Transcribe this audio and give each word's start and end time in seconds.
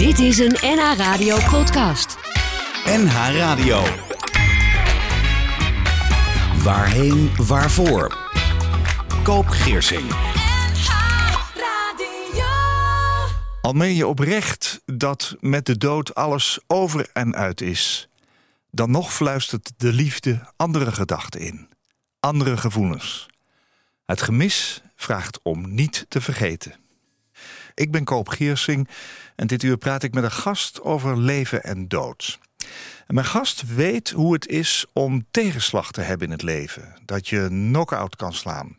Dit 0.00 0.18
is 0.18 0.38
een 0.38 0.56
NH 0.60 0.96
Radio 0.96 1.36
podcast. 1.50 2.16
NH 2.84 3.36
Radio. 3.36 3.82
Waarheen, 6.62 7.36
waarvoor? 7.36 8.18
Koop 9.22 9.46
Geersing. 9.46 10.10
Al 13.62 13.72
meen 13.72 13.94
je 13.94 14.06
oprecht 14.06 14.82
dat 14.86 15.36
met 15.40 15.66
de 15.66 15.76
dood 15.76 16.14
alles 16.14 16.58
over 16.66 17.08
en 17.12 17.34
uit 17.34 17.60
is, 17.60 18.08
dan 18.70 18.90
nog 18.90 19.12
fluistert 19.12 19.72
de 19.76 19.92
liefde 19.92 20.52
andere 20.56 20.92
gedachten 20.92 21.40
in, 21.40 21.68
andere 22.20 22.56
gevoelens. 22.56 23.26
Het 24.06 24.22
gemis 24.22 24.82
vraagt 24.96 25.40
om 25.42 25.74
niet 25.74 26.06
te 26.08 26.20
vergeten. 26.20 26.80
Ik 27.74 27.90
ben 27.90 28.04
Koop 28.04 28.28
Geersing 28.28 28.88
en 29.40 29.46
dit 29.46 29.62
uur 29.62 29.76
praat 29.76 30.02
ik 30.02 30.14
met 30.14 30.24
een 30.24 30.30
gast 30.30 30.82
over 30.82 31.18
leven 31.18 31.62
en 31.62 31.88
dood. 31.88 32.38
En 33.06 33.14
mijn 33.14 33.26
gast 33.26 33.74
weet 33.74 34.10
hoe 34.10 34.32
het 34.32 34.46
is 34.46 34.86
om 34.92 35.26
tegenslag 35.30 35.92
te 35.92 36.00
hebben 36.00 36.26
in 36.26 36.32
het 36.32 36.42
leven. 36.42 36.94
Dat 37.04 37.28
je 37.28 37.46
knock-out 37.48 38.16
kan 38.16 38.32
slaan. 38.32 38.76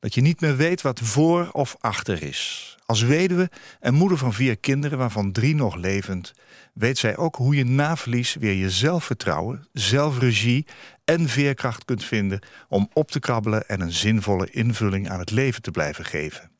Dat 0.00 0.14
je 0.14 0.20
niet 0.20 0.40
meer 0.40 0.56
weet 0.56 0.82
wat 0.82 1.00
voor 1.00 1.48
of 1.52 1.76
achter 1.80 2.22
is. 2.22 2.76
Als 2.84 3.02
weduwe 3.02 3.50
en 3.80 3.94
moeder 3.94 4.18
van 4.18 4.32
vier 4.32 4.58
kinderen, 4.58 4.98
waarvan 4.98 5.32
drie 5.32 5.54
nog 5.54 5.74
levend, 5.74 6.32
weet 6.74 6.98
zij 6.98 7.16
ook 7.16 7.36
hoe 7.36 7.56
je 7.56 7.64
na 7.64 7.96
verlies 7.96 8.34
weer 8.34 8.54
je 8.54 8.70
zelfvertrouwen, 8.70 9.68
zelfregie 9.72 10.66
en 11.04 11.28
veerkracht 11.28 11.84
kunt 11.84 12.04
vinden 12.04 12.40
om 12.68 12.90
op 12.92 13.10
te 13.10 13.20
krabbelen 13.20 13.68
en 13.68 13.80
een 13.80 13.92
zinvolle 13.92 14.50
invulling 14.50 15.10
aan 15.10 15.18
het 15.18 15.30
leven 15.30 15.62
te 15.62 15.70
blijven 15.70 16.04
geven. 16.04 16.50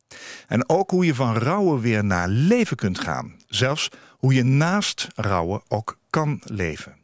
En 0.47 0.69
ook 0.69 0.91
hoe 0.91 1.06
je 1.06 1.15
van 1.15 1.37
rouwen 1.37 1.81
weer 1.81 2.05
naar 2.05 2.28
leven 2.28 2.77
kunt 2.77 2.98
gaan. 2.98 3.36
Zelfs 3.46 3.88
hoe 4.18 4.34
je 4.34 4.42
naast 4.45 5.06
rouwen 5.14 5.62
ook 5.68 5.98
kan 6.10 6.41
leven. 6.45 6.96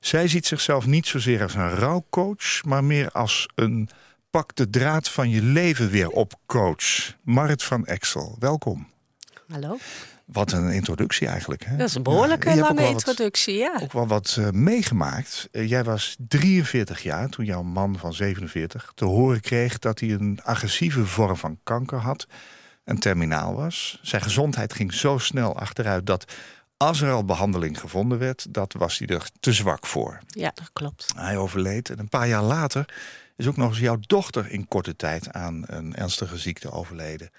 Zij 0.00 0.28
ziet 0.28 0.46
zichzelf 0.46 0.86
niet 0.86 1.06
zozeer 1.06 1.42
als 1.42 1.54
een 1.54 1.70
rouwcoach, 1.74 2.64
maar 2.64 2.84
meer 2.84 3.10
als 3.10 3.48
een 3.54 3.88
pak 4.30 4.56
de 4.56 4.70
draad 4.70 5.08
van 5.08 5.30
je 5.30 5.42
leven 5.42 5.90
weer 5.90 6.08
op, 6.08 6.34
coach. 6.46 7.14
Marit 7.22 7.62
van 7.62 7.86
Exel, 7.86 8.36
welkom. 8.38 8.88
Hallo. 9.48 9.76
Wat 10.24 10.52
een 10.52 10.70
introductie 10.70 11.26
eigenlijk. 11.28 11.64
Hè? 11.64 11.76
Dat 11.76 11.88
is 11.88 11.94
een 11.94 12.02
behoorlijke 12.02 12.48
Ja, 12.48 12.56
lange 12.56 12.80
wat- 12.80 12.90
introductie, 12.90 13.54
ja. 13.56 13.78
Ook 13.82 13.92
wel 13.92 14.06
wat 14.06 14.36
eh, 14.38 14.50
meegemaakt. 14.50 15.48
Eh, 15.52 15.68
jij 15.68 15.84
was 15.84 16.16
43 16.28 17.02
jaar 17.02 17.28
toen 17.28 17.44
jouw 17.44 17.62
man 17.62 17.98
van 17.98 18.12
47 18.12 18.92
te 18.94 19.04
horen 19.04 19.40
kreeg 19.40 19.78
dat 19.78 20.00
hij 20.00 20.10
een 20.10 20.40
agressieve 20.42 21.06
vorm 21.06 21.36
van 21.36 21.58
kanker 21.62 21.98
had 21.98 22.26
en 22.88 22.98
terminaal 22.98 23.54
was. 23.54 23.98
Zijn 24.02 24.22
gezondheid 24.22 24.72
ging 24.72 24.94
zo 24.94 25.18
snel 25.18 25.56
achteruit 25.56 26.06
dat 26.06 26.32
als 26.76 27.00
er 27.00 27.12
al 27.12 27.24
behandeling 27.24 27.80
gevonden 27.80 28.18
werd, 28.18 28.54
dat 28.54 28.72
was 28.72 28.98
hij 28.98 29.08
er 29.08 29.28
te 29.40 29.52
zwak 29.52 29.86
voor. 29.86 30.18
Ja, 30.26 30.50
dat 30.54 30.70
klopt. 30.72 31.12
Hij 31.16 31.36
overleed 31.36 31.90
en 31.90 31.98
een 31.98 32.08
paar 32.08 32.28
jaar 32.28 32.42
later 32.42 32.94
is 33.36 33.46
ook 33.46 33.56
nog 33.56 33.68
eens 33.68 33.78
jouw 33.78 33.98
dochter 34.00 34.50
in 34.50 34.68
korte 34.68 34.96
tijd 34.96 35.32
aan 35.32 35.62
een 35.66 35.94
ernstige 35.94 36.38
ziekte 36.38 36.70
overleden. 36.70 37.30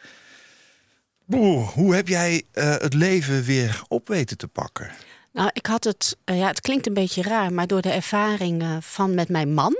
Hoe 1.73 1.95
heb 1.95 2.07
jij 2.07 2.43
eh, 2.51 2.77
het 2.77 2.93
leven 2.93 3.43
weer 3.43 3.81
op 3.87 4.07
weten 4.07 4.37
te 4.37 4.47
pakken? 4.47 4.91
Nou, 5.31 5.49
ik 5.53 5.65
had 5.65 5.83
het, 5.83 6.17
eh, 6.23 6.37
ja, 6.37 6.47
het 6.47 6.61
klinkt 6.61 6.87
een 6.87 6.93
beetje 6.93 7.21
raar, 7.21 7.53
maar 7.53 7.67
door 7.67 7.81
de 7.81 7.91
ervaring 7.91 8.61
eh, 8.61 8.77
van 8.79 9.13
met 9.13 9.29
mijn 9.29 9.53
man. 9.53 9.75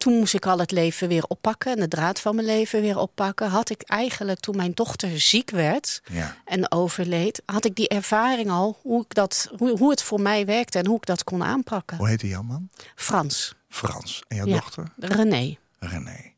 Toen 0.00 0.12
moest 0.18 0.34
ik 0.34 0.46
al 0.46 0.58
het 0.58 0.70
leven 0.70 1.08
weer 1.08 1.24
oppakken 1.28 1.72
en 1.72 1.80
de 1.80 1.88
draad 1.88 2.20
van 2.20 2.34
mijn 2.34 2.46
leven 2.46 2.80
weer 2.80 2.98
oppakken. 2.98 3.48
Had 3.48 3.70
ik 3.70 3.82
eigenlijk 3.82 4.40
toen 4.40 4.56
mijn 4.56 4.72
dochter 4.74 5.20
ziek 5.20 5.50
werd 5.50 6.00
Ja. 6.12 6.36
en 6.44 6.72
overleed, 6.72 7.42
had 7.46 7.64
ik 7.64 7.74
die 7.74 7.88
ervaring 7.88 8.50
al 8.50 8.78
hoe, 8.82 9.02
ik 9.04 9.14
dat, 9.14 9.50
hoe, 9.56 9.78
hoe 9.78 9.90
het 9.90 10.02
voor 10.02 10.20
mij 10.20 10.46
werkte 10.46 10.78
en 10.78 10.86
hoe 10.86 10.96
ik 10.96 11.06
dat 11.06 11.24
kon 11.24 11.42
aanpakken. 11.44 11.96
Hoe 11.96 12.08
heette 12.08 12.28
jouw 12.28 12.42
man? 12.42 12.68
Frans, 12.94 13.54
Frans. 13.68 14.22
En 14.28 14.36
jouw 14.36 14.46
Ja. 14.46 14.54
dochter? 14.54 14.92
René. 14.98 15.56
René. 15.78 16.32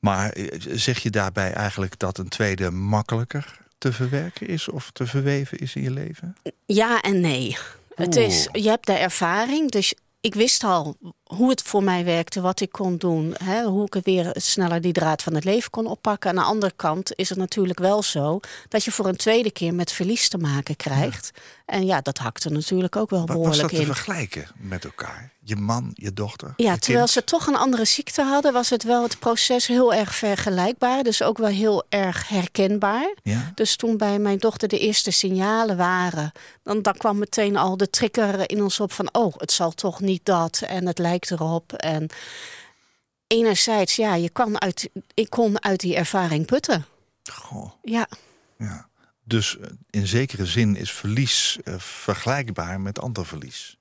Maar 0.00 0.30
eh, 0.30 0.60
zeg 0.74 0.98
je 0.98 1.10
daarbij 1.10 1.52
eigenlijk 1.52 1.98
dat 1.98 2.18
een 2.18 2.28
tweede 2.28 2.70
makkelijker 2.70 3.58
te 3.78 3.92
verwerken 3.92 4.46
is 4.48 4.68
of 4.68 4.90
te 4.92 5.06
verweven 5.06 5.58
is 5.58 5.74
in 5.74 5.82
je 5.82 5.90
leven? 5.90 6.36
Ja 6.66 7.00
en 7.00 7.20
nee. 7.20 7.56
Het 7.94 8.16
is, 8.16 8.48
je 8.52 8.68
hebt 8.68 8.86
de 8.86 8.92
ervaring, 8.92 9.70
dus 9.70 9.94
ik 10.20 10.34
wist 10.34 10.64
al 10.64 10.96
hoe 11.26 11.50
het 11.50 11.62
voor 11.62 11.82
mij 11.82 12.04
werkte, 12.04 12.40
wat 12.40 12.60
ik 12.60 12.72
kon 12.72 12.96
doen, 12.96 13.34
hè, 13.44 13.62
hoe 13.64 13.86
ik 13.90 14.04
weer 14.04 14.30
sneller 14.32 14.80
die 14.80 14.92
draad 14.92 15.22
van 15.22 15.34
het 15.34 15.44
leven 15.44 15.70
kon 15.70 15.86
oppakken. 15.86 16.30
Aan 16.30 16.36
de 16.36 16.42
andere 16.42 16.72
kant 16.76 17.12
is 17.16 17.28
het 17.28 17.38
natuurlijk 17.38 17.78
wel 17.78 18.02
zo 18.02 18.40
dat 18.68 18.84
je 18.84 18.92
voor 18.92 19.06
een 19.06 19.16
tweede 19.16 19.50
keer 19.50 19.74
met 19.74 19.92
verlies 19.92 20.28
te 20.28 20.38
maken 20.38 20.76
krijgt. 20.76 21.30
En 21.66 21.86
ja, 21.86 22.00
dat 22.00 22.18
hakte 22.18 22.48
natuurlijk 22.50 22.96
ook 22.96 23.10
wel 23.10 23.18
Wa- 23.20 23.26
Was 23.26 23.34
behoorlijk 23.36 23.60
dat 23.60 23.70
te 23.70 23.76
in. 23.80 23.86
vergelijken 23.86 24.46
met 24.56 24.84
elkaar? 24.84 25.34
Je 25.42 25.56
man, 25.56 25.90
je 25.94 26.12
dochter? 26.12 26.52
Ja, 26.56 26.72
je 26.72 26.78
terwijl 26.78 27.04
kind? 27.04 27.10
ze 27.10 27.24
toch 27.24 27.46
een 27.46 27.56
andere 27.56 27.84
ziekte 27.84 28.22
hadden, 28.22 28.52
was 28.52 28.70
het 28.70 28.82
wel 28.82 29.02
het 29.02 29.18
proces 29.18 29.66
heel 29.66 29.94
erg 29.94 30.14
vergelijkbaar. 30.14 31.02
Dus 31.02 31.22
ook 31.22 31.38
wel 31.38 31.48
heel 31.48 31.84
erg 31.88 32.28
herkenbaar. 32.28 33.14
Ja? 33.22 33.52
Dus 33.54 33.76
toen 33.76 33.96
bij 33.96 34.18
mijn 34.18 34.38
dochter 34.38 34.68
de 34.68 34.78
eerste 34.78 35.10
signalen 35.10 35.76
waren, 35.76 36.32
dan, 36.62 36.82
dan 36.82 36.96
kwam 36.96 37.18
meteen 37.18 37.56
al 37.56 37.76
de 37.76 37.90
trigger 37.90 38.50
in 38.50 38.62
ons 38.62 38.80
op 38.80 38.92
van, 38.92 39.08
oh, 39.12 39.34
het 39.36 39.52
zal 39.52 39.70
toch 39.70 40.00
niet 40.00 40.24
dat 40.24 40.62
en 40.66 40.86
het 40.86 40.98
lijkt 40.98 41.15
erop. 41.24 41.72
En 41.72 42.08
enerzijds, 43.26 43.96
ja, 43.96 44.14
je 44.14 44.30
kan 44.30 44.60
uit, 44.60 44.88
ik 45.14 45.30
kon 45.30 45.62
uit 45.62 45.80
die 45.80 45.96
ervaring 45.96 46.46
putten. 46.46 46.86
Goh, 47.32 47.70
Ja, 47.82 48.08
ja. 48.58 48.88
Dus 49.24 49.58
eh, 49.58 49.68
in 49.90 50.06
zekere 50.06 50.46
zin 50.46 50.76
is 50.76 50.92
verlies 50.92 51.58
eh, 51.64 51.74
vergelijkbaar 51.78 52.80
met 52.80 53.00
ander 53.00 53.26
verlies. 53.26 53.76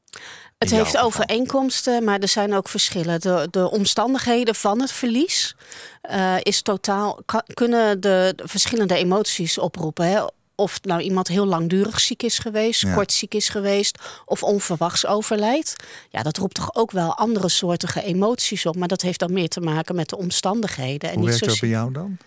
het 0.58 0.72
In 0.72 0.78
heeft 0.78 0.98
overeenkomsten, 0.98 2.04
maar 2.04 2.20
er 2.20 2.28
zijn 2.28 2.54
ook 2.54 2.70
verschillen. 2.70 3.20
De, 3.20 3.48
de 3.52 3.72
omstandigheden 3.72 4.56
van 4.56 4.82
het 4.82 4.92
verlies 4.92 5.56
eh, 6.02 6.36
is 6.42 6.62
totaal, 6.62 7.20
kunnen 7.54 8.02
de, 8.02 8.34
de 8.36 8.48
verschillende 8.48 8.96
emoties 8.96 9.58
oproepen. 9.58 10.06
Hè? 10.06 10.26
Of 10.56 10.80
nou 10.82 11.02
iemand 11.02 11.28
heel 11.28 11.46
langdurig 11.46 12.00
ziek 12.00 12.24
is 12.24 12.40
geweest, 12.40 12.82
Ja. 12.82 12.94
kort 12.94 13.12
ziek 13.12 13.34
is 13.34 13.50
geweest 13.50 14.00
of 14.26 14.44
onverwachts 14.44 15.06
overlijdt. 15.06 15.76
Ja, 16.10 16.24
dat 16.24 16.38
roept 16.38 16.56
toch 16.56 16.76
ook 16.76 16.92
wel 16.92 17.18
andere 17.18 17.50
soortige 17.50 18.04
emoties 18.04 18.66
op. 18.66 18.76
Maar 18.76 18.88
dat 18.88 19.02
heeft 19.02 19.20
dan 19.20 19.34
meer 19.34 19.50
te 19.50 19.62
maken 19.62 19.96
met 19.96 20.10
de 20.10 20.18
omstandigheden. 20.18 21.10
En 21.10 21.16
Hoe 21.16 21.24
niet 21.30 21.40
werkt 21.40 21.46
dat 21.46 21.60
bij 21.60 21.70
jou 21.70 21.92
dan? 21.92 22.18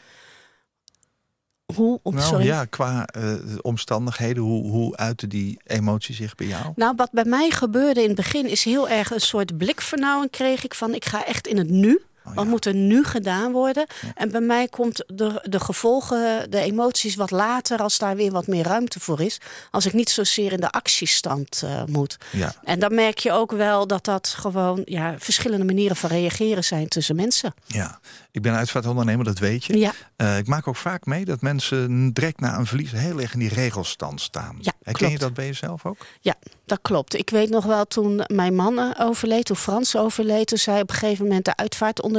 hoe. 1.74 2.00
Nou 2.02 2.20
sorry. 2.20 2.44
ja, 2.44 2.64
qua 2.64 3.06
eh, 3.06 3.22
de 3.22 3.58
omstandigheden, 3.62 4.42
hoe, 4.42 4.70
hoe 4.70 4.96
uiten 4.96 5.28
die 5.28 5.60
emotie 5.66 6.14
zich 6.14 6.34
bij 6.34 6.46
jou? 6.46 6.72
Nou, 6.76 6.92
wat 6.96 7.10
bij 7.12 7.24
mij 7.24 7.50
gebeurde 7.50 8.00
in 8.00 8.06
het 8.06 8.16
begin 8.16 8.46
is 8.48 8.64
heel 8.64 8.88
erg 8.88 9.10
een 9.10 9.20
soort 9.20 9.56
blikvernauwing 9.56 10.30
kreeg 10.30 10.64
ik 10.64 10.74
van 10.74 10.94
ik 10.94 11.04
ga 11.04 11.26
echt 11.26 11.46
in 11.46 11.56
het 11.58 11.70
nu. 11.70 12.00
Oh, 12.28 12.34
Wat 12.34 12.46
moet 12.46 12.66
er 12.66 12.74
nu 12.74 13.04
gedaan 13.04 13.52
worden? 13.52 13.86
En 14.14 14.30
bij 14.30 14.40
mij 14.40 14.68
komt 14.68 15.04
de, 15.06 15.40
de 15.42 15.60
gevolgen, 15.60 16.50
de 16.50 16.60
emoties 16.60 17.14
wat 17.14 17.30
later, 17.30 17.78
als 17.78 17.98
daar 17.98 18.16
weer 18.16 18.32
wat 18.32 18.46
meer 18.46 18.64
ruimte 18.64 19.00
voor 19.00 19.20
is. 19.20 19.40
Als 19.70 19.86
ik 19.86 19.92
niet 19.92 20.10
zozeer 20.10 20.52
in 20.52 20.60
de 20.60 20.70
actiestand 20.70 21.62
eh, 21.64 21.82
moet. 21.86 22.16
Ja. 22.32 22.54
En 22.64 22.78
dan 22.78 22.94
merk 22.94 23.18
je 23.18 23.32
ook 23.32 23.52
wel 23.52 23.86
dat 23.86 24.04
dat 24.04 24.28
gewoon 24.28 24.82
ja, 24.84 25.14
verschillende 25.18 25.64
manieren 25.64 25.96
van 25.96 26.10
reageren 26.10 26.64
zijn 26.64 26.88
tussen 26.88 27.16
mensen. 27.16 27.54
Ja, 27.66 28.00
ik 28.30 28.42
ben 28.42 28.54
uitvaartondernemer, 28.54 29.24
dat 29.24 29.38
weet 29.38 29.64
je. 29.64 29.78
Ja. 29.78 29.92
Eh, 30.16 30.38
ik 30.38 30.46
maak 30.46 30.68
ook 30.68 30.76
vaak 30.76 31.06
mee 31.06 31.24
dat 31.24 31.40
mensen 31.40 32.12
direct 32.12 32.40
na 32.40 32.58
een 32.58 32.66
verlies 32.66 32.92
heel 32.92 33.20
erg 33.20 33.32
in 33.32 33.38
die 33.38 33.54
regelstand 33.54 34.20
staan. 34.20 34.58
Ja, 34.60 34.72
Herken 34.82 35.10
je 35.10 35.18
dat 35.18 35.34
bij 35.34 35.46
jezelf 35.46 35.86
ook? 35.86 36.06
Ja, 36.20 36.34
dat 36.64 36.78
klopt. 36.82 37.14
Ik 37.14 37.30
weet 37.30 37.50
nog 37.50 37.64
wel 37.64 37.84
toen 37.84 38.24
mijn 38.26 38.54
man 38.54 38.78
eh, 38.78 39.06
overleed, 39.06 39.44
toen 39.44 39.56
Frans 39.56 39.96
overleed, 39.96 40.46
toen 40.46 40.58
zei 40.58 40.80
op 40.80 40.90
een 40.90 40.96
gegeven 40.96 41.24
moment 41.24 41.44
de 41.44 41.54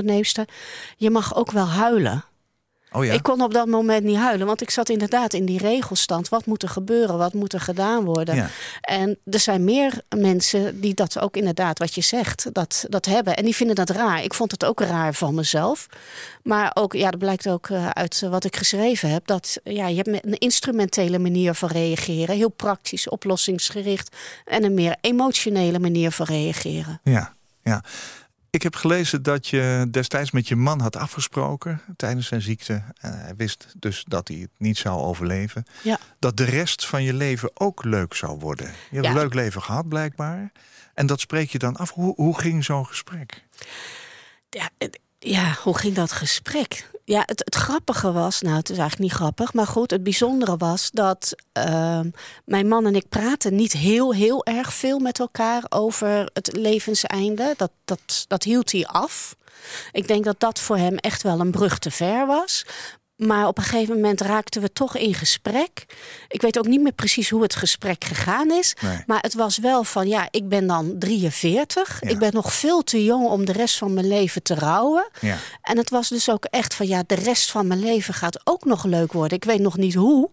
uitvaartonderneemster: 0.08 0.46
Je 0.98 1.10
mag 1.10 1.36
ook 1.36 1.52
wel 1.52 1.68
huilen. 1.68 2.24
Oh 2.92 3.06
ja? 3.06 3.14
Ik 3.14 3.24
kon 3.24 3.42
op 3.42 3.54
dat 3.54 3.68
moment 3.68 4.04
niet 4.04 4.18
huilen, 4.18 4.48
want 4.48 4.62
ik 4.62 4.70
zat 4.70 4.90
inderdaad 4.90 5.34
in 5.34 5.46
die 5.46 5.60
regelstand. 5.60 6.30
Wat 6.30 6.46
moet 6.46 6.64
er 6.64 6.70
gebeuren? 6.70 7.18
Wat 7.18 7.34
moet 7.34 7.54
er 7.54 7.60
gedaan 7.60 8.04
worden? 8.04 8.36
Ja. 8.36 8.50
En 8.82 9.18
er 9.26 9.40
zijn 9.40 9.64
meer 9.64 10.02
mensen 10.16 10.82
die 10.82 10.94
dat 10.94 11.20
ook 11.20 11.38
inderdaad, 11.38 11.80
wat 11.80 11.96
je 11.96 12.02
zegt, 12.02 12.54
dat, 12.54 12.86
dat 12.90 13.06
hebben. 13.06 13.36
En 13.36 13.44
die 13.44 13.56
vinden 13.56 13.76
dat 13.76 13.90
raar. 13.90 14.24
Ik 14.24 14.34
vond 14.34 14.52
het 14.52 14.66
ook 14.66 14.80
raar 14.82 15.14
van 15.14 15.36
mezelf. 15.36 15.88
Maar 16.44 16.72
ook, 16.74 16.94
ja, 16.94 17.10
dat 17.10 17.20
blijkt 17.20 17.50
ook 17.50 17.70
eh, 17.70 17.90
uit 17.90 18.22
eh, 18.24 18.30
wat 18.30 18.46
ik 18.46 18.56
geschreven 18.56 19.10
heb. 19.10 19.28
Dat 19.28 19.58
ja, 19.64 19.88
je 19.88 19.96
hebt 19.96 20.10
met 20.10 20.26
een 20.26 20.38
instrumentele 20.38 21.20
manier 21.20 21.54
van 21.54 21.70
reageren. 21.70 22.36
Heel 22.36 22.50
praktisch, 22.50 23.10
oplossingsgericht. 23.10 24.16
En 24.46 24.64
een 24.64 24.74
meer 24.74 24.96
emotionele 25.02 25.80
manier 25.80 26.12
van 26.12 26.26
reageren. 26.26 27.00
Ja, 27.04 27.34
ja. 27.64 27.84
Ik 28.52 28.62
heb 28.64 28.76
gelezen 28.76 29.24
dat 29.24 29.48
je 29.48 29.88
destijds 29.92 30.32
met 30.32 30.48
je 30.48 30.56
man 30.56 30.80
had 30.82 30.96
afgesproken 30.96 31.82
tijdens 31.96 32.28
zijn 32.28 32.42
ziekte. 32.42 32.84
En 33.00 33.20
hij 33.20 33.36
wist 33.36 33.68
dus 33.78 34.04
dat 34.08 34.28
hij 34.28 34.38
het 34.38 34.50
niet 34.58 34.78
zou 34.78 35.00
overleven. 35.02 35.66
Ja. 35.84 36.00
Dat 36.20 36.38
de 36.38 36.44
rest 36.44 36.86
van 36.86 37.04
je 37.04 37.14
leven 37.14 37.52
ook 37.54 37.84
leuk 37.84 38.14
zou 38.14 38.40
worden. 38.40 38.66
Je 38.66 38.74
hebt 38.96 39.06
Ja. 39.06 39.12
een 39.12 39.18
leuk 39.18 39.34
leven 39.34 39.62
gehad 39.62 39.88
blijkbaar. 39.90 40.52
En 40.94 41.06
dat 41.06 41.20
spreek 41.20 41.50
je 41.50 41.58
dan 41.60 41.76
af. 41.78 41.92
Hoe, 41.92 42.14
hoe 42.16 42.40
ging 42.40 42.64
zo'n 42.66 42.86
gesprek? 42.86 43.44
Ja, 44.50 44.70
Ja, 45.20 45.56
hoe 45.64 45.78
ging 45.78 45.96
dat 45.96 46.12
gesprek? 46.12 46.90
Ja, 47.10 47.24
het, 47.26 47.42
het 47.46 47.56
grappige 47.56 48.12
was, 48.12 48.42
nou 48.42 48.56
het 48.56 48.70
is 48.70 48.78
eigenlijk 48.78 49.12
niet 49.12 49.20
grappig, 49.20 49.54
maar 49.54 49.68
goed, 49.68 49.92
het 49.92 50.04
bijzondere 50.04 50.58
was 50.58 50.90
dat 50.92 51.36
ehm, 51.52 52.10
mijn 52.46 52.68
man 52.68 52.86
en 52.86 52.96
ik 52.96 53.10
praten 53.10 53.56
niet 53.56 53.74
heel, 53.74 54.14
heel 54.14 54.46
erg 54.46 54.74
veel 54.74 55.00
met 55.00 55.20
elkaar 55.20 55.64
over 55.70 56.30
het 56.34 56.56
levenseinde. 56.58 57.54
Dat, 57.58 57.72
dat, 57.86 58.26
dat 58.28 58.44
hield 58.44 58.72
hij 58.72 58.86
af. 58.88 59.36
Ik 59.92 60.08
denk 60.08 60.24
dat 60.24 60.40
dat 60.40 60.60
voor 60.60 60.78
hem 60.78 60.96
echt 60.96 61.24
wel 61.24 61.40
een 61.40 61.52
brug 61.52 61.80
te 61.80 61.92
ver 61.92 62.26
was. 62.26 62.66
Maar 63.20 63.48
op 63.48 63.58
een 63.58 63.64
gegeven 63.64 63.96
moment 63.96 64.22
raakten 64.22 64.62
we 64.62 64.72
toch 64.72 64.98
in 64.98 65.14
gesprek. 65.14 65.86
Ik 66.28 66.42
weet 66.42 66.58
ook 66.58 66.68
niet 66.68 66.82
meer 66.82 66.92
precies 66.92 67.30
hoe 67.30 67.42
het 67.42 67.56
gesprek 67.56 68.04
gegaan 68.04 68.52
is. 68.52 68.76
Nee. 68.82 69.04
Maar 69.06 69.22
het 69.22 69.34
was 69.34 69.58
wel 69.58 69.84
van, 69.84 70.08
ja, 70.08 70.28
ik 70.32 70.50
ben 70.50 70.68
dan 70.68 70.96
43. 71.00 72.02
Ik 72.02 72.20
ben 72.20 72.34
nog 72.34 72.54
veel 72.54 72.84
te 72.84 73.04
jong 73.04 73.28
om 73.28 73.46
de 73.46 73.52
rest 73.52 73.78
van 73.78 73.94
mijn 73.94 74.08
leven 74.08 74.44
te 74.44 74.56
rouwen. 74.56 75.10
Ja. 75.20 75.38
En 75.62 75.78
het 75.78 75.90
was 75.90 76.10
dus 76.10 76.30
ook 76.30 76.46
echt 76.46 76.74
van, 76.74 76.88
ja, 76.88 77.04
de 77.08 77.16
rest 77.16 77.52
van 77.52 77.68
mijn 77.68 77.80
leven 77.80 78.14
gaat 78.14 78.42
ook 78.44 78.66
nog 78.66 78.84
leuk 78.84 79.14
worden. 79.14 79.38
Ik 79.38 79.44
weet 79.44 79.62
nog 79.62 79.78
niet 79.78 79.94
hoe. 79.94 80.30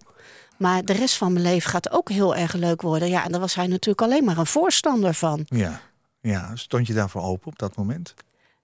Maar 0.57 0.85
de 0.85 0.93
rest 0.93 1.17
van 1.17 1.33
mijn 1.33 1.45
leven 1.45 1.71
gaat 1.71 1.91
ook 1.91 2.11
heel 2.11 2.37
erg 2.37 2.53
leuk 2.53 2.83
worden. 2.83 3.09
Ja, 3.09 3.25
en 3.25 3.31
daar 3.31 3.41
was 3.41 3.55
hij 3.55 3.67
natuurlijk 3.67 4.03
alleen 4.03 4.25
maar 4.25 4.39
een 4.39 4.47
voorstander 4.47 5.15
van. 5.15 5.45
Ja. 5.49 5.81
ja, 6.21 6.51
stond 6.55 6.87
je 6.87 6.93
daarvoor 6.93 7.23
open 7.23 7.47
op 7.47 7.59
dat 7.59 7.77
moment? 7.77 8.15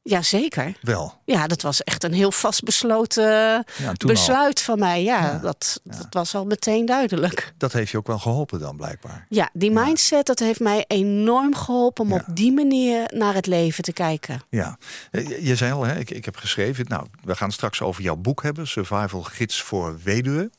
Jazeker. 0.03 0.77
Wel. 0.81 1.21
Ja, 1.25 1.47
dat 1.47 1.63
was 1.63 1.83
echt 1.83 2.05
een 2.05 2.13
heel 2.13 2.33
vastbesloten 2.33 3.23
Ja, 3.25 3.63
toen 3.77 4.09
al. 4.09 4.15
besluit 4.15 4.61
van 4.61 4.79
mij. 4.79 5.03
Ja, 5.03 5.21
Ja, 5.23 5.39
Dat, 5.39 5.81
dat 5.85 6.07
was 6.11 6.35
al 6.35 6.45
meteen 6.45 6.87
duidelijk. 6.87 7.53
Dat 7.57 7.73
heeft 7.73 7.91
je 7.91 7.97
ook 7.99 8.07
wel 8.07 8.19
geholpen 8.19 8.59
dan 8.61 8.77
blijkbaar. 8.77 9.27
Ja, 9.29 9.51
die 9.53 9.71
mindset, 9.71 10.27
dat 10.27 10.39
heeft 10.39 10.61
mij 10.61 10.85
enorm 10.89 11.55
geholpen 11.55 12.05
om 12.05 12.13
op 12.13 12.25
die 12.35 12.53
manier 12.53 13.11
naar 13.15 13.35
het 13.35 13.47
leven 13.47 13.85
te 13.85 13.93
kijken. 13.93 14.41
Ja, 14.51 14.79
Eh, 15.11 15.29
je 15.29 15.45
je 15.45 15.57
zei 15.57 15.73
al, 15.73 15.83
hè, 15.85 15.99
ik, 15.99 16.11
ik 16.11 16.25
heb 16.25 16.37
geschreven. 16.37 16.85
Nou, 16.89 17.07
we 17.25 17.37
gaan 17.37 17.53
straks 17.53 17.81
over 17.83 18.03
jouw 18.03 18.17
boek 18.17 18.43
hebben, 18.43 18.69
Survival 18.69 19.23
Gids 19.23 19.63
voor 19.63 19.99
Weduwen. 20.03 20.53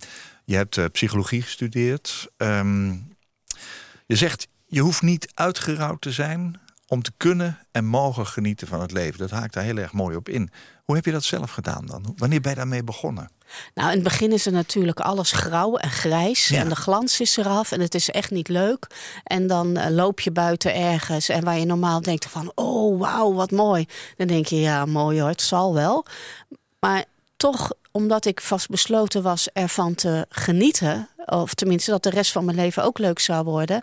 Je 0.46 0.56
hebt 0.56 0.78
eh, 0.78 0.86
psychologie 0.92 1.42
gestudeerd. 1.42 2.28
Ehm, 2.38 2.90
je 4.06 4.16
zegt, 4.16 4.48
je 4.68 4.80
hoeft 4.82 5.02
niet 5.02 5.32
uitgerouwd 5.34 6.02
te 6.02 6.12
zijn 6.12 6.62
om 6.88 7.02
te 7.02 7.12
kunnen 7.18 7.60
en 7.72 7.86
mogen 7.86 8.28
genieten 8.28 8.68
van 8.68 8.82
het 8.82 8.92
leven. 8.92 9.20
Dat 9.20 9.30
haakt 9.30 9.54
daar 9.54 9.64
heel 9.64 9.78
erg 9.78 9.94
mooi 9.94 10.16
op 10.16 10.30
in. 10.30 10.52
Hoe 10.84 10.96
heb 10.96 11.06
je 11.06 11.12
dat 11.12 11.24
zelf 11.24 11.52
gedaan 11.52 11.86
dan? 11.86 12.14
Wanneer 12.18 12.42
ben 12.42 12.52
je 12.52 12.58
daarmee 12.58 12.84
begonnen? 12.84 13.30
Nou, 13.74 13.90
in 13.90 13.96
het 13.96 14.04
begin 14.04 14.32
is 14.32 14.46
er 14.46 14.52
natuurlijk 14.52 15.00
alles 15.00 15.32
grauw 15.32 15.76
en 15.76 15.90
grijs. 15.90 16.48
Ja. 16.48 16.60
En 16.60 16.70
de 16.70 16.76
glans 16.76 17.20
is 17.20 17.38
eraf 17.38 17.72
en 17.72 17.82
het 17.82 17.96
is 17.96 18.10
echt 18.10 18.32
niet 18.32 18.48
leuk. 18.48 18.88
En 19.24 19.48
dan 19.48 19.78
eh, 19.78 19.92
loop 19.92 20.20
je 20.20 20.32
buiten 20.32 20.76
ergens 20.76 21.30
en 21.30 21.44
waar 21.44 21.58
je 21.58 21.66
normaal 21.66 22.02
denkt 22.02 22.26
van... 22.26 22.52
oh, 22.56 23.00
wauw, 23.00 23.34
wat 23.34 23.52
mooi. 23.52 23.86
Dan 24.18 24.28
denk 24.28 24.46
je, 24.46 24.60
ja, 24.60 24.86
mooi 24.86 25.20
hoor, 25.20 25.30
het 25.30 25.42
zal 25.42 25.74
wel. 25.74 26.06
Maar 26.80 27.06
toch, 27.38 27.72
omdat 27.92 28.26
ik 28.26 28.42
vastbesloten 28.42 29.22
was 29.22 29.50
ervan 29.54 29.96
te 29.96 30.26
genieten... 30.30 31.10
of 31.26 31.54
tenminste 31.54 31.92
dat 31.92 32.04
de 32.04 32.10
rest 32.10 32.32
van 32.32 32.46
mijn 32.46 32.58
leven 32.58 32.84
ook 32.84 32.98
leuk 32.98 33.20
zou 33.20 33.44
worden... 33.44 33.82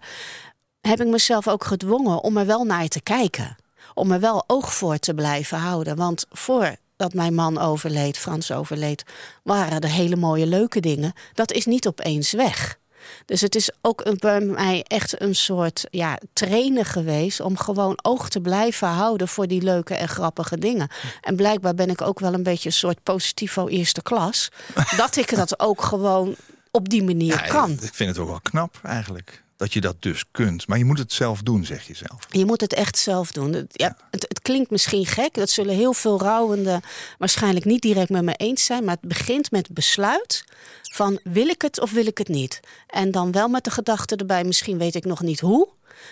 heb 0.80 1.00
ik 1.00 1.06
mezelf 1.06 1.48
ook 1.48 1.64
gedwongen 1.64 2.22
om 2.22 2.36
er 2.36 2.46
wel 2.46 2.64
naar 2.64 2.88
te 2.88 3.00
kijken. 3.00 3.56
Om 3.94 4.12
er 4.12 4.20
wel 4.20 4.44
oog 4.46 4.74
voor 4.74 4.98
te 4.98 5.14
blijven 5.14 5.58
houden. 5.58 5.96
Want 5.96 6.26
voordat 6.30 7.14
mijn 7.14 7.34
man 7.34 7.58
overleed, 7.58 8.18
Frans 8.18 8.52
overleed, 8.52 9.04
waren 9.42 9.80
er 9.80 9.88
hele 9.90 10.16
mooie 10.16 10.46
leuke 10.46 10.80
dingen. 10.80 11.12
Dat 11.34 11.52
is 11.52 11.66
niet 11.66 11.86
opeens 11.86 12.32
weg. 12.32 12.78
Dus 13.24 13.40
het 13.40 13.54
is 13.54 13.70
ook 13.80 14.00
een- 14.04 14.16
bij 14.18 14.40
mij 14.40 14.84
echt 14.86 15.20
een 15.20 15.34
soort 15.34 15.84
ja, 15.90 16.18
trainen 16.32 16.84
geweest 16.84 17.40
om 17.40 17.56
gewoon 17.56 17.98
oog 18.02 18.28
te 18.28 18.40
blijven 18.40 18.88
houden 18.88 19.28
voor 19.28 19.46
die 19.46 19.62
leuke 19.62 19.94
en 19.94 20.08
grappige 20.08 20.58
dingen. 20.58 20.88
En 21.20 21.36
blijkbaar 21.36 21.74
ben 21.74 21.90
ik 21.90 22.00
ook 22.02 22.20
wel 22.20 22.34
een 22.34 22.42
beetje 22.42 22.68
een 22.68 22.74
soort 22.74 23.02
positivo 23.02 23.66
eerste 23.68 24.02
klas. 24.02 24.48
dat 24.96 25.16
ik 25.16 25.34
dat 25.36 25.60
ook 25.60 25.82
gewoon 25.82 26.34
op 26.70 26.88
die 26.88 27.02
manier 27.04 27.46
kan. 27.48 27.70
Ik 27.70 27.94
vind 27.94 28.10
het 28.10 28.18
ook 28.18 28.28
wel 28.28 28.40
knap 28.40 28.78
eigenlijk. 28.82 29.42
Dat 29.60 29.72
je 29.72 29.80
dat 29.80 30.02
dus 30.02 30.24
kunt. 30.30 30.66
Maar 30.66 30.78
je 30.78 30.84
moet 30.84 30.98
het 30.98 31.12
zelf 31.12 31.42
doen, 31.42 31.64
zeg 31.64 31.86
je 31.86 31.94
zelf. 31.94 32.26
Je 32.30 32.44
moet 32.44 32.60
het 32.60 32.74
echt 32.74 32.98
zelf 32.98 33.32
doen. 33.32 33.52
Het, 33.52 33.66
ja, 33.72 33.96
het, 34.10 34.24
het 34.28 34.42
klinkt 34.42 34.70
misschien 34.70 35.06
gek. 35.06 35.34
Dat 35.34 35.50
zullen 35.50 35.74
heel 35.74 35.92
veel 35.92 36.18
rouwenden 36.20 36.80
waarschijnlijk 37.18 37.64
niet 37.64 37.82
direct 37.82 38.08
met 38.08 38.22
me 38.22 38.34
eens 38.34 38.64
zijn. 38.64 38.84
Maar 38.84 38.96
het 39.00 39.08
begint 39.08 39.50
met 39.50 39.70
besluit 39.70 40.44
van 40.82 41.20
wil 41.24 41.48
ik 41.48 41.62
het 41.62 41.80
of 41.80 41.90
wil 41.90 42.06
ik 42.06 42.18
het 42.18 42.28
niet. 42.28 42.60
En 42.86 43.10
dan 43.10 43.32
wel 43.32 43.48
met 43.48 43.64
de 43.64 43.70
gedachte 43.70 44.16
erbij, 44.16 44.44
misschien 44.44 44.78
weet 44.78 44.94
ik 44.94 45.04
nog 45.04 45.20
niet 45.20 45.40
hoe. 45.40 45.68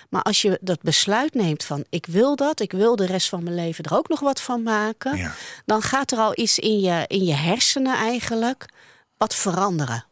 Maar 0.08 0.22
als 0.22 0.42
je 0.42 0.58
dat 0.60 0.82
besluit 0.82 1.34
neemt 1.34 1.64
van 1.64 1.84
ik 1.90 2.06
wil 2.06 2.36
dat, 2.36 2.60
ik 2.60 2.72
wil 2.72 2.96
de 2.96 3.06
rest 3.06 3.28
van 3.28 3.42
mijn 3.42 3.54
leven 3.54 3.84
er 3.84 3.96
ook 3.96 4.08
nog 4.08 4.20
wat 4.20 4.40
van 4.40 4.62
maken. 4.62 5.16
Ja. 5.16 5.34
Dan 5.64 5.82
gaat 5.82 6.12
er 6.12 6.18
al 6.18 6.38
iets 6.38 6.58
in 6.58 6.80
je, 6.80 7.04
in 7.06 7.24
je 7.24 7.34
hersenen 7.34 7.96
eigenlijk 7.96 8.68
wat 9.16 9.34
veranderen. 9.34 10.04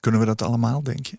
Kunnen 0.00 0.20
we 0.20 0.26
dat 0.26 0.42
allemaal, 0.42 0.82
denk 0.82 1.06
je? 1.06 1.18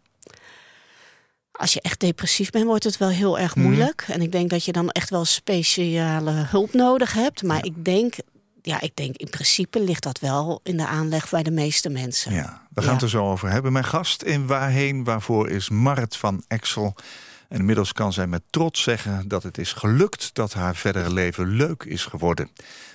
Als 1.52 1.74
je 1.74 1.82
echt 1.82 2.00
depressief 2.00 2.50
bent, 2.50 2.66
wordt 2.66 2.84
het 2.84 2.98
wel 2.98 3.10
heel 3.10 3.40
erg 3.40 3.56
moeilijk. 3.56 4.06
En 4.08 4.22
ik 4.22 4.32
denk 4.32 4.50
dat 4.50 4.66
je 4.66 4.72
dan 4.72 4.90
echt 4.90 5.10
wel 5.10 5.26
speciale 5.26 6.32
hulp 6.32 6.74
nodig 6.74 7.14
hebt. 7.14 7.44
Maar 7.44 7.66
ik 7.66 7.86
denk, 7.86 8.14
ja, 8.62 8.82
ik 8.82 8.96
denk 8.96 9.16
in 9.16 9.30
principe 9.30 9.84
ligt 9.84 10.04
dat 10.04 10.20
wel 10.20 10.60
in 10.64 10.78
de 10.78 10.88
aanleg 10.88 11.30
bij 11.30 11.44
de 11.44 11.52
meeste 11.52 11.90
mensen. 11.90 12.34
Ja, 12.34 12.62
we 12.74 12.82
gaan 12.82 12.90
Ja. 12.90 12.94
het 12.94 13.02
er 13.02 13.10
zo 13.10 13.30
over 13.30 13.50
hebben. 13.50 13.72
Mijn 13.72 13.86
gast 13.86 14.22
in 14.22 14.48
Waarheen 14.48 15.04
Waarvoor 15.04 15.50
is 15.50 15.70
Marit 15.70 16.16
van 16.18 16.44
Exel. 16.48 16.96
En 17.50 17.60
inmiddels 17.60 17.94
kan 17.94 18.14
zij 18.14 18.28
met 18.28 18.42
trots 18.50 18.82
zeggen 18.82 19.28
dat 19.28 19.44
het 19.44 19.58
is 19.58 19.74
gelukt 19.74 20.30
dat 20.34 20.54
haar 20.54 20.76
verdere 20.76 21.14
leven 21.14 21.48
leuk 21.48 21.84
is 21.84 22.06
geworden. 22.06 22.50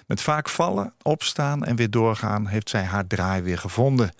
Met 0.06 0.20
vaak 0.20 0.48
vallen, 0.48 0.92
opstaan 1.02 1.64
en 1.64 1.76
weer 1.76 1.90
doorgaan 1.90 2.46
heeft 2.46 2.68
zij 2.70 2.82
haar 2.84 3.06
draai 3.06 3.42
weer 3.42 3.58
gevonden. 3.58 4.12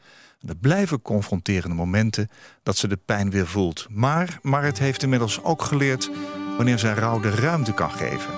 Er 0.47 0.57
blijven 0.57 1.03
confronterende 1.03 1.75
momenten 1.75 2.29
dat 2.63 2.77
ze 2.77 2.89
de 2.89 2.99
pijn 3.05 3.31
weer 3.31 3.47
voelt. 3.47 3.87
Maar 3.91 4.39
Marit 4.43 4.79
heeft 4.79 5.03
inmiddels 5.03 5.43
ook 5.43 5.63
geleerd 5.63 6.11
wanneer 6.57 6.79
zij 6.79 6.93
rouw 6.93 7.21
de 7.21 7.31
ruimte 7.31 7.73
kan 7.73 7.91
geven. 7.91 8.35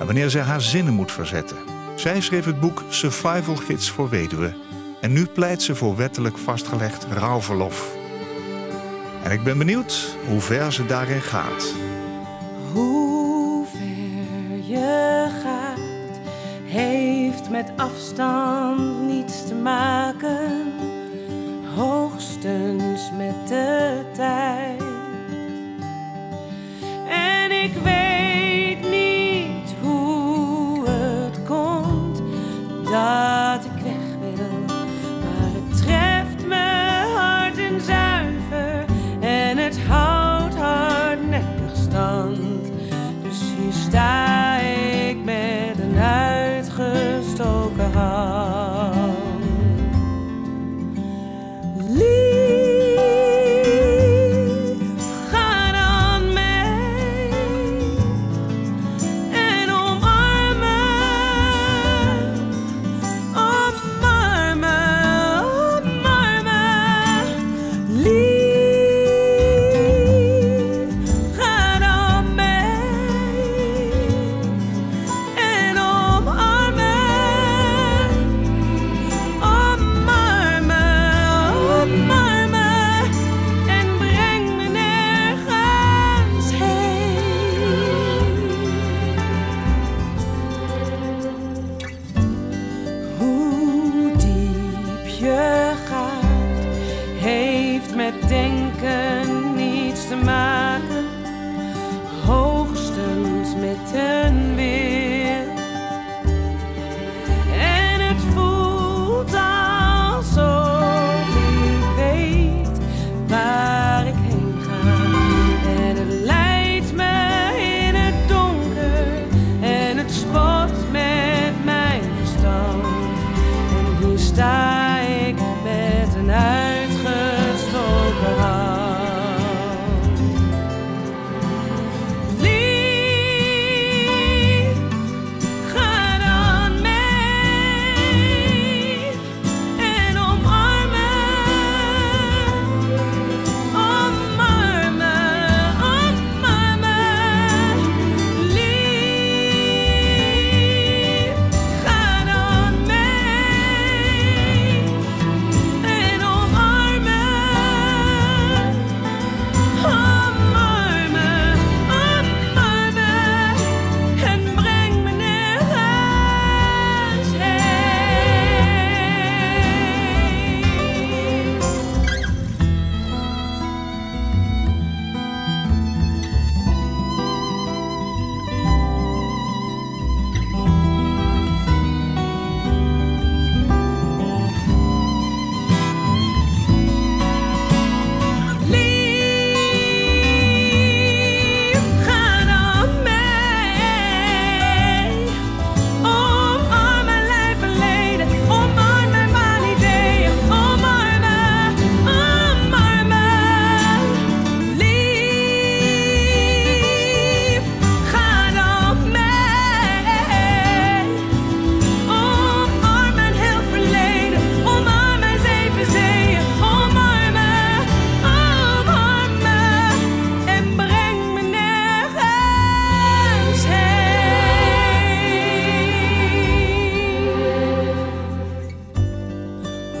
En 0.00 0.06
wanneer 0.06 0.30
zij 0.30 0.42
haar 0.42 0.60
zinnen 0.60 0.94
moet 0.94 1.12
verzetten. 1.12 1.56
Zij 1.96 2.20
schreef 2.20 2.44
het 2.44 2.60
boek 2.60 2.84
Survival 2.88 3.56
Gids 3.56 3.90
voor 3.90 4.08
Weduwen. 4.08 4.56
En 5.00 5.12
nu 5.12 5.26
pleit 5.26 5.62
ze 5.62 5.74
voor 5.74 5.96
wettelijk 5.96 6.38
vastgelegd 6.38 7.06
rouwverlof. 7.12 7.96
En 9.24 9.30
ik 9.30 9.42
ben 9.42 9.58
benieuwd 9.58 10.16
hoe 10.26 10.40
ver 10.40 10.72
ze 10.72 10.86
daarin 10.86 11.20
gaat. 11.22 11.74
Hoe 12.72 13.66
ver 13.66 14.66
je 14.66 15.26
gaat, 15.42 16.20
heeft 16.64 17.50
met 17.50 17.72
afstand 17.76 19.00
niets 19.06 19.46
te 19.46 19.54
maken, 19.54 20.72
hoogstens 21.78 23.10
met 23.16 23.48
de 23.48 24.02
tijd. 24.12 24.82
En 27.08 27.50
ik 27.62 27.72
weet 27.72 27.97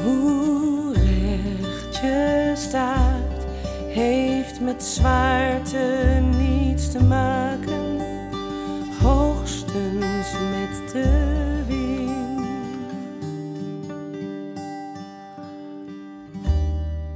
hoe 0.08 0.94
staat, 2.56 3.46
heeft 3.88 4.60
met 4.60 4.82
zwaarte 4.82 6.20
niets 6.38 6.90
te 6.90 7.02
maken, 7.02 8.00
hoogstens 9.00 10.32
met 10.32 10.92
de 10.92 11.36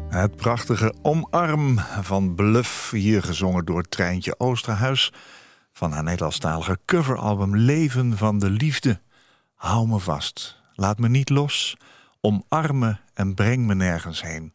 Het 0.08 0.36
prachtige 0.36 0.94
Omarm 1.02 1.78
van 1.78 2.34
Bluff, 2.34 2.90
hier 2.90 3.22
gezongen 3.22 3.64
door 3.64 3.82
Treintje 3.82 4.34
Oosterhuis... 4.38 5.12
van 5.72 5.92
haar 5.92 6.02
Nederlandstalige 6.02 6.78
coveralbum 6.86 7.56
Leven 7.56 8.16
van 8.16 8.38
de 8.38 8.50
Liefde. 8.50 9.00
Hou 9.54 9.88
me 9.88 9.98
vast, 9.98 10.60
laat 10.74 10.98
me 10.98 11.08
niet 11.08 11.30
los, 11.30 11.76
omarm 12.26 12.78
me 12.78 12.96
en 13.14 13.34
breng 13.34 13.66
me 13.66 13.74
nergens 13.74 14.22
heen. 14.22 14.52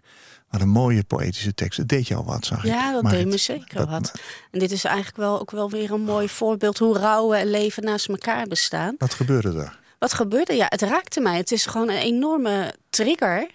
Wat 0.50 0.62
een 0.62 0.70
mooie 0.70 1.04
poëtische 1.04 1.54
tekst. 1.54 1.78
Het 1.78 1.90
deed 1.90 2.08
je 2.08 2.16
al 2.16 2.26
wat, 2.26 2.46
zag 2.46 2.58
ik. 2.58 2.66
Ja, 2.72 2.92
dat 3.02 3.10
deed 3.12 3.26
me 3.28 3.38
zeker 3.38 3.78
Dat- 3.78 3.90
wat. 3.90 4.14
En 4.52 4.60
dit 4.60 4.72
is 4.72 4.84
eigenlijk 4.84 5.18
wel 5.18 5.40
ook 5.40 5.52
wel 5.52 5.70
weer 5.70 5.92
een 5.92 6.02
mooi 6.02 6.30
voorbeeld 6.30 6.78
hoe 6.78 6.98
rouwen 6.98 7.40
en 7.40 7.50
leven 7.50 7.84
naast 7.84 8.08
elkaar 8.08 8.46
bestaan. 8.48 8.96
Wat 8.98 9.14
gebeurde 9.14 9.60
er? 9.60 9.80
Wat 10.00 10.14
gebeurde? 10.14 10.54
Ja, 10.54 10.66
het 10.70 10.82
raakte 10.82 11.20
mij. 11.20 11.38
Het 11.38 11.52
is 11.52 11.66
gewoon 11.66 11.90
een 11.90 11.98
enorme 11.98 12.74
trigger. 12.90 13.50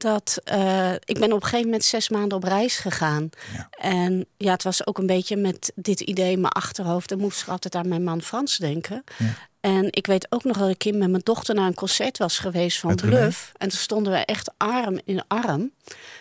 Dat 0.00 0.40
eh, 0.44 0.92
ik 0.92 1.18
ben 1.18 1.32
op 1.32 1.42
een 1.42 1.42
gegeven 1.42 1.64
moment 1.64 1.84
zes 1.84 2.08
maanden 2.08 2.36
op 2.36 2.44
reis 2.44 2.76
gegaan. 2.76 3.30
Ja. 3.54 3.68
En 3.70 4.26
ja, 4.36 4.52
het 4.52 4.62
was 4.62 4.86
ook 4.86 4.98
een 4.98 5.06
beetje 5.06 5.36
met 5.36 5.72
dit 5.74 6.00
idee 6.00 6.32
in 6.32 6.40
mijn 6.40 6.52
achterhoofd. 6.52 7.08
Dan 7.08 7.18
moest 7.18 7.42
ik 7.42 7.48
altijd 7.48 7.74
aan 7.74 7.88
mijn 7.88 8.04
man 8.04 8.22
Frans 8.22 8.56
denken. 8.56 9.04
Ja. 9.18 9.34
En 9.60 9.86
ik 9.90 10.06
weet 10.06 10.26
ook 10.30 10.44
nog 10.44 10.58
dat 10.58 10.68
ik 10.68 10.84
een 10.84 10.98
met 10.98 11.10
mijn 11.10 11.22
dochter 11.24 11.54
naar 11.54 11.66
een 11.66 11.74
concert 11.74 12.18
was 12.18 12.38
geweest 12.38 12.78
van? 12.78 12.94
Bluff. 12.94 13.52
En 13.56 13.68
toen 13.68 13.78
stonden 13.78 14.12
we 14.12 14.18
echt 14.18 14.50
arm 14.56 15.00
in 15.04 15.22
arm. 15.28 15.72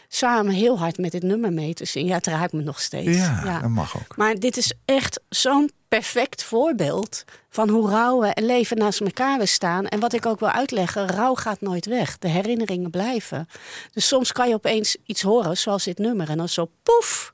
Samen 0.08 0.54
heel 0.54 0.80
hard 0.80 0.98
met 0.98 1.12
dit 1.12 1.24
nummer 1.24 1.54
mee 1.54 1.74
te 1.74 1.86
zingen. 1.86 2.08
Ja, 2.08 2.16
het 2.16 2.28
raakt 2.28 2.54
me 2.54 2.62
nog 2.62 2.82
steeds. 2.82 3.18
Ja, 3.18 3.60
dat 3.62 3.70
mag 3.70 3.96
ook. 3.96 4.18
Maar 4.18 4.36
dit 4.36 4.58
is 4.58 4.74
echt 4.86 5.20
zo'n 5.30 5.72
perfect 5.90 6.44
voorbeeld 6.44 7.24
van 7.50 7.70
hoe 7.70 7.90
rouwen 7.90 8.34
en 8.34 8.46
leven 8.46 8.78
naast 8.78 9.02
elkaar 9.02 9.38
bestaan. 9.38 9.88
En 9.88 10.00
wat 10.00 10.14
ik 10.14 10.26
ook 10.26 10.40
wil 10.40 10.50
uitleggen, 10.50 11.08
rouw 11.08 11.36
gaat 11.36 11.62
nooit 11.62 11.86
weg. 11.86 12.18
De 12.18 12.28
herinneringen 12.28 12.90
blijven. 12.90 13.50
Dus 13.94 14.08
soms 14.08 14.32
kan 14.32 14.48
je 14.48 14.54
opeens 14.54 14.98
iets 15.06 15.22
horen, 15.22 15.58
zoals 15.58 15.84
dit 15.84 15.98
nummer. 15.98 16.30
En 16.30 16.38
dan 16.38 16.50
zo 16.50 16.70
poef, 16.84 17.34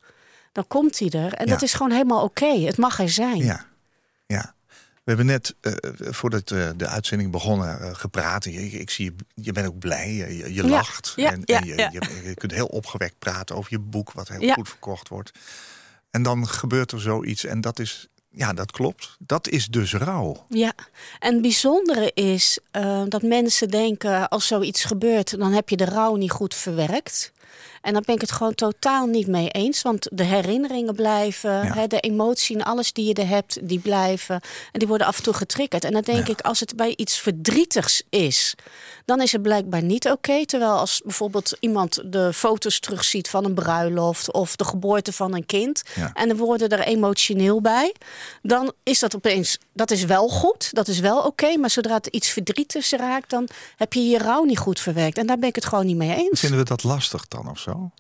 dan 0.52 0.68
komt 0.68 1.00
hij 1.00 1.10
er. 1.10 1.34
En 1.34 1.46
Ja. 1.46 1.52
dat 1.52 1.62
is 1.62 1.74
gewoon 1.74 1.92
helemaal 1.92 2.24
oké. 2.24 2.60
Het 2.60 2.78
mag 2.78 3.00
er 3.00 3.10
zijn. 3.10 3.38
Ja, 3.38 3.66
ja. 4.26 4.54
We 5.04 5.12
hebben 5.12 5.26
net, 5.26 5.56
eh, 5.62 5.74
voordat 5.98 6.52
eh, 6.52 6.70
de 6.76 6.88
uitzending 6.88 7.32
begonnen, 7.32 7.80
eh, 7.82 7.96
gepraat. 7.96 8.46
Ik, 8.46 8.72
ik 8.74 8.90
zie 8.90 9.06
je, 9.06 9.16
je 9.44 9.52
bent 9.52 9.68
ook 9.68 9.80
blij, 9.80 10.14
je, 10.54 10.68
lacht. 10.68 11.14
ja, 11.16 11.32
en, 11.32 11.42
ja, 11.46 11.60
en 11.60 11.66
je. 11.66 11.90
Je, 12.24 12.34
kunt 12.34 12.52
heel 12.52 12.66
opgewekt 12.66 13.20
praten 13.20 13.56
over 13.56 13.72
je 13.72 13.80
boek, 13.80 14.12
wat 14.12 14.28
heel 14.28 14.54
goed 14.54 14.70
verkocht 14.70 15.08
wordt. 15.08 15.32
En 16.12 16.24
dan 16.24 16.48
gebeurt 16.48 16.92
er 16.92 17.02
zoiets 17.02 17.46
en 17.46 17.62
dat 17.62 17.80
is, 17.80 18.08
ja, 18.36 18.54
dat 18.54 18.72
klopt. 18.72 19.16
Dat 19.20 19.48
is 19.48 19.68
dus 19.68 19.94
rouw. 19.94 20.46
Ja, 20.50 20.74
en 21.20 21.34
het 21.34 21.42
bijzondere 21.42 22.12
is 22.14 22.60
eh, 22.72 23.02
dat 23.08 23.22
mensen 23.22 23.70
denken 23.70 24.30
als 24.30 24.48
zoiets 24.48 24.84
gebeurt, 24.84 25.38
dan 25.38 25.52
heb 25.52 25.70
je 25.70 25.78
de 25.78 25.86
rouw 25.86 26.16
niet 26.16 26.32
goed 26.32 26.54
verwerkt. 26.54 27.32
En 27.82 27.94
daar 27.94 28.02
ben 28.02 28.16
ik 28.16 28.22
het 28.22 28.32
gewoon 28.32 28.56
totaal 28.56 29.06
niet 29.06 29.28
mee 29.28 29.50
eens. 29.50 29.82
Want 29.82 30.08
de 30.12 30.24
herinneringen 30.24 30.96
blijven, 30.96 31.74
hè, 31.74 31.88
de 31.88 32.00
emotie 32.00 32.56
en 32.58 32.64
alles 32.66 32.94
die 32.94 33.06
je 33.08 33.14
er 33.14 33.28
hebt, 33.28 33.68
die 33.68 33.80
blijven. 33.80 34.36
En 34.72 34.80
die 34.80 34.88
worden 34.88 35.08
af 35.08 35.18
en 35.18 35.24
toe 35.24 35.34
getriggerd. 35.34 35.84
En 35.84 35.92
dan 35.94 36.02
denk 36.02 36.28
Ja. 36.28 36.34
ik, 36.34 36.42
als 36.42 36.60
het 36.60 36.76
bij 36.76 36.94
iets 36.96 37.20
verdrietigs 37.20 38.04
is, 38.10 38.56
dan 39.06 39.22
is 39.22 39.32
het 39.32 39.42
blijkbaar 39.42 39.82
niet 39.84 40.10
oké. 40.10 40.46
Terwijl 40.46 40.72
als 40.72 41.02
bijvoorbeeld 41.04 41.58
iemand 41.60 42.02
de 42.06 42.34
foto's 42.34 42.80
terugziet 42.80 43.30
van 43.30 43.46
een 43.46 43.54
bruiloft 43.54 44.32
of 44.32 44.56
de 44.56 44.64
geboorte 44.66 45.14
van 45.14 45.34
een 45.34 45.46
kind. 45.46 45.84
Ja. 45.96 46.12
En 46.14 46.30
er 46.30 46.36
worden 46.38 46.70
er 46.70 46.80
emotioneel 46.80 47.62
bij. 47.62 47.94
Dan 48.42 48.74
is 48.84 49.00
dat 49.00 49.16
opeens, 49.16 49.58
dat 49.76 49.92
is 49.92 50.04
wel 50.04 50.30
goed, 50.30 50.70
dat 50.74 50.88
is 50.88 51.00
wel 51.00 51.22
oké. 51.22 51.58
maar 51.58 51.70
zodra 51.70 51.94
het 51.94 52.08
iets 52.08 52.30
verdrietigs 52.30 52.92
raakt, 52.92 53.30
dan 53.30 53.48
heb 53.76 53.94
je 53.94 54.02
je 54.02 54.18
rouw 54.18 54.44
niet 54.44 54.58
goed 54.58 54.80
verwerkt. 54.80 55.18
En 55.18 55.28
daar 55.28 55.40
ben 55.40 55.50
ik 55.50 55.56
het 55.56 55.66
gewoon 55.66 55.86
niet 55.86 55.96
mee 55.96 56.16
eens. 56.16 56.40
Vinden 56.40 56.60
we 56.60 56.66
dat 56.66 56.84
lastig 56.84 57.28
dan 57.28 57.50
of 57.50 57.60
zo? 57.60 57.92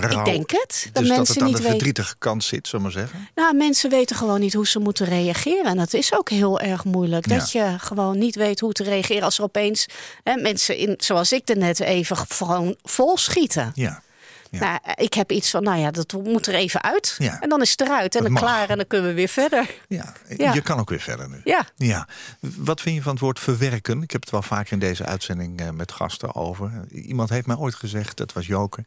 Ik 0.00 0.24
denk 0.24 0.50
het. 0.50 0.58
Dat 0.60 0.68
dus 0.68 0.90
dat 0.92 1.04
mensen 1.04 1.34
het 1.34 1.38
aan 1.38 1.46
niet 1.46 1.56
de 1.56 1.62
weten. 1.62 1.70
verdrietige 1.70 2.14
kant 2.18 2.44
zit, 2.44 2.68
zullen 2.68 2.86
we 2.86 2.92
maar 2.92 3.02
zeggen? 3.02 3.28
Nou, 3.34 3.56
mensen 3.56 3.90
weten 3.90 4.16
gewoon 4.16 4.40
niet 4.40 4.54
hoe 4.54 4.66
ze 4.66 4.78
moeten 4.78 5.06
reageren. 5.06 5.64
En 5.64 5.76
dat 5.76 5.94
is 5.94 6.14
ook 6.14 6.30
heel 6.30 6.60
erg 6.60 6.84
moeilijk. 6.84 7.28
Ja. 7.28 7.38
Dat 7.38 7.52
je 7.52 7.74
gewoon 7.78 8.18
niet 8.18 8.34
weet 8.34 8.60
hoe 8.60 8.72
te 8.72 8.82
reageren 8.82 9.22
als 9.22 9.38
er 9.38 9.44
opeens 9.44 9.86
hè, 10.22 10.36
mensen 10.36 10.76
in, 10.76 10.94
zoals 10.98 11.32
ik 11.32 11.48
er 11.48 11.56
net 11.56 11.80
even 11.80 12.16
gewoon 12.16 12.76
vol 12.82 13.16
schieten. 13.16 13.72
Ja. 13.74 14.02
Ja. 14.52 14.58
Nou, 14.60 14.78
ik 14.94 15.14
heb 15.14 15.30
iets 15.32 15.50
van, 15.50 15.62
nou 15.62 15.78
ja, 15.78 15.90
dat 15.90 16.12
moet 16.12 16.46
er 16.46 16.54
even 16.54 16.82
uit. 16.82 17.14
Ja. 17.18 17.40
En 17.40 17.48
dan 17.48 17.60
is 17.60 17.70
het 17.70 17.80
eruit 17.80 18.02
en 18.16 18.22
Dat 18.22 18.22
dan 18.22 18.32
mag. 18.32 18.42
klaar 18.42 18.68
en 18.70 18.76
dan 18.76 18.86
kunnen 18.86 19.08
we 19.08 19.14
weer 19.14 19.28
verder. 19.28 19.70
Ja. 19.88 20.12
Ja. 20.36 20.52
je 20.52 20.60
kan 20.60 20.78
ook 20.78 20.90
weer 20.90 21.00
verder 21.00 21.28
nu. 21.28 21.40
Ja. 21.44 21.64
Ja, 21.76 22.08
wat 22.40 22.80
vind 22.80 22.96
je 22.96 23.02
van 23.02 23.12
het 23.12 23.20
woord 23.20 23.38
verwerken? 23.40 24.02
Ik 24.02 24.10
heb 24.10 24.20
het 24.20 24.30
wel 24.30 24.42
vaker 24.42 24.72
in 24.72 24.78
deze 24.78 25.04
uitzending 25.04 25.60
eh, 25.60 25.70
met 25.70 25.92
gasten 25.92 26.34
over. 26.34 26.84
Iemand 26.90 27.28
heeft 27.30 27.46
mij 27.46 27.56
ooit 27.56 27.74
gezegd, 27.74 28.16
dat 28.16 28.32
was 28.32 28.46
Joker. 28.46 28.84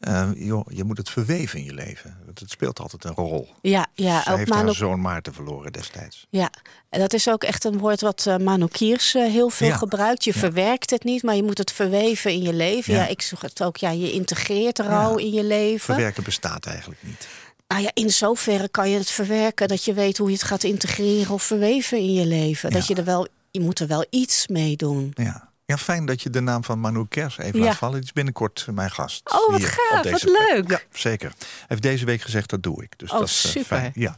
eh, 0.00 0.28
joh, 0.34 0.66
je 0.72 0.84
moet 0.84 0.98
het 0.98 1.10
verweven 1.10 1.58
in 1.58 1.64
je 1.64 1.74
leven. 1.74 2.16
Want 2.24 2.38
het 2.38 2.50
speelt 2.50 2.80
altijd 2.80 3.04
een 3.04 3.14
rol. 3.14 3.48
Ja, 3.62 3.86
ja, 3.94 4.22
Zij 4.22 4.36
heeft 4.36 4.54
haar 4.54 4.74
zoon 4.74 5.00
Maarten 5.00 5.34
verloren 5.34 5.72
destijds. 5.72 6.26
ja. 6.30 6.50
En 6.90 7.00
dat 7.00 7.12
is 7.12 7.28
ook 7.28 7.44
echt 7.44 7.64
een 7.64 7.78
woord 7.78 8.00
wat 8.00 8.26
eh 8.26 8.36
Manu 8.36 8.66
Kiers 8.66 9.14
eh, 9.14 9.22
heel 9.30 9.50
veel 9.50 9.66
Ja. 9.68 9.76
gebruikt. 9.76 10.24
Je 10.24 10.32
verwerkt 10.34 10.90
het 10.90 11.04
niet, 11.04 11.22
maar 11.22 11.34
je 11.36 11.42
moet 11.42 11.58
het 11.58 11.72
verweven 11.72 12.30
in 12.30 12.42
je 12.42 12.52
leven. 12.52 12.94
Ja. 12.94 13.00
Ja, 13.00 13.06
ik 13.06 13.22
zeg 13.22 13.40
het 13.40 13.62
ook, 13.62 13.76
ja, 13.76 13.90
je 13.90 14.12
integreert 14.12 14.78
rouw 14.78 15.16
in 15.16 15.30
je 15.32 15.44
leven. 15.44 15.80
Verwerken 15.94 16.22
bestaat 16.24 16.66
eigenlijk 16.66 17.02
niet. 17.02 17.28
Nou 17.68 17.82
ja, 17.82 17.90
in 17.94 18.10
zoverre 18.10 18.68
kan 18.68 18.90
je 18.90 18.98
het 18.98 19.10
verwerken 19.10 19.68
dat 19.68 19.84
je 19.84 19.92
weet 19.92 20.18
hoe 20.18 20.28
je 20.28 20.34
het 20.34 20.42
gaat 20.44 20.62
integreren 20.64 21.34
of 21.34 21.42
verweven 21.42 21.98
in 21.98 22.12
je 22.12 22.26
leven. 22.26 22.70
Dat 22.70 22.86
je 22.86 22.94
er 22.94 23.04
wel, 23.04 23.26
je 23.50 23.60
moet 23.60 23.78
er 23.80 23.86
wel 23.86 24.06
iets 24.10 24.46
mee 24.46 24.76
doen. 24.76 25.12
Ja. 25.14 25.48
Ja, 25.66 25.78
fijn 25.78 26.06
dat 26.06 26.22
je 26.22 26.30
de 26.30 26.40
naam 26.40 26.64
van 26.64 26.78
Manu 26.78 27.04
Kers 27.08 27.38
even 27.38 27.58
laat 27.60 27.76
vallen. 27.76 28.02
Is 28.02 28.12
binnenkort 28.12 28.66
mijn 28.72 28.90
gast. 28.90 29.32
Oh, 29.32 29.50
wat 29.50 29.64
gaaf, 29.64 30.10
wat 30.10 30.20
plek. 30.20 30.50
leuk. 30.52 30.70
Ja, 30.70 30.80
zeker. 30.92 31.28
Hij 31.38 31.66
heeft 31.66 31.82
deze 31.82 32.04
week 32.04 32.20
gezegd, 32.22 32.50
dat 32.50 32.62
doe 32.62 32.82
ik. 32.82 32.92
Dus 32.98 33.10
Oh, 33.10 33.18
dat 33.18 33.28
is 33.28 33.44
eh, 33.44 33.50
super. 33.50 33.64
fijn. 33.76 33.92
Ja. 33.94 34.16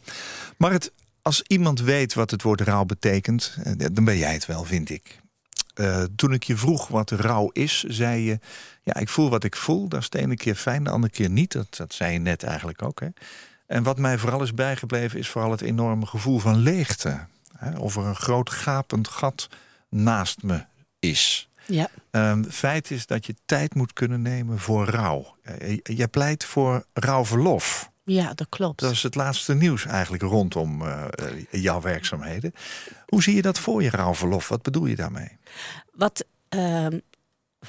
Maar 0.57 0.73
het, 0.73 0.93
als 1.23 1.43
iemand 1.47 1.81
weet 1.81 2.15
wat 2.15 2.31
het 2.31 2.43
woord 2.43 2.61
rouw 2.61 2.85
betekent, 2.85 3.57
eh, 3.65 3.87
dan 3.93 4.05
ben 4.05 4.17
jij 4.17 4.33
het 4.33 4.47
wel, 4.47 4.65
vind 4.65 4.91
ik. 4.91 5.21
Eh, 5.75 6.05
toen 6.17 6.33
ik 6.33 6.43
je 6.43 6.57
vroeg 6.57 6.89
wat 6.89 7.11
rouw 7.11 7.49
is, 7.53 7.83
zei 7.83 8.23
je... 8.23 8.39
ja, 8.83 8.97
ik 8.97 9.09
voel 9.09 9.31
wat 9.31 9.45
ik 9.45 9.57
voel. 9.57 9.89
Dat 9.89 10.01
is 10.01 10.11
de 10.11 10.19
ene 10.19 10.37
keer 10.37 10.55
fijn, 10.55 10.85
de 10.85 10.91
andere 10.91 11.13
keer 11.13 11.31
niet. 11.31 11.53
Dat, 11.53 11.77
dat 11.77 11.95
zei 11.95 12.13
je 12.13 12.19
net 12.19 12.43
eigenlijk 12.43 12.83
ook. 12.83 13.01
Hè? 13.01 13.09
En 13.67 13.83
wat 13.83 13.99
mij 13.99 14.19
vooral 14.19 14.43
is 14.43 14.55
bijgebleven... 14.55 15.19
is 15.19 15.29
vooral 15.29 15.51
het 15.51 15.61
enorme 15.61 16.07
gevoel 16.07 16.39
van 16.39 16.57
leegte. 16.57 17.27
Hè? 17.57 17.79
Of 17.79 17.97
er 17.97 18.05
een 18.05 18.17
groot 18.17 18.51
gapend 18.51 19.09
gat 19.09 19.49
naast 19.89 20.43
me 20.43 20.65
is. 20.99 21.49
Ja. 21.67 21.89
Ehm, 22.11 22.45
feit 22.45 22.91
is 22.91 23.07
dat 23.07 23.27
je 23.27 23.35
tijd 23.47 23.75
moet 23.75 23.93
kunnen 23.93 24.23
nemen 24.23 24.59
voor 24.59 24.87
rouw. 24.87 25.37
Eh, 25.43 25.79
Jij 25.83 26.09
pleit 26.09 26.45
voor 26.45 26.85
rouwverlof. 26.93 27.91
Ja, 28.05 28.35
dat 28.35 28.47
klopt. 28.49 28.81
Dat 28.81 28.91
is 28.91 29.03
het 29.03 29.15
laatste 29.15 29.55
nieuws 29.55 29.87
eigenlijk 29.87 30.23
rondom 30.23 30.83
eh, 30.83 31.05
eh, 31.05 31.47
jouw 31.51 31.81
werkzaamheden. 31.81 32.55
Hoe 33.07 33.23
zie 33.23 33.35
je 33.35 33.43
dat 33.43 33.59
voor 33.59 33.83
je 33.83 33.91
rouwverlof? 33.91 34.49
Wat 34.49 34.63
bedoel 34.63 34.87
je 34.87 34.97
daarmee? 34.97 35.39
Wat, 35.93 36.25
ehm, 36.49 36.99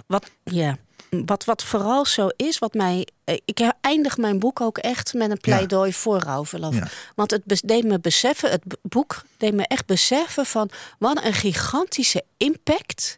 wat, 0.08 0.30
ja. 0.44 0.78
wat, 1.10 1.46
wat 1.46 1.64
vooral 1.64 2.06
zo 2.06 2.28
is, 2.36 2.60
wat 2.60 2.74
mij. 2.74 3.08
eh, 3.24 3.38
Ik 3.46 3.72
eindig 3.82 4.18
mijn 4.18 4.40
boek 4.40 4.62
ook 4.62 4.78
echt 4.78 5.14
met 5.14 5.32
een 5.32 5.40
pleidooi 5.40 5.94
voor 5.94 6.20
rouwverlof. 6.20 6.76
Ja. 6.76 6.88
Want 7.16 7.32
het 7.32 7.62
deed 7.66 7.84
me 7.84 8.00
beseffen, 8.00 8.52
het 8.52 8.64
boek 8.82 9.24
deed 9.38 9.54
me 9.54 9.68
echt 9.68 9.86
beseffen 9.86 10.46
van 10.46 10.70
wat 11.00 11.24
een 11.24 11.34
gigantische 11.34 12.24
impact 12.38 13.18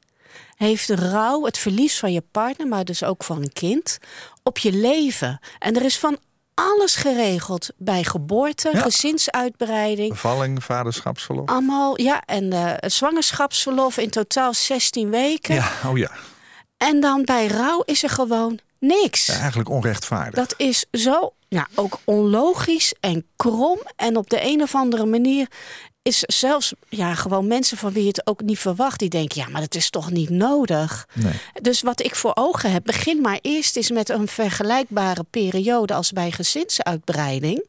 heeft 0.56 0.88
de 0.88 0.96
rouw, 0.96 1.46
het 1.46 1.58
verlies 1.58 2.00
van 2.00 2.14
je 2.14 2.24
partner, 2.32 2.68
maar 2.68 2.86
dus 2.86 3.04
ook 3.04 3.24
van 3.24 3.42
een 3.42 3.54
kind, 3.54 3.98
op 4.44 4.58
je 4.58 4.72
leven. 4.72 5.40
En 5.60 5.76
er 5.76 5.86
is 5.86 6.00
van 6.00 6.18
alles 6.56 6.96
geregeld 6.96 7.70
bij 7.78 8.04
geboorte, 8.04 8.70
Ja. 8.74 8.80
gezinsuitbreiding, 8.82 10.10
Bevalling, 10.10 10.64
vaderschapsverlof? 10.64 11.50
allemaal, 11.50 12.02
ja, 12.02 12.22
en 12.26 12.54
eh, 12.54 12.90
zwangerschapsverlof 12.90 13.98
in 13.98 14.10
totaal 14.10 14.54
16 14.54 15.10
weken. 15.10 15.56
Ja, 15.56 15.72
oh 15.86 15.98
ja. 15.98 16.12
En 16.78 17.00
dan 17.00 17.24
bij 17.26 17.48
rouw 17.48 17.82
is 17.86 18.04
er 18.04 18.10
gewoon 18.10 18.60
niks. 18.80 19.26
ja. 19.26 19.40
Eigenlijk 19.40 19.70
onrechtvaardig. 19.70 20.34
Dat 20.34 20.54
is 20.58 20.86
zo, 20.92 21.34
ja, 21.48 21.68
ook 21.76 21.98
onlogisch 22.04 22.94
en 23.00 23.26
krom. 23.36 23.80
En 23.96 24.18
op 24.18 24.30
de 24.30 24.40
een 24.44 24.62
of 24.62 24.76
andere 24.76 25.06
manier 25.06 25.48
is 26.08 26.20
zelfs, 26.20 26.74
ja, 26.90 27.16
gewoon 27.16 27.48
mensen 27.48 27.78
van 27.78 27.92
wie 27.92 28.02
je 28.02 28.08
het 28.08 28.28
ook 28.28 28.42
niet 28.42 28.60
verwacht, 28.60 29.00
die 29.00 29.10
denken, 29.10 29.42
ja, 29.42 29.50
maar 29.50 29.62
dat 29.62 29.76
is 29.76 29.90
toch 29.90 30.12
niet 30.12 30.30
nodig. 30.30 31.08
Nee. 31.14 31.34
Dus 31.62 31.82
wat 31.82 32.04
ik 32.04 32.16
voor 32.16 32.32
ogen 32.36 32.72
heb, 32.72 32.84
begin 32.84 33.22
maar 33.22 33.40
eerst 33.42 33.76
eens 33.76 33.92
met 33.92 34.10
een 34.10 34.28
vergelijkbare 34.28 35.26
periode 35.30 35.94
als 35.94 36.12
bij 36.12 36.32
gezinsuitbreiding. 36.32 37.64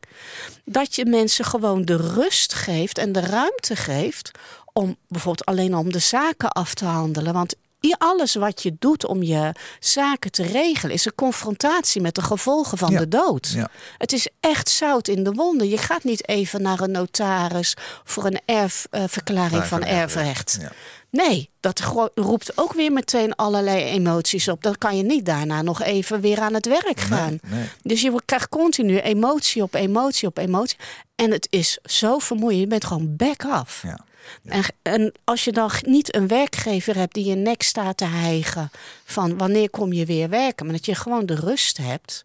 Dat 0.64 0.94
je 0.94 1.06
mensen 1.06 1.44
gewoon 1.44 1.84
de 1.84 1.96
rust 1.96 2.54
geeft 2.54 2.98
en 2.98 3.12
de 3.12 3.20
ruimte 3.20 3.76
geeft 3.76 4.30
om 4.72 4.96
bijvoorbeeld 5.08 5.46
alleen 5.46 5.76
om 5.76 5.92
de 5.92 5.98
zaken 5.98 6.50
af 6.50 6.74
te 6.74 6.84
handelen. 6.84 7.32
Want 7.32 7.54
Alles 7.98 8.34
wat 8.34 8.62
je 8.62 8.76
doet 8.78 9.06
om 9.06 9.22
je 9.22 9.52
zaken 9.80 10.30
te 10.30 10.42
regelen, 10.42 10.94
is 10.94 11.04
een 11.04 11.14
confrontatie 11.14 12.00
met 12.00 12.14
de 12.14 12.22
gevolgen 12.22 12.78
van 12.78 12.90
Ja. 12.90 12.98
de 12.98 13.08
dood. 13.08 13.52
Ja. 13.54 13.68
Het 13.98 14.12
is 14.12 14.28
echt 14.40 14.68
zout 14.68 15.08
in 15.08 15.24
de 15.24 15.32
wonden. 15.32 15.68
Je 15.68 15.78
gaat 15.78 16.04
niet 16.04 16.28
even 16.28 16.62
naar 16.62 16.80
een 16.80 16.90
notaris 16.90 17.74
voor 18.04 18.24
een 18.24 18.40
erfverklaring 18.44 19.64
van 19.64 19.84
erfrecht. 19.84 20.58
Ja. 20.60 20.72
Nee, 21.10 21.50
dat 21.60 21.80
roept 22.14 22.58
ook 22.58 22.72
weer 22.72 22.92
meteen 22.92 23.34
allerlei 23.34 23.84
emoties 23.84 24.48
op. 24.48 24.62
Dan 24.62 24.78
kan 24.78 24.96
je 24.96 25.02
niet 25.02 25.24
daarna 25.26 25.62
nog 25.62 25.82
even 25.82 26.20
weer 26.20 26.40
aan 26.40 26.54
het 26.54 26.66
werk 26.66 27.00
gaan. 27.00 27.38
nee. 27.46 27.64
Dus 27.82 28.00
je 28.00 28.20
krijgt 28.24 28.48
continu 28.48 28.98
emotie 28.98 29.62
op 29.62 29.74
emotie 29.74 30.28
op 30.28 30.38
emotie. 30.38 30.76
En 31.14 31.30
het 31.30 31.46
is 31.50 31.78
zo 31.84 32.18
vermoeiend. 32.18 32.60
Je 32.60 32.66
bent 32.66 32.84
gewoon 32.84 33.16
back 33.16 33.44
af. 33.44 33.82
Ja. 33.82 33.98
En, 34.44 34.64
en 34.82 35.12
als 35.24 35.44
je 35.44 35.52
dan 35.52 35.70
niet 35.82 36.14
een 36.14 36.28
werkgever 36.28 36.96
hebt 36.96 37.14
die 37.14 37.24
je 37.24 37.34
nek 37.34 37.62
staat 37.62 37.96
te 37.96 38.04
hijgen 38.04 38.70
van 39.04 39.38
wanneer 39.38 39.70
kom 39.70 39.92
je 39.92 40.06
weer 40.06 40.28
werken, 40.28 40.66
maar 40.66 40.74
dat 40.74 40.86
je 40.86 40.94
gewoon 40.94 41.26
de 41.26 41.34
rust 41.34 41.76
hebt. 41.76 42.24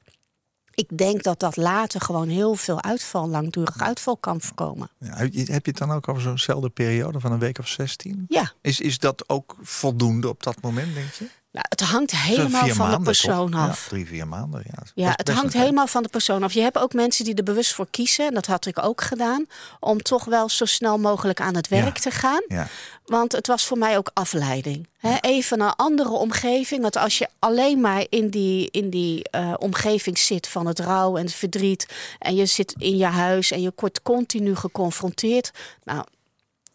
Ik 0.72 0.98
denk 0.98 1.24
dat 1.24 1.40
dat 1.40 1.58
later 1.58 2.02
gewoon 2.02 2.28
heel 2.28 2.56
veel 2.56 2.82
uitval, 2.84 3.30
langdurig 3.30 3.82
uitval 3.82 4.18
kan 4.18 4.42
voorkomen. 4.42 4.90
Ja, 4.98 5.16
heb 5.16 5.34
je 5.34 5.40
heb 5.40 5.66
je 5.66 5.72
het 5.72 5.78
dan 5.78 5.92
ook 5.92 6.08
over 6.08 6.22
zo'nzelfde 6.22 6.70
periode 6.70 7.20
van 7.20 7.32
een 7.32 7.40
week 7.40 7.60
of 7.60 7.68
16? 7.68 8.26
Ja, 8.28 8.52
Is, 8.62 8.80
is 8.80 9.00
dat 9.00 9.30
ook 9.30 9.56
voldoende 9.62 10.30
op 10.30 10.44
dat 10.44 10.62
moment, 10.62 10.94
denk 10.94 11.12
je? 11.12 11.26
Nou, 11.52 11.66
het 11.70 11.82
hangt 11.82 12.12
helemaal 12.12 12.68
van 12.68 12.92
de 12.92 13.00
persoon 13.00 13.52
toch? 13.52 13.60
af. 13.60 13.84
Ja, 13.84 13.90
drie, 13.90 14.08
vier 14.08 14.28
maanden. 14.28 14.64
Ja, 14.66 14.84
Ja, 14.96 15.06
best 15.06 15.18
het 15.18 15.30
hangt 15.32 15.54
helemaal 15.54 15.88
van 15.88 16.04
de 16.04 16.10
persoon 16.10 16.44
af. 16.44 16.54
Je 16.54 16.62
hebt 16.62 16.78
ook 16.78 16.94
mensen 16.94 17.26
die 17.26 17.34
er 17.36 17.44
bewust 17.44 17.74
voor 17.74 17.88
kiezen, 17.92 18.28
en 18.28 18.34
dat 18.34 18.46
had 18.46 18.66
ik 18.66 18.84
ook 18.84 19.02
gedaan, 19.02 19.46
om 19.80 20.02
toch 20.02 20.26
wel 20.26 20.50
zo 20.50 20.66
snel 20.66 20.98
mogelijk 20.98 21.42
aan 21.42 21.56
het 21.56 21.68
werk 21.68 21.96
Ja. 21.98 22.02
te 22.04 22.12
gaan. 22.12 22.44
Ja. 22.48 22.68
Want 23.06 23.32
het 23.32 23.48
was 23.48 23.66
voor 23.66 23.78
mij 23.78 23.98
ook 23.98 24.12
afleiding. 24.14 24.88
Even 25.22 25.62
een 25.62 25.76
andere 25.76 26.10
omgeving. 26.10 26.82
Want 26.82 26.98
als 26.98 27.18
je 27.18 27.28
alleen 27.40 27.82
maar 27.82 28.06
in 28.10 28.30
die, 28.30 28.68
in 28.72 28.90
die 28.90 29.24
eh, 29.30 29.54
omgeving 29.60 30.18
zit 30.18 30.48
van 30.48 30.66
het 30.66 30.80
rouw 30.80 31.18
en 31.18 31.24
het 31.26 31.34
verdriet. 31.34 31.88
en 32.20 32.36
je 32.36 32.46
zit 32.46 32.74
in 32.78 32.98
je 32.98 33.06
huis 33.06 33.52
en 33.52 33.62
je 33.62 33.74
wordt 33.76 34.02
continu 34.02 34.56
geconfronteerd. 34.56 35.52
Nou, 35.84 36.04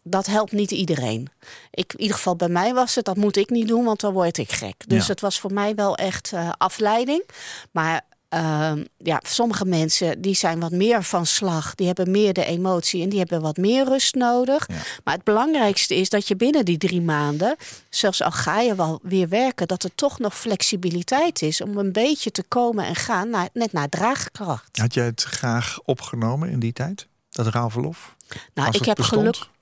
dat 0.09 0.25
helpt 0.25 0.51
niet 0.51 0.71
iedereen. 0.71 1.27
Ik, 1.71 1.93
in 1.93 1.99
ieder 2.01 2.15
geval 2.15 2.35
bij 2.35 2.49
mij 2.49 2.73
was 2.73 2.95
het, 2.95 3.05
dat 3.05 3.17
moet 3.17 3.37
ik 3.37 3.49
niet 3.49 3.67
doen, 3.67 3.83
want 3.85 3.99
dan 3.99 4.13
word 4.13 4.37
ik 4.37 4.51
gek. 4.51 4.75
Dus 4.87 5.05
Ja. 5.05 5.11
het 5.11 5.21
was 5.21 5.39
voor 5.39 5.53
mij 5.53 5.75
wel 5.75 5.95
echt 5.95 6.31
eh, 6.33 6.49
afleiding. 6.57 7.23
Maar 7.71 8.01
ehm, 8.29 8.83
ja, 8.97 9.19
sommige 9.25 9.65
mensen 9.65 10.21
die 10.21 10.35
zijn 10.35 10.59
wat 10.59 10.71
meer 10.71 11.03
van 11.03 11.25
slag. 11.25 11.75
Die 11.75 11.87
hebben 11.87 12.11
meer 12.11 12.33
de 12.33 12.45
emotie 12.45 13.03
en 13.03 13.09
die 13.09 13.19
hebben 13.19 13.41
wat 13.41 13.57
meer 13.57 13.85
rust 13.85 14.15
nodig. 14.15 14.67
Ja. 14.67 14.75
Maar 15.03 15.13
het 15.13 15.23
belangrijkste 15.23 15.95
is 15.95 16.09
dat 16.09 16.27
je 16.27 16.35
binnen 16.35 16.65
die 16.65 16.77
drie 16.77 17.01
maanden, 17.01 17.55
zelfs 17.89 18.21
al 18.21 18.31
ga 18.31 18.59
je 18.61 18.75
wel 18.75 18.99
weer 19.03 19.29
werken, 19.29 19.67
dat 19.67 19.83
er 19.83 19.95
toch 19.95 20.19
nog 20.19 20.37
flexibiliteit 20.37 21.41
is 21.41 21.61
om 21.61 21.77
een 21.77 21.91
beetje 21.91 22.31
te 22.31 22.43
komen 22.47 22.85
en 22.85 22.95
gaan, 22.95 23.29
naar, 23.29 23.49
net 23.53 23.71
naar 23.71 23.89
draagkracht. 23.89 24.77
Had 24.77 24.93
jij 24.93 25.05
het 25.05 25.23
graag 25.23 25.79
opgenomen 25.83 26.49
in 26.49 26.59
die 26.59 26.73
tijd? 26.73 27.07
Dat 27.29 27.47
rouwverlof? 27.47 28.15
Nou, 28.53 28.67
Als 28.67 28.75
ik 28.77 28.85
heb 28.85 28.95
bestond? 28.95 29.37
geluk. 29.37 29.55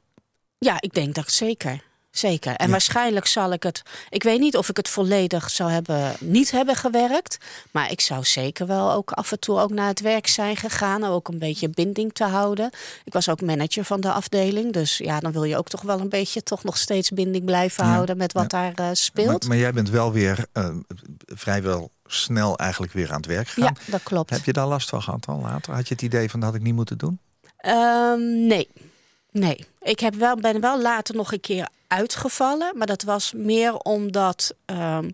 Ja, 0.58 0.78
ik 0.80 0.94
denk 0.94 1.16
dat 1.16 1.32
zeker. 1.32 1.84
Zeker. 2.12 2.56
En 2.56 2.66
Ja. 2.66 2.72
waarschijnlijk 2.72 3.28
zal 3.28 3.52
ik 3.52 3.64
het. 3.64 3.82
Ik 4.10 4.24
weet 4.24 4.40
niet 4.40 4.58
of 4.58 4.70
ik 4.70 4.78
het 4.78 4.90
volledig 4.90 5.50
zou 5.50 5.72
hebben 5.72 6.14
niet 6.20 6.52
hebben 6.52 6.76
gewerkt. 6.76 7.38
Maar 7.72 7.92
ik 7.92 8.02
zou 8.02 8.24
zeker 8.24 8.68
wel 8.68 8.92
ook 8.92 9.12
af 9.12 9.32
en 9.32 9.40
toe 9.40 9.60
ook 9.60 9.70
naar 9.72 9.88
het 9.88 10.00
werk 10.00 10.28
zijn 10.28 10.56
gegaan. 10.58 11.04
om 11.04 11.10
Ook 11.10 11.28
een 11.28 11.40
beetje 11.40 11.70
binding 11.70 12.14
te 12.14 12.24
houden. 12.24 12.70
Ik 13.04 13.14
was 13.14 13.30
ook 13.30 13.42
manager 13.42 13.84
van 13.84 14.02
de 14.02 14.12
afdeling. 14.12 14.74
Dus 14.74 14.98
ja, 14.98 15.20
dan 15.20 15.32
wil 15.32 15.44
je 15.44 15.58
ook 15.58 15.68
toch 15.68 15.82
wel 15.82 16.00
een 16.00 16.10
beetje 16.10 16.44
toch 16.44 16.64
nog 16.64 16.78
steeds 16.78 17.10
binding 17.10 17.46
blijven 17.46 17.86
Ja, 17.86 17.92
houden 17.92 18.18
met 18.18 18.34
wat 18.34 18.50
daar 18.50 18.74
eh, 18.76 18.90
speelt. 18.94 19.28
Maar, 19.28 19.48
maar 19.48 19.58
jij 19.58 19.74
bent 19.74 19.90
wel 19.90 20.12
weer 20.12 20.46
eh, 20.52 20.70
vrijwel 21.26 21.92
snel 22.06 22.58
eigenlijk 22.58 22.94
weer 22.94 23.10
aan 23.10 23.18
het 23.18 23.26
werk 23.26 23.48
gegaan. 23.48 23.76
ja, 23.86 23.92
dat 23.92 24.04
klopt. 24.04 24.30
Heb 24.30 24.46
je 24.46 24.54
daar 24.54 24.68
last 24.68 24.90
van 24.90 25.02
gehad 25.02 25.26
dan 25.26 25.42
later? 25.42 25.74
Had 25.74 25.88
je 25.88 25.94
het 25.94 26.04
idee 26.04 26.30
van 26.30 26.40
dat 26.40 26.50
had 26.50 26.58
ik 26.58 26.66
niet 26.66 26.76
moeten 26.76 26.98
doen? 26.98 27.20
Ehm, 27.58 28.48
nee. 28.48 28.68
Nee. 29.32 29.66
Ik 29.86 30.00
heb 30.00 30.16
wel, 30.16 30.36
ben 30.36 30.60
wel 30.62 30.82
later 30.82 31.16
nog 31.16 31.32
een 31.32 31.40
keer 31.40 31.70
uitgevallen. 31.88 32.78
Maar 32.78 32.88
dat 32.88 33.04
was 33.04 33.34
meer 33.36 33.74
omdat 33.78 34.54
ehm, 34.66 35.10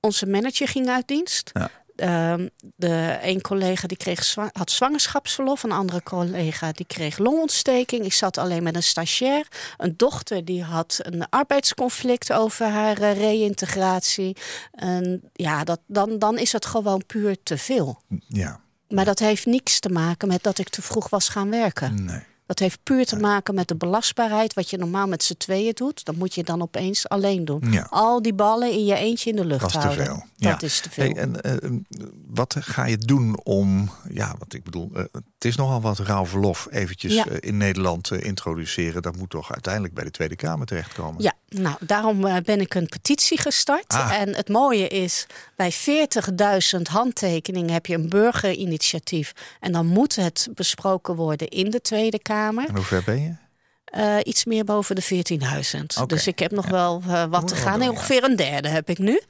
onze 0.00 0.26
manager 0.26 0.68
ging 0.68 0.88
uit 0.88 1.08
dienst. 1.08 1.50
Ja. 1.52 1.70
Ehm, 1.96 2.48
de 2.76 3.18
een 3.22 3.40
collega 3.40 3.86
die 3.86 3.96
kreeg 3.96 4.24
zwa- 4.24 4.50
had 4.52 4.70
zwangerschapsverlof. 4.70 5.62
Een 5.62 5.72
andere 5.72 6.02
collega 6.02 6.72
die 6.72 6.86
kreeg 6.86 7.18
longontsteking. 7.18 8.04
Ik 8.04 8.12
zat 8.12 8.38
alleen 8.38 8.62
met 8.62 8.74
een 8.76 8.82
stagiair. 8.82 9.46
Een 9.76 9.94
dochter 9.96 10.44
die 10.44 10.62
had 10.62 10.98
een 11.02 11.28
arbeidsconflict 11.28 12.32
over 12.32 12.66
haar 12.66 12.98
eh, 13.00 13.16
reïntegratie. 13.18 14.36
En 14.72 15.22
ja, 15.32 15.64
dat, 15.64 15.80
dan, 15.86 16.18
dan 16.18 16.38
is 16.38 16.52
het 16.52 16.66
gewoon 16.66 17.06
puur 17.06 17.36
te 17.42 17.58
veel. 17.58 18.02
Ja, 18.28 18.60
Maar 18.88 19.04
dat 19.04 19.18
heeft 19.18 19.46
niks 19.46 19.80
te 19.80 19.88
maken 19.88 20.28
met 20.28 20.42
dat 20.42 20.58
ik 20.58 20.68
te 20.68 20.82
vroeg 20.82 21.08
was 21.08 21.28
gaan 21.28 21.50
werken. 21.50 22.04
nee. 22.04 22.28
Dat 22.50 22.58
heeft 22.58 22.78
puur 22.82 23.06
te 23.06 23.16
maken 23.16 23.54
met 23.54 23.68
de 23.68 23.74
belastbaarheid. 23.76 24.54
Wat 24.54 24.70
je 24.70 24.76
normaal 24.78 25.06
met 25.06 25.22
z'n 25.22 25.34
tweeën 25.36 25.72
doet, 25.74 26.04
dat 26.04 26.14
moet 26.16 26.34
je 26.34 26.42
dan 26.44 26.62
opeens 26.62 27.08
alleen 27.08 27.44
doen. 27.44 27.66
Ja. 27.70 27.86
Al 27.90 28.22
die 28.22 28.34
ballen 28.34 28.72
in 28.72 28.84
je 28.84 28.94
eentje 28.94 29.30
in 29.30 29.36
de 29.36 29.44
lucht 29.44 29.60
Dat 29.60 29.68
is 29.70 29.74
te 29.76 29.82
houden. 29.82 30.04
veel. 30.04 30.14
Dat 30.36 30.60
Ja. 30.60 30.66
is 30.66 30.80
te 30.80 30.90
veel. 30.90 31.04
Hey, 31.04 31.14
en 31.16 31.40
eh, 31.40 31.70
wat 32.26 32.56
ga 32.60 32.84
je 32.84 32.98
doen 32.98 33.40
om, 33.44 33.90
ja, 34.08 34.34
wat 34.38 34.52
ik 34.54 34.64
bedoel, 34.64 34.90
eh, 34.94 35.02
het 35.12 35.44
is 35.44 35.56
nogal 35.56 35.80
wat 35.80 35.98
rouwverlof 35.98 36.66
eventjes 36.70 37.14
Ja. 37.14 37.26
eh, 37.26 37.36
in 37.40 37.56
Nederland 37.56 38.10
eh, 38.10 38.20
introduceren. 38.26 39.02
Dat 39.02 39.16
moet 39.16 39.30
toch 39.30 39.52
uiteindelijk 39.52 39.94
bij 39.94 40.04
de 40.04 40.10
Tweede 40.10 40.36
Kamer 40.36 40.66
terechtkomen? 40.66 41.22
Ja, 41.22 41.32
nou, 41.48 41.76
daarom 41.80 42.26
eh, 42.26 42.36
ben 42.44 42.60
ik 42.60 42.74
een 42.74 42.86
petitie 42.88 43.38
gestart. 43.40 43.92
Ah. 43.92 44.12
En 44.20 44.34
het 44.34 44.48
mooie 44.48 44.88
is, 44.88 45.26
bij 45.56 45.72
40.000 45.72 46.88
handtekeningen 46.88 47.72
heb 47.72 47.86
je 47.86 47.94
een 47.94 48.08
burgerinitiatief. 48.08 49.32
En 49.60 49.72
dan 49.72 49.86
moet 49.86 50.16
het 50.16 50.48
besproken 50.54 51.14
worden 51.16 51.48
in 51.48 51.70
de 51.70 51.80
Tweede 51.80 52.18
Kamer. 52.18 52.38
En 52.48 52.74
hoe 52.74 52.84
ver 52.84 53.02
ben 53.04 53.22
je? 53.22 53.34
Eh, 53.90 54.16
iets 54.22 54.44
meer 54.44 54.64
boven 54.64 54.94
de 54.94 55.02
14.000. 55.02 55.96
Oké, 55.96 56.06
Dus 56.06 56.26
ik 56.26 56.38
heb 56.38 56.50
nog 56.50 56.66
wel 56.66 57.02
eh, 57.08 57.24
wat 57.24 57.48
te 57.48 57.54
gaan. 57.54 57.88
Ongeveer 57.88 58.24
een 58.24 58.36
derde 58.36 58.68
heb 58.68 58.88
ik 58.88 58.98
nu. 58.98 59.20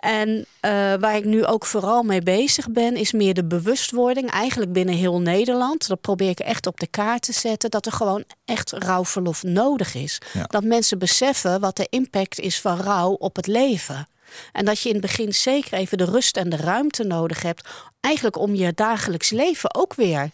En 0.00 0.46
eh, 0.60 0.70
waar 1.00 1.16
ik 1.16 1.24
nu 1.24 1.44
ook 1.44 1.66
vooral 1.66 2.02
mee 2.02 2.22
bezig 2.22 2.70
ben, 2.70 2.96
is 2.96 3.12
meer 3.12 3.34
de 3.34 3.44
bewustwording. 3.44 4.30
Eigenlijk 4.30 4.72
binnen 4.72 4.94
heel 4.94 5.20
Nederland. 5.20 5.88
Dat 5.88 6.00
probeer 6.00 6.28
ik 6.28 6.40
echt 6.40 6.66
op 6.66 6.80
de 6.80 6.86
kaart 6.86 7.22
te 7.22 7.32
zetten. 7.32 7.70
Dat 7.70 7.86
er 7.86 7.92
gewoon 7.92 8.24
echt 8.44 8.72
rouwverlof 8.72 9.42
nodig 9.42 9.94
is. 9.94 10.18
Ja. 10.32 10.44
Dat 10.46 10.64
mensen 10.64 10.98
beseffen 10.98 11.60
wat 11.60 11.76
de 11.76 11.86
impact 11.90 12.40
is 12.40 12.60
van 12.60 12.80
rouw 12.80 13.10
op 13.10 13.36
het 13.36 13.46
leven. 13.46 14.08
En 14.52 14.64
dat 14.64 14.80
je 14.80 14.88
in 14.88 14.94
het 14.94 15.04
begin 15.04 15.34
zeker 15.34 15.72
even 15.72 15.98
de 15.98 16.04
rust 16.04 16.36
en 16.36 16.48
de 16.48 16.56
ruimte 16.56 17.04
nodig 17.04 17.42
hebt. 17.42 17.68
Eigenlijk 18.00 18.38
om 18.38 18.54
je 18.54 18.72
dagelijks 18.74 19.30
leven 19.30 19.74
ook 19.74 19.94
weer 19.94 20.30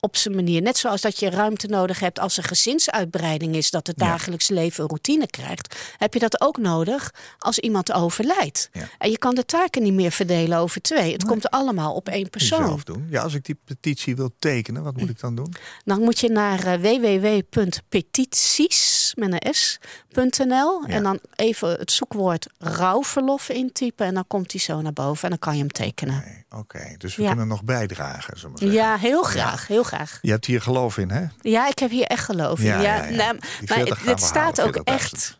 op 0.00 0.16
zijn 0.16 0.34
manier. 0.34 0.62
Net 0.62 0.76
zoals 0.76 1.00
dat 1.00 1.18
je 1.18 1.30
ruimte 1.30 1.66
nodig 1.66 2.00
hebt 2.00 2.18
als 2.18 2.36
er 2.36 2.42
gezinsuitbreiding 2.44 3.54
is, 3.54 3.70
dat 3.70 3.86
het 3.86 4.00
Ja. 4.00 4.06
dagelijks 4.06 4.48
leven 4.48 4.82
een 4.82 4.88
routine 4.88 5.26
krijgt, 5.26 5.76
heb 5.98 6.12
je 6.14 6.20
dat 6.20 6.40
ook 6.40 6.56
nodig 6.58 7.14
als 7.38 7.58
iemand 7.58 7.92
overlijdt. 7.92 8.68
Ja. 8.72 8.88
En 8.98 9.10
je 9.10 9.18
kan 9.18 9.34
de 9.34 9.44
taken 9.44 9.82
niet 9.82 9.92
meer 9.92 10.10
verdelen 10.10 10.58
over 10.58 10.80
twee. 10.82 11.12
Het 11.12 11.24
komt 11.24 11.50
allemaal 11.50 11.94
op 11.94 12.08
één 12.08 12.30
persoon. 12.30 12.66
Zelf 12.66 12.84
doen. 12.84 13.06
Ja, 13.10 13.22
als 13.22 13.34
ik 13.34 13.44
die 13.44 13.58
petitie 13.64 14.16
wil 14.16 14.30
tekenen, 14.38 14.82
wat 14.82 14.96
moet 14.96 15.08
ik 15.10 15.20
dan 15.20 15.34
doen? 15.34 15.54
Dan 15.84 16.00
moet 16.00 16.18
je 16.18 16.28
naar 16.28 16.66
eh, 16.66 16.80
www.petities 16.80 19.12
met 19.14 19.32
een 19.44 19.54
s.nl 19.54 20.82
Ja. 20.86 20.86
en 20.86 21.02
dan 21.02 21.18
even 21.34 21.68
het 21.68 21.92
zoekwoord 21.92 22.46
rouwverlof 22.58 23.48
intypen 23.48 24.06
en 24.06 24.14
dan 24.14 24.26
komt 24.26 24.50
die 24.50 24.60
zo 24.60 24.80
naar 24.80 24.92
boven 24.92 25.22
en 25.24 25.30
dan 25.30 25.38
kan 25.38 25.52
je 25.54 25.58
hem 25.58 25.70
tekenen. 25.72 26.44
Oké, 26.56 26.94
dus 26.98 27.16
we 27.16 27.26
kunnen 27.26 27.48
nog 27.48 27.64
bijdragen. 27.64 28.50
maar. 28.50 28.64
Ja, 28.64 28.96
heel 28.96 29.22
graag, 29.22 29.66
heel 29.66 29.84
graag. 29.86 30.18
Je 30.22 30.30
hebt 30.30 30.44
hier 30.44 30.62
geloof 30.62 30.98
in, 30.98 31.10
hè? 31.10 31.24
Ja, 31.40 31.68
ik 31.68 31.78
heb 31.78 31.90
hier 31.90 32.04
echt 32.06 32.24
geloof 32.24 32.58
in. 32.58 32.64
Ja, 32.66 32.80
Ja, 32.80 33.04
ja, 33.04 33.10
nou, 33.10 33.34
maar 33.34 33.48
40 33.64 34.04
het, 34.04 34.20
staat 34.20 34.60
ook 34.60 34.76
40.000. 34.76 34.82
echt. 34.84 35.38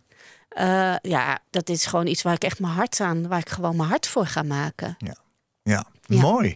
eh, 0.48 0.94
ja, 1.02 1.38
dat 1.50 1.68
is 1.68 1.86
gewoon 1.86 2.06
iets 2.06 2.22
waar 2.22 2.34
ik 2.34 2.44
echt 2.44 2.60
mijn 2.60 2.72
hart 2.72 3.00
aan, 3.00 3.28
waar 3.28 3.38
ik 3.38 3.48
gewoon 3.48 3.76
mijn 3.76 3.88
hart 3.88 4.08
voor 4.08 4.26
ga 4.26 4.42
maken. 4.42 4.96
Ja, 4.98 5.16
Ja. 5.62 5.84
mooi. 6.20 6.54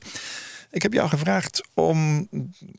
Ik 0.73 0.83
heb 0.83 0.93
jou 0.93 1.09
gevraagd 1.09 1.69
om, 1.75 2.29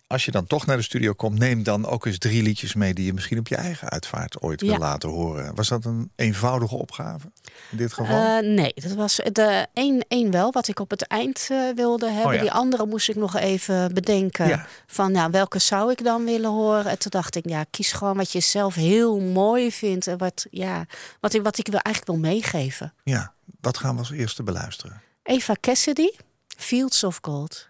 als 0.08 0.26
je 0.26 0.32
dan 0.32 0.46
toch 0.48 0.66
naar 0.66 0.78
de 0.78 0.84
studio 0.84 1.14
komt, 1.14 1.40
neem 1.40 1.64
dan 1.64 1.86
ook 1.86 2.06
eens 2.06 2.18
drie 2.18 2.44
liedjes 2.44 2.74
mee 2.74 2.94
die 2.94 3.06
je 3.06 3.14
misschien 3.14 3.40
op 3.40 3.48
je 3.48 3.56
eigen 3.56 3.90
uitvaart 3.90 4.42
ooit 4.42 4.62
wil 4.62 4.70
Ja. 4.70 4.78
laten 4.78 5.10
horen. 5.10 5.56
Was 5.56 5.68
dat 5.68 5.86
een 5.86 6.12
eenvoudige 6.16 6.76
opgave 6.76 7.32
in 7.72 7.78
dit 7.78 7.94
geval? 7.94 8.38
Eh, 8.38 8.48
nee, 8.48 8.72
dat 8.76 8.92
was 8.94 9.16
de 9.16 9.68
één, 9.74 10.06
één 10.08 10.32
wel, 10.32 10.52
wat 10.52 10.68
ik 10.68 10.80
op 10.80 10.90
het 10.90 11.02
eind 11.08 11.48
eh, 11.52 11.58
wilde 11.76 12.08
hebben. 12.10 12.26
Oh 12.26 12.34
ja. 12.34 12.42
Die 12.42 12.52
andere 12.52 12.86
moest 12.86 13.10
ik 13.10 13.16
nog 13.16 13.36
even 13.36 13.94
bedenken. 13.94 14.48
Ja. 14.48 14.66
Van 14.88 15.12
nou, 15.12 15.32
welke 15.32 15.60
zou 15.60 15.92
ik 15.92 16.04
dan 16.04 16.26
willen 16.26 16.50
horen? 16.52 16.86
En 16.86 17.00
toen 17.00 17.12
dacht 17.12 17.36
ik, 17.36 17.50
ja, 17.50 17.66
kies 17.70 17.92
gewoon 17.92 18.18
wat 18.18 18.32
je 18.32 18.40
zelf 18.40 18.76
heel 18.76 19.20
mooi 19.20 19.72
vindt. 19.72 20.08
En 20.08 20.18
wat, 20.18 20.46
ja, 20.52 20.86
wat, 21.20 21.34
ik, 21.34 21.42
wat 21.44 21.58
ik 21.58 21.68
wil, 21.68 21.80
eigenlijk 21.80 22.18
wil 22.18 22.32
meegeven. 22.32 22.94
ja, 23.04 23.34
wat 23.62 23.78
gaan 23.78 23.94
we 23.94 24.00
als 24.00 24.12
eerste 24.12 24.44
beluisteren? 24.44 25.02
Eva 25.24 25.56
Cassidy, 25.62 26.10
Fields 26.58 27.04
of 27.04 27.20
Gold. 27.22 27.70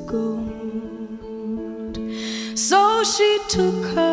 gold. 0.00 1.98
So 2.54 3.04
she 3.04 3.38
took 3.48 3.84
her 3.94 4.05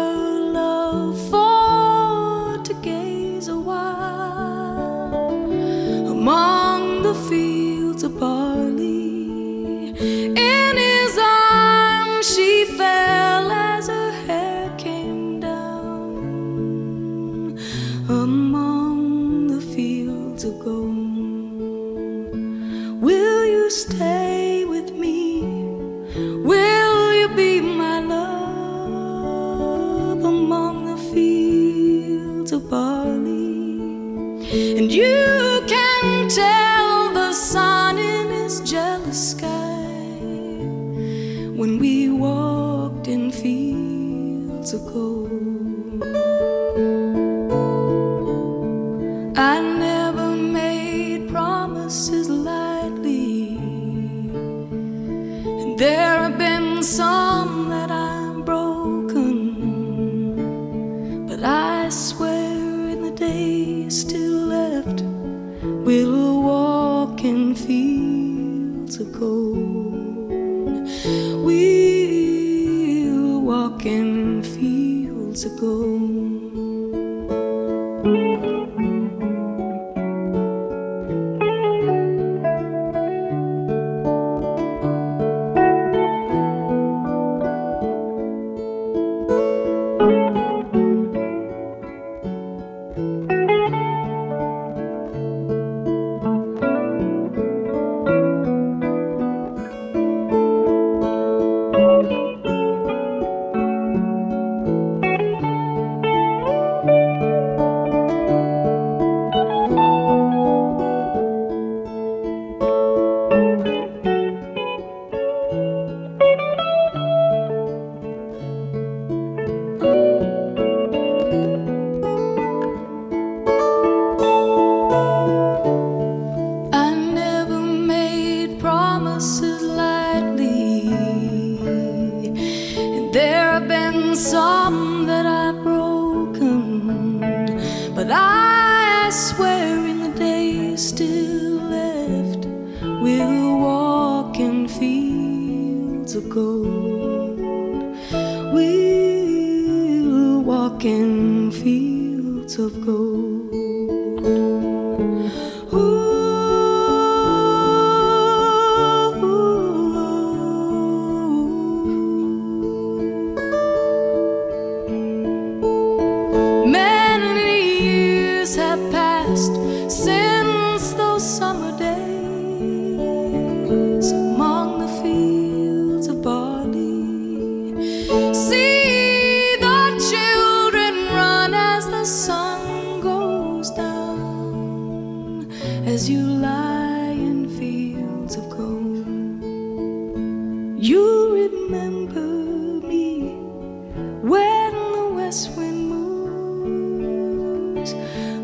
when 194.24 194.72
the 194.94 195.10
west 195.16 195.52
wind 195.58 195.90
moves 195.90 197.12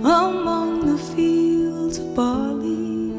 among 0.04 0.86
the 0.86 0.98
fields 0.98 2.00
of 2.00 2.14
barley. 2.14 3.14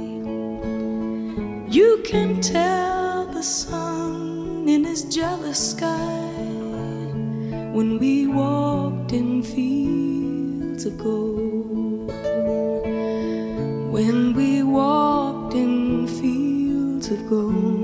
You 1.71 2.03
can 2.05 2.39
tell 2.43 3.25
the 3.33 3.43
sun 3.43 4.69
in 4.69 4.85
his 4.85 5.05
jealous 5.05 5.71
sky 5.71 6.35
when 7.73 7.99
we 7.99 8.27
walked 8.27 9.13
in 9.15 9.43
fields 9.43 10.85
of 10.85 10.99
gold. 10.99 12.13
When 13.91 14.35
we 14.35 14.63
walked 14.63 15.55
in 15.55 16.07
fields 16.07 17.11
of 17.11 17.27
gold. 17.27 17.80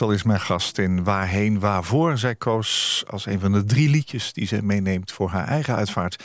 Exel 0.00 0.14
is 0.14 0.22
mijn 0.22 0.40
gast 0.40 0.78
in 0.78 1.04
Waarheen 1.04 1.58
Waarvoor. 1.58 2.18
Zij 2.18 2.34
koos 2.34 3.04
als 3.08 3.26
een 3.26 3.40
van 3.40 3.52
de 3.52 3.64
drie 3.64 3.90
liedjes 3.90 4.32
die 4.32 4.46
ze 4.46 4.62
meeneemt 4.62 5.12
voor 5.12 5.30
haar 5.30 5.48
eigen 5.48 5.74
uitvaart. 5.74 6.24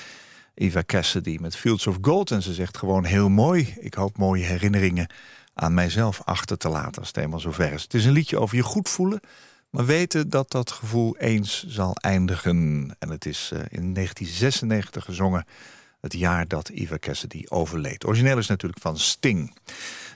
Eva 0.53 0.83
Cassidy 0.85 1.37
met 1.41 1.55
Fields 1.55 1.87
of 1.87 1.97
Gold. 2.01 2.31
En 2.31 2.41
ze 2.41 2.53
zegt 2.53 2.77
gewoon 2.77 3.05
heel 3.05 3.29
mooi. 3.29 3.75
Ik 3.79 3.93
hoop 3.93 4.17
mooie 4.17 4.43
herinneringen 4.43 5.07
aan 5.53 5.73
mijzelf 5.73 6.21
achter 6.23 6.57
te 6.57 6.69
laten 6.69 6.99
als 6.99 7.07
het 7.07 7.17
eenmaal 7.17 7.39
zover 7.39 7.73
is. 7.73 7.83
Het 7.83 7.93
is 7.93 8.05
een 8.05 8.11
liedje 8.11 8.39
over 8.39 8.55
je 8.55 8.63
goed 8.63 8.89
voelen, 8.89 9.19
maar 9.69 9.85
weten 9.85 10.29
dat 10.29 10.51
dat 10.51 10.71
gevoel 10.71 11.17
eens 11.17 11.65
zal 11.67 11.95
eindigen. 11.95 12.95
En 12.99 13.09
het 13.09 13.25
is 13.25 13.49
eh, 13.53 13.59
in 13.59 13.93
1996 13.93 15.05
gezongen 15.05 15.45
Het 16.05 16.13
jaar 16.13 16.47
dat 16.47 16.69
Eva 16.69 16.97
Cassidy 16.99 17.43
overleed. 17.47 18.05
Origineel 18.05 18.37
is 18.37 18.47
natuurlijk 18.47 18.81
van 18.81 18.97
Sting. 18.97 19.53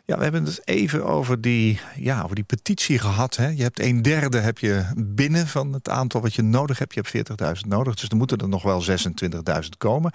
Ja, 0.05 0.17
we 0.17 0.23
hebben 0.23 0.45
het 0.45 0.67
even 0.67 1.05
over 1.05 1.41
die, 1.41 1.79
ja, 1.95 2.21
over 2.21 2.35
die 2.35 2.43
petitie 2.43 2.99
gehad. 2.99 3.35
Hè. 3.35 3.47
Je 3.47 3.63
hebt 3.63 3.79
een 3.79 4.01
derde 4.01 4.39
heb 4.39 4.57
je 4.57 4.85
binnen 4.97 5.47
van 5.47 5.73
het 5.73 5.89
aantal 5.89 6.21
wat 6.21 6.33
je 6.33 6.41
nodig 6.41 6.79
hebt. 6.79 6.93
Je 6.93 7.01
hebt 7.11 7.61
40.000 7.63 7.67
nodig, 7.67 7.95
dus 7.95 8.09
er 8.09 8.15
moeten 8.15 8.37
er 8.37 8.49
nog 8.49 8.63
wel 8.63 8.83
26.000 8.83 9.69
komen. 9.77 10.11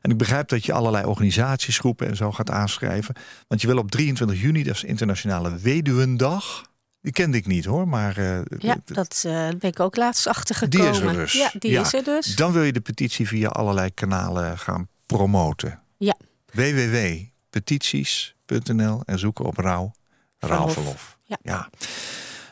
En 0.00 0.10
ik 0.10 0.18
begrijp 0.18 0.48
dat 0.48 0.64
je 0.64 0.72
allerlei 0.72 1.04
organisatiesgroepen 1.04 2.06
en 2.06 2.16
zo 2.16 2.32
gaat 2.32 2.50
aanschrijven. 2.50 3.14
Want 3.48 3.60
je 3.60 3.66
wil 3.66 3.78
op 3.78 3.90
23 3.90 4.40
juni, 4.40 4.62
dat 4.62 4.74
is 4.74 4.84
Internationale 4.84 5.58
Weduwendag... 5.58 6.72
Die 7.00 7.12
kende 7.12 7.36
ik 7.36 7.46
niet 7.46 7.64
hoor, 7.64 7.88
maar... 7.88 8.18
Uh, 8.18 8.40
ja, 8.58 8.76
dat 8.84 9.22
uh, 9.26 9.32
ben 9.32 9.70
ik 9.70 9.80
ook 9.80 9.96
laatst 9.96 10.26
achtergekomen. 10.26 10.92
Die 10.92 11.00
is 11.00 11.06
er 11.06 11.12
dus. 11.12 11.32
Ja, 11.32 11.50
die 11.58 11.70
ja. 11.70 11.80
is 11.80 11.94
er 11.94 12.04
dus. 12.04 12.36
Dan 12.36 12.52
wil 12.52 12.62
je 12.62 12.72
de 12.72 12.80
petitie 12.80 13.28
via 13.28 13.48
allerlei 13.48 13.94
kanalen 13.94 14.58
gaan 14.58 14.88
promoten. 15.06 15.82
Ja. 15.96 16.16
www.petities.nl 16.52 19.02
en 19.04 19.18
zoeken 19.18 19.44
op 19.44 19.56
rouw. 19.56 19.92
Rouwverlof. 20.38 21.18
Ja. 21.22 21.38
ja. 21.42 21.70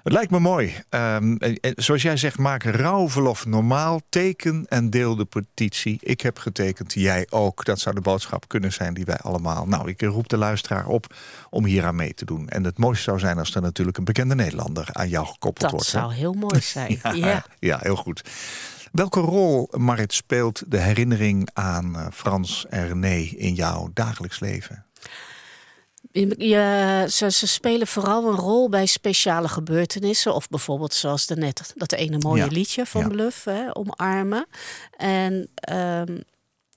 Het 0.03 0.13
lijkt 0.13 0.31
me 0.31 0.41
mooi. 0.41 0.75
Um, 0.91 1.39
zoals 1.61 2.03
jij 2.03 2.17
zegt, 2.17 2.39
maak 2.39 2.63
rouwverlof 2.63 3.47
normaal. 3.47 4.01
Teken 4.09 4.67
en 4.69 4.91
deel 4.91 5.17
de 5.17 5.25
petitie. 5.25 5.99
Ik 6.01 6.21
heb 6.21 6.39
getekend, 6.39 6.93
jij 6.93 7.27
ook. 7.31 7.65
Dat 7.65 7.81
zou 7.81 7.95
de 7.95 8.01
boodschap 8.01 8.49
kunnen 8.49 8.73
zijn 8.73 8.95
die 8.95 9.05
wij 9.05 9.19
allemaal... 9.19 9.67
Nou, 9.67 9.89
ik 9.89 10.01
roep 10.01 10.29
de 10.29 10.37
luisteraar 10.37 10.87
op 10.87 11.15
om 11.51 11.65
hier 11.65 11.85
aan 11.85 11.97
mee 11.97 12.15
te 12.15 12.25
doen. 12.25 12.49
En 12.49 12.65
het 12.65 12.79
mooiste 12.79 13.03
zou 13.03 13.19
zijn 13.19 13.39
als 13.39 13.55
er 13.55 13.63
natuurlijk 13.63 13.99
een 13.99 14.05
bekende 14.05 14.35
Nederlander 14.35 14.89
aan 14.93 15.09
jou 15.09 15.27
gekoppeld 15.27 15.61
dat 15.61 15.71
wordt. 15.71 15.93
Dat 15.93 16.01
zou 16.01 16.15
heel 16.15 16.33
mooi 16.33 16.61
zijn. 16.77 17.01
ja, 17.03 17.13
ja. 17.13 17.45
ja, 17.59 17.79
heel 17.83 17.97
goed. 17.97 18.23
Welke 18.93 19.21
rol, 19.21 19.69
Marit, 19.77 20.13
speelt 20.13 20.63
de 20.67 20.79
herinnering 20.79 21.49
aan 21.53 21.95
uh, 21.97 22.07
Frans 22.13 22.67
en 22.69 22.89
René 22.89 23.17
in 23.37 23.55
jouw 23.55 23.91
dagelijks 23.95 24.41
leven? 24.41 24.87
Je, 26.11 27.07
ze, 27.11 27.31
ze, 27.31 27.47
spelen 27.47 27.87
vooral 27.87 28.29
een 28.29 28.37
rol 28.37 28.69
bij 28.69 28.87
speciale 28.87 29.49
gebeurtenissen. 29.49 30.35
Of 30.35 30.49
bijvoorbeeld 30.49 30.95
zoals 30.95 31.27
de 31.27 31.37
net 31.37 31.73
dat 31.77 31.93
ene 31.93 32.19
mooie 32.19 32.43
Ja. 32.43 32.49
liedje 32.51 32.87
van 32.87 33.01
Ja. 33.01 33.09
Bluff, 33.09 33.45
hè, 33.45 33.77
Omarmen. 33.77 34.47
En 34.97 35.49
ehm, 35.55 36.19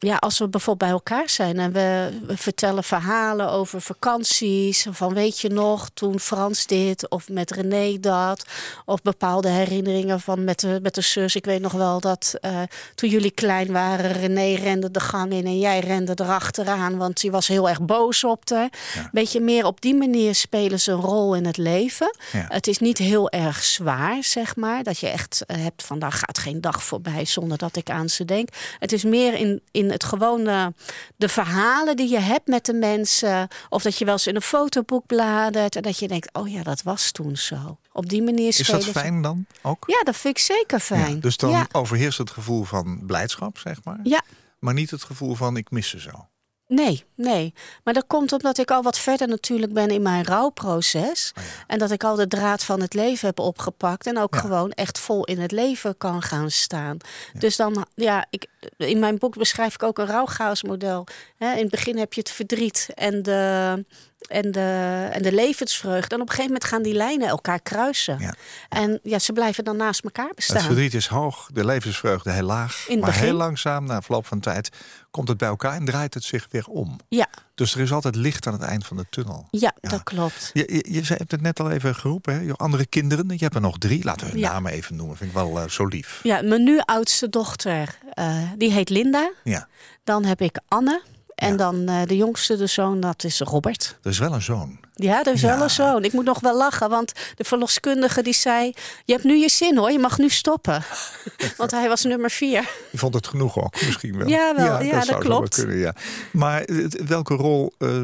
ja, 0.06 0.16
als 0.16 0.40
we 0.40 0.48
bijvoorbeeld 0.48 0.92
bij 0.92 1.00
elkaar 1.00 1.30
zijn 1.30 1.60
en 1.60 1.72
we, 1.72 2.20
we 2.28 2.38
vertellen 2.38 2.84
verhalen 2.84 3.50
over 3.50 3.82
vakanties. 3.82 4.88
Van 4.92 5.14
weet 5.14 5.40
je 5.40 5.50
nog, 5.50 5.90
toen 5.94 6.20
Frans 6.20 6.66
dit 6.66 7.10
of 7.10 7.30
met 7.30 7.52
René 7.52 8.00
dat. 8.00 8.46
Of 8.86 9.02
bepaalde 9.02 9.50
herinneringen 9.50 10.20
van 10.20 10.44
met 10.44 10.60
de, 10.60 10.80
met 10.82 10.96
de 10.96 11.02
zus. 11.02 11.36
Ik 11.36 11.46
weet 11.46 11.62
nog 11.62 11.72
wel 11.72 12.00
dat 12.00 12.36
eh, 12.42 12.62
toen 12.96 13.10
jullie 13.10 13.32
klein 13.32 13.72
waren, 13.72 14.12
René 14.12 14.56
rende 14.56 14.92
de 14.92 15.00
gang 15.00 15.32
in 15.32 15.46
en 15.46 15.60
jij 15.60 15.80
rende 15.80 16.14
erachteraan. 16.16 16.98
Want 16.98 17.22
die 17.22 17.32
was 17.32 17.48
heel 17.48 17.70
erg 17.70 17.82
boos 17.82 18.24
op 18.24 18.50
haar. 18.50 18.70
Ja. 18.94 19.10
Beetje 19.12 19.40
meer 19.40 19.66
op 19.66 19.82
die 19.82 19.96
manier 19.96 20.36
spelen 20.36 20.80
ze 20.80 20.92
een 20.92 21.02
rol 21.02 21.36
in 21.36 21.46
het 21.46 21.58
leven. 21.58 22.16
Ja. 22.32 22.46
Het 22.50 22.68
is 22.68 22.80
niet 22.80 22.98
heel 22.98 23.30
erg 23.30 23.64
zwaar, 23.64 24.24
zeg 24.24 24.56
maar. 24.56 24.84
Dat 24.84 25.00
je 25.00 25.08
echt 25.08 25.44
eh, 25.46 25.58
hebt 25.58 25.84
van 25.84 26.00
daar 26.00 26.12
gaat 26.12 26.38
geen 26.38 26.62
dag 26.62 26.84
voorbij 26.84 27.26
zonder 27.26 27.58
dat 27.58 27.76
ik 27.76 27.90
aan 27.90 28.10
ze 28.10 28.26
denk. 28.26 28.50
Het 28.80 28.92
is 28.92 29.04
meer 29.04 29.34
in, 29.34 29.62
in 29.72 29.92
het 29.96 30.04
gewone, 30.04 30.74
de 31.16 31.30
verhalen 31.30 31.96
die 31.96 32.10
je 32.10 32.20
hebt 32.20 32.48
met 32.48 32.66
de 32.66 32.74
mensen. 32.74 33.48
Of 33.70 33.82
dat 33.84 33.98
je 33.98 34.06
wel 34.06 34.14
eens 34.14 34.28
in 34.28 34.36
een 34.36 34.42
fotoboek 34.42 35.06
bladert. 35.06 35.76
En 35.76 35.82
dat 35.82 36.00
je 36.00 36.08
denkt, 36.08 36.34
oh 36.34 36.48
ja, 36.52 36.64
dat 36.64 36.82
was 36.84 37.12
toen 37.12 37.38
zo. 37.38 37.78
Op 37.92 38.10
die 38.10 38.24
manier 38.24 38.48
Is 38.48 38.58
dat 38.68 38.86
fijn 38.86 39.22
dan 39.22 39.46
ook? 39.62 39.84
Ja, 39.88 40.02
dat 40.04 40.16
vind 40.16 40.38
ik 40.38 40.44
zeker 40.44 40.80
fijn. 40.80 41.16
Ja, 41.16 41.20
dus 41.22 41.38
dan 41.38 41.50
Ja, 41.50 41.68
overheerst 41.72 42.18
het 42.18 42.30
gevoel 42.30 42.64
van 42.64 43.04
blijdschap, 43.06 43.58
zeg 43.58 43.84
maar. 43.84 44.00
ja. 44.04 44.22
Maar 44.60 44.74
niet 44.74 44.92
het 44.92 45.04
gevoel 45.04 45.36
van 45.36 45.58
ik 45.58 45.72
mis 45.72 45.90
ze 45.90 46.00
zo. 46.00 46.28
Nee, 46.68 47.04
nee. 47.16 47.54
Maar 47.84 47.94
dat 47.94 48.08
komt 48.08 48.32
omdat 48.32 48.58
ik 48.58 48.72
al 48.72 48.84
wat 48.84 48.98
verder 48.98 49.28
natuurlijk 49.28 49.74
ben 49.74 49.90
in 49.90 50.02
mijn 50.02 50.26
rouwproces. 50.26 51.32
En 51.68 51.80
dat 51.80 51.92
ik 51.92 52.04
al 52.04 52.16
de 52.16 52.28
draad 52.28 52.64
van 52.64 52.82
het 52.82 52.94
leven 52.94 53.28
heb 53.28 53.40
opgepakt. 53.40 54.08
En 54.08 54.18
ook 54.18 54.34
Ja. 54.34 54.40
gewoon 54.40 54.72
echt 54.72 55.00
vol 55.00 55.24
in 55.26 55.40
het 55.40 55.52
leven 55.52 55.98
kan 55.98 56.22
gaan 56.22 56.52
staan. 56.52 56.98
Dus 57.40 57.56
dan, 57.56 57.86
ja, 57.96 58.26
ik, 58.30 58.48
in 58.78 59.00
mijn 59.00 59.18
boek 59.18 59.38
beschrijf 59.38 59.74
ik 59.74 59.84
ook 59.84 59.98
een 59.98 60.06
rouwchaosmodel. 60.06 61.08
Hè, 61.38 61.52
in 61.54 61.62
het 61.62 61.70
begin 61.72 61.98
heb 61.98 62.14
je 62.14 62.20
het 62.20 62.32
verdriet 62.32 62.88
en 62.94 63.24
de, 63.24 63.86
en, 64.28 64.52
de, 64.52 65.08
en 65.12 65.22
de 65.22 65.32
levensvreugde. 65.34 66.16
En 66.16 66.22
op 66.22 66.28
een 66.30 66.36
gegeven 66.36 66.46
moment 66.52 66.64
gaan 66.64 66.82
die 66.82 66.94
lijnen 66.94 67.28
elkaar 67.28 67.60
kruisen. 67.60 68.20
Ja. 68.20 68.34
En 68.70 69.00
ja, 69.04 69.20
ze 69.20 69.34
blijven 69.34 69.64
dan 69.64 69.78
naast 69.78 70.04
elkaar 70.04 70.32
bestaan. 70.36 70.56
Het 70.58 70.66
verdriet 70.66 70.94
is 70.94 71.08
hoog, 71.08 71.50
de 71.54 71.66
levensvreugde 71.66 72.32
heel 72.32 72.44
laag. 72.46 72.86
Maar 72.90 73.00
begin. 73.00 73.24
heel 73.24 73.34
langzaam, 73.34 73.86
na 73.86 74.02
verloop 74.02 74.26
van 74.26 74.40
tijd, 74.40 74.70
komt 75.12 75.28
het 75.28 75.38
bij 75.38 75.48
elkaar 75.48 75.74
en 75.76 75.86
draait 75.86 76.14
het 76.14 76.24
zich 76.24 76.48
weer 76.52 76.66
om. 76.68 77.00
Ja, 77.10 77.28
Dus 77.56 77.74
er 77.76 77.80
is 77.82 77.92
altijd 77.92 78.16
licht 78.16 78.48
aan 78.48 78.54
het 78.54 78.62
eind 78.62 78.86
van 78.86 78.98
de 78.98 79.06
tunnel. 79.10 79.48
ja, 79.52 79.74
Ja. 79.82 79.90
dat 79.90 80.04
klopt. 80.04 80.50
Je, 80.54 80.86
je, 80.90 81.02
hebt 81.06 81.32
het 81.32 81.42
net 81.42 81.60
al 81.60 81.72
even 81.72 81.96
geroepen, 81.96 82.34
hè? 82.34 82.40
Je 82.40 82.54
andere 82.54 82.86
kinderen. 82.86 83.28
Je 83.30 83.36
hebt 83.44 83.56
er 83.56 83.62
nog 83.62 83.78
drie. 83.78 84.04
Laten 84.04 84.26
we 84.26 84.32
hun 84.32 84.42
Ja. 84.42 84.52
namen 84.52 84.72
even 84.72 84.96
noemen. 84.96 85.18
Vind 85.18 85.30
ik 85.30 85.36
wel 85.36 85.60
eh, 85.60 85.68
zo 85.70 85.86
lief. 85.86 86.20
Ja, 86.24 86.42
mijn 86.42 86.64
nu 86.64 86.80
oudste 86.80 87.30
dochter, 87.30 87.98
eh, 88.14 88.42
die 88.58 88.72
heet 88.72 88.90
Linda. 88.90 89.32
Ja, 89.44 89.68
Dan 90.04 90.26
heb 90.26 90.42
ik 90.42 90.60
Anne. 90.68 91.02
En 91.36 91.50
Ja. 91.52 91.56
dan 91.58 91.88
eh, 91.88 92.02
de 92.06 92.16
jongste, 92.16 92.56
de 92.58 92.68
zoon, 92.68 93.00
dat 93.00 93.24
is 93.24 93.40
Robert. 93.40 93.98
er 94.04 94.10
is 94.12 94.20
wel 94.20 94.34
een 94.34 94.42
zoon. 94.42 94.80
Ja, 94.94 95.24
er 95.24 95.34
is 95.34 95.42
Ja. 95.42 95.48
wel 95.56 95.64
een 95.64 95.70
zoon. 95.70 96.04
Ik 96.04 96.14
moet 96.14 96.26
nog 96.26 96.40
wel 96.40 96.58
lachen, 96.58 96.90
want 96.90 97.12
de 97.36 97.44
verloskundige 97.44 98.24
die 98.24 98.34
zei... 98.34 98.74
je 99.06 99.14
hebt 99.14 99.26
nu 99.26 99.36
je 99.38 99.50
zin 99.50 99.78
hoor, 99.78 99.92
je 99.92 100.00
mag 100.00 100.18
nu 100.18 100.30
stoppen. 100.30 100.84
want 101.58 101.72
hij 101.72 101.88
was 101.88 102.04
nummer 102.04 102.32
vier. 102.32 102.70
Je 102.92 102.98
vond 102.98 103.14
het 103.14 103.28
genoeg 103.28 103.58
ook, 103.58 103.82
misschien 103.86 104.18
wel. 104.18 104.28
Ja, 104.38 104.56
wel. 104.56 104.82
Ja, 104.82 105.00
dat 105.00 105.08
wel 105.10 105.20
klopt. 105.20 105.56
kunnen, 105.56 105.78
ja. 105.78 105.94
Maar 106.32 106.68
welke 107.06 107.34
rol 107.34 107.74
eh, 107.78 108.02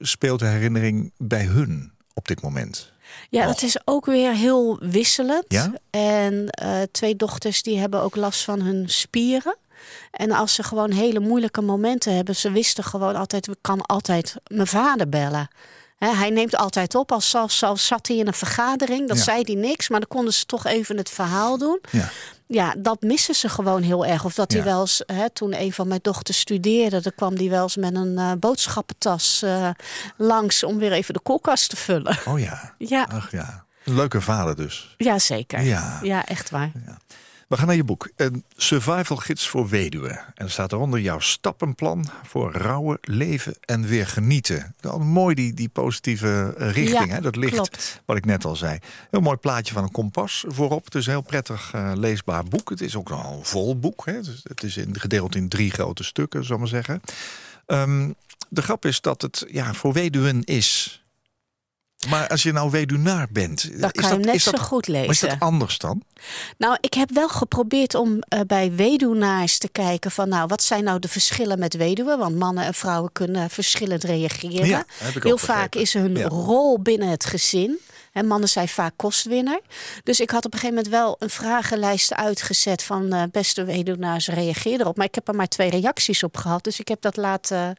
speelt 0.00 0.38
de 0.38 0.46
herinnering 0.46 1.12
bij 1.18 1.44
hun 1.44 1.92
op 2.14 2.28
dit 2.28 2.42
moment? 2.42 2.90
Ja, 3.30 3.46
dat 3.46 3.62
is 3.62 3.76
ook 3.84 4.06
weer 4.06 4.32
heel 4.34 4.78
wisselend. 4.80 5.44
Ja? 5.48 5.72
En 5.90 6.48
eh, 6.48 6.80
twee 6.92 7.16
dochters 7.16 7.62
die 7.62 7.78
hebben 7.78 8.00
ook 8.02 8.16
last 8.16 8.44
van 8.44 8.60
hun 8.60 8.88
spieren. 8.88 9.56
En 10.10 10.30
als 10.32 10.54
ze 10.54 10.62
gewoon 10.62 10.90
hele 10.90 11.20
moeilijke 11.20 11.60
momenten 11.60 12.14
hebben, 12.16 12.36
ze 12.36 12.50
wisten 12.50 12.84
gewoon 12.84 13.16
altijd, 13.16 13.48
ik 13.48 13.54
kan 13.60 13.82
altijd 13.82 14.34
mijn 14.46 14.66
vader 14.66 15.08
bellen. 15.08 15.48
Hij 15.98 16.30
neemt 16.30 16.56
altijd 16.56 16.94
op, 16.94 17.12
als 17.12 17.30
zelfs 17.46 17.86
zat 17.86 18.06
hij 18.06 18.16
in 18.16 18.26
een 18.26 18.32
vergadering, 18.34 19.08
dan 19.08 19.16
Ja. 19.16 19.22
zei 19.22 19.42
hij 19.44 19.54
niks, 19.54 19.88
maar 19.88 20.00
dan 20.00 20.08
konden 20.08 20.32
ze 20.34 20.46
toch 20.46 20.66
even 20.66 20.96
het 20.96 21.10
verhaal 21.10 21.58
doen. 21.58 21.80
Ja. 21.90 22.08
Ja, 22.46 22.74
dat 22.78 23.00
missen 23.02 23.34
ze 23.34 23.48
gewoon 23.48 23.82
heel 23.82 24.06
erg. 24.06 24.24
Of 24.24 24.34
dat 24.34 24.50
hij 24.52 24.60
Ja. 24.60 24.66
wel 24.66 24.80
eens, 24.80 25.02
toen 25.32 25.60
een 25.60 25.72
van 25.72 25.88
mijn 25.88 26.00
dochters 26.02 26.38
studeerde, 26.38 27.00
dan 27.00 27.12
kwam 27.16 27.34
hij 27.36 27.48
wel 27.48 27.62
eens 27.62 27.76
met 27.76 27.94
een 27.94 28.18
eh, 28.18 28.32
boodschappentas 28.38 29.42
eh, 29.42 29.68
langs 30.16 30.64
om 30.64 30.78
weer 30.78 30.92
even 30.92 31.14
de 31.14 31.20
koelkast 31.20 31.70
te 31.70 31.76
vullen. 31.76 32.18
Oh 32.28 32.38
ja. 32.40 32.74
Ja, 32.78 33.06
Ach 33.12 33.30
ja. 33.30 33.64
Leuke 33.84 34.20
vader 34.20 34.56
dus. 34.56 34.94
ja 34.96 35.18
zeker. 35.18 35.60
Ja. 35.60 35.98
Ja, 36.02 36.26
echt 36.26 36.50
waar. 36.50 36.70
We 37.52 37.58
gaan 37.58 37.66
naar 37.66 37.76
je 37.76 37.84
boek. 37.84 38.10
Een 38.16 38.44
survival 38.56 39.16
gids 39.16 39.48
voor 39.48 39.68
weduwen. 39.68 40.18
En 40.34 40.44
er 40.44 40.50
staat 40.50 40.72
eronder 40.72 41.00
jouw 41.00 41.18
stappenplan 41.18 42.06
voor 42.22 42.52
rouwen, 42.52 42.98
leven 43.00 43.54
en 43.60 43.86
weer 43.86 44.06
genieten. 44.06 44.74
Wel 44.80 44.98
mooi 44.98 45.34
die, 45.34 45.54
die 45.54 45.68
positieve 45.68 46.54
eh, 46.58 46.70
richting, 46.70 47.08
Ja, 47.08 47.14
hè? 47.14 47.20
dat 47.20 47.36
klopt. 47.38 48.02
wat 48.04 48.16
ik 48.16 48.24
net 48.24 48.44
al 48.44 48.56
zei. 48.56 48.78
Heel 49.10 49.20
mooi 49.20 49.36
plaatje 49.36 49.74
van 49.74 49.82
een 49.82 49.90
kompas 49.90 50.44
voorop. 50.48 50.84
Het 50.84 50.94
is 50.94 51.06
een 51.06 51.12
heel 51.12 51.22
prettig 51.22 51.70
eh, 51.74 51.92
leesbaar 51.94 52.44
boek. 52.44 52.70
Het 52.70 52.80
is 52.80 52.96
ook 52.96 53.08
nog 53.08 53.30
een 53.30 53.44
vol 53.44 53.78
boek. 53.78 54.06
Hè? 54.06 54.22
Dus 54.22 54.40
het 54.42 54.62
is 54.62 54.76
in, 54.76 55.00
gedeeld 55.00 55.34
in 55.34 55.48
drie 55.48 55.70
grote 55.70 56.04
stukken, 56.04 56.44
zal 56.44 56.54
ik 56.54 56.60
maar 56.60 56.70
zeggen. 56.70 57.00
Ehm, 57.66 58.10
de 58.48 58.62
grap 58.62 58.84
is 58.84 59.00
dat 59.00 59.22
het 59.22 59.44
ja, 59.48 59.74
voor 59.74 59.92
weduwen 59.92 60.44
is. 60.44 61.01
Maar 62.08 62.28
als 62.28 62.42
je 62.42 62.52
nou 62.52 62.70
weduwnaar 62.70 63.26
bent, 63.30 63.62
Dan 63.62 63.72
is 63.72 63.80
kan 63.80 63.90
je 63.92 64.00
hem 64.08 64.16
dat, 64.16 64.26
net 64.26 64.34
is 64.34 64.44
dat, 64.44 64.56
zo 64.58 64.62
goed 64.64 64.88
maar 64.88 64.96
is 65.04 65.20
dat 65.20 65.30
lezen. 65.30 65.38
anders 65.46 65.78
dan? 65.78 66.02
Nou, 66.58 66.76
ik 66.80 66.94
heb 66.94 67.10
wel 67.12 67.28
geprobeerd 67.28 67.94
om 67.94 68.18
eh, 68.20 68.40
bij 68.46 68.72
weduwnaars 68.74 69.58
te 69.58 69.68
kijken 69.68 70.10
van 70.10 70.28
nou, 70.28 70.46
wat 70.46 70.62
zijn 70.62 70.84
nou 70.84 70.98
de 70.98 71.08
verschillen 71.08 71.58
met 71.58 71.76
weduwen? 71.76 72.18
Want 72.18 72.36
mannen 72.36 72.64
en 72.64 72.74
vrouwen 72.74 73.12
kunnen 73.12 73.50
verschillend 73.50 74.04
reageren. 74.04 74.66
Ja, 74.66 74.84
heb 74.98 75.10
ik 75.10 75.16
ook 75.16 75.22
Heel 75.22 75.38
vaak 75.38 75.70
begrepen. 75.70 75.80
is 75.80 75.92
hun 75.92 76.16
Ja. 76.16 76.28
rol 76.28 76.80
binnen 76.80 77.08
het 77.08 77.24
gezin. 77.24 77.78
En 78.12 78.26
mannen 78.26 78.48
zijn 78.48 78.68
vaak 78.68 78.92
kostwinner. 78.96 79.60
Dus 80.02 80.20
ik 80.20 80.30
had 80.30 80.44
op 80.44 80.52
een 80.52 80.58
gegeven 80.58 80.82
moment 80.82 80.94
wel 81.02 81.16
een 81.18 81.30
vragenlijst 81.30 82.14
uitgezet 82.14 82.82
van 82.82 83.12
eh, 83.12 83.22
beste 83.30 83.64
weduwnaars 83.64 84.28
reageer 84.28 84.80
erop. 84.80 84.96
Maar 84.96 85.06
ik 85.06 85.14
heb 85.14 85.28
er 85.28 85.34
maar 85.34 85.48
twee 85.48 85.70
reacties 85.70 86.22
op 86.22 86.36
gehad. 86.36 86.64
Dus 86.64 86.80
ik 86.80 86.88
heb 86.88 87.00
dat 87.00 87.16
laten 87.16 87.76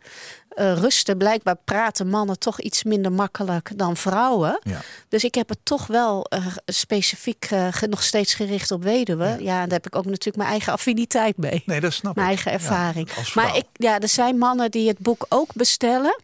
eh, 0.50 0.74
rusten. 0.78 1.18
Blijkbaar 1.18 1.58
praten 1.66 2.08
mannen 2.08 2.40
toch 2.40 2.62
iets 2.62 2.84
minder 2.84 3.12
makkelijk 3.12 3.72
dan 3.76 3.98
vrouwen. 3.98 4.60
Ja. 4.64 4.82
Dus 5.10 5.24
ik 5.24 5.36
heb 5.36 5.50
het 5.50 5.60
toch 5.64 5.88
wel 5.88 6.26
eh, 6.26 6.46
specifiek 6.66 7.50
nog 7.90 8.04
steeds 8.04 8.34
gericht 8.34 8.72
op 8.72 8.84
weduwen. 8.84 9.44
Ja. 9.44 9.62
daar 9.62 9.72
heb 9.72 9.86
ik 9.86 9.96
ook 9.96 10.06
natuurlijk 10.06 10.38
mijn 10.38 10.50
eigen 10.50 10.74
affiniteit 10.74 11.38
mee. 11.38 11.64
Nee, 11.66 11.80
dat 11.80 11.94
snap 11.94 12.16
Mijn 12.16 12.30
ik. 12.32 12.34
eigen 12.46 12.52
Ja, 12.52 12.58
ervaring. 12.58 13.10
maar 13.34 13.58
ik, 13.58 13.66
ja, 13.74 14.00
er 14.00 14.08
zijn 14.08 14.38
mannen 14.38 14.72
die 14.72 14.88
het 14.88 15.00
boek 15.00 15.26
ook 15.30 15.54
bestellen. 15.54 16.16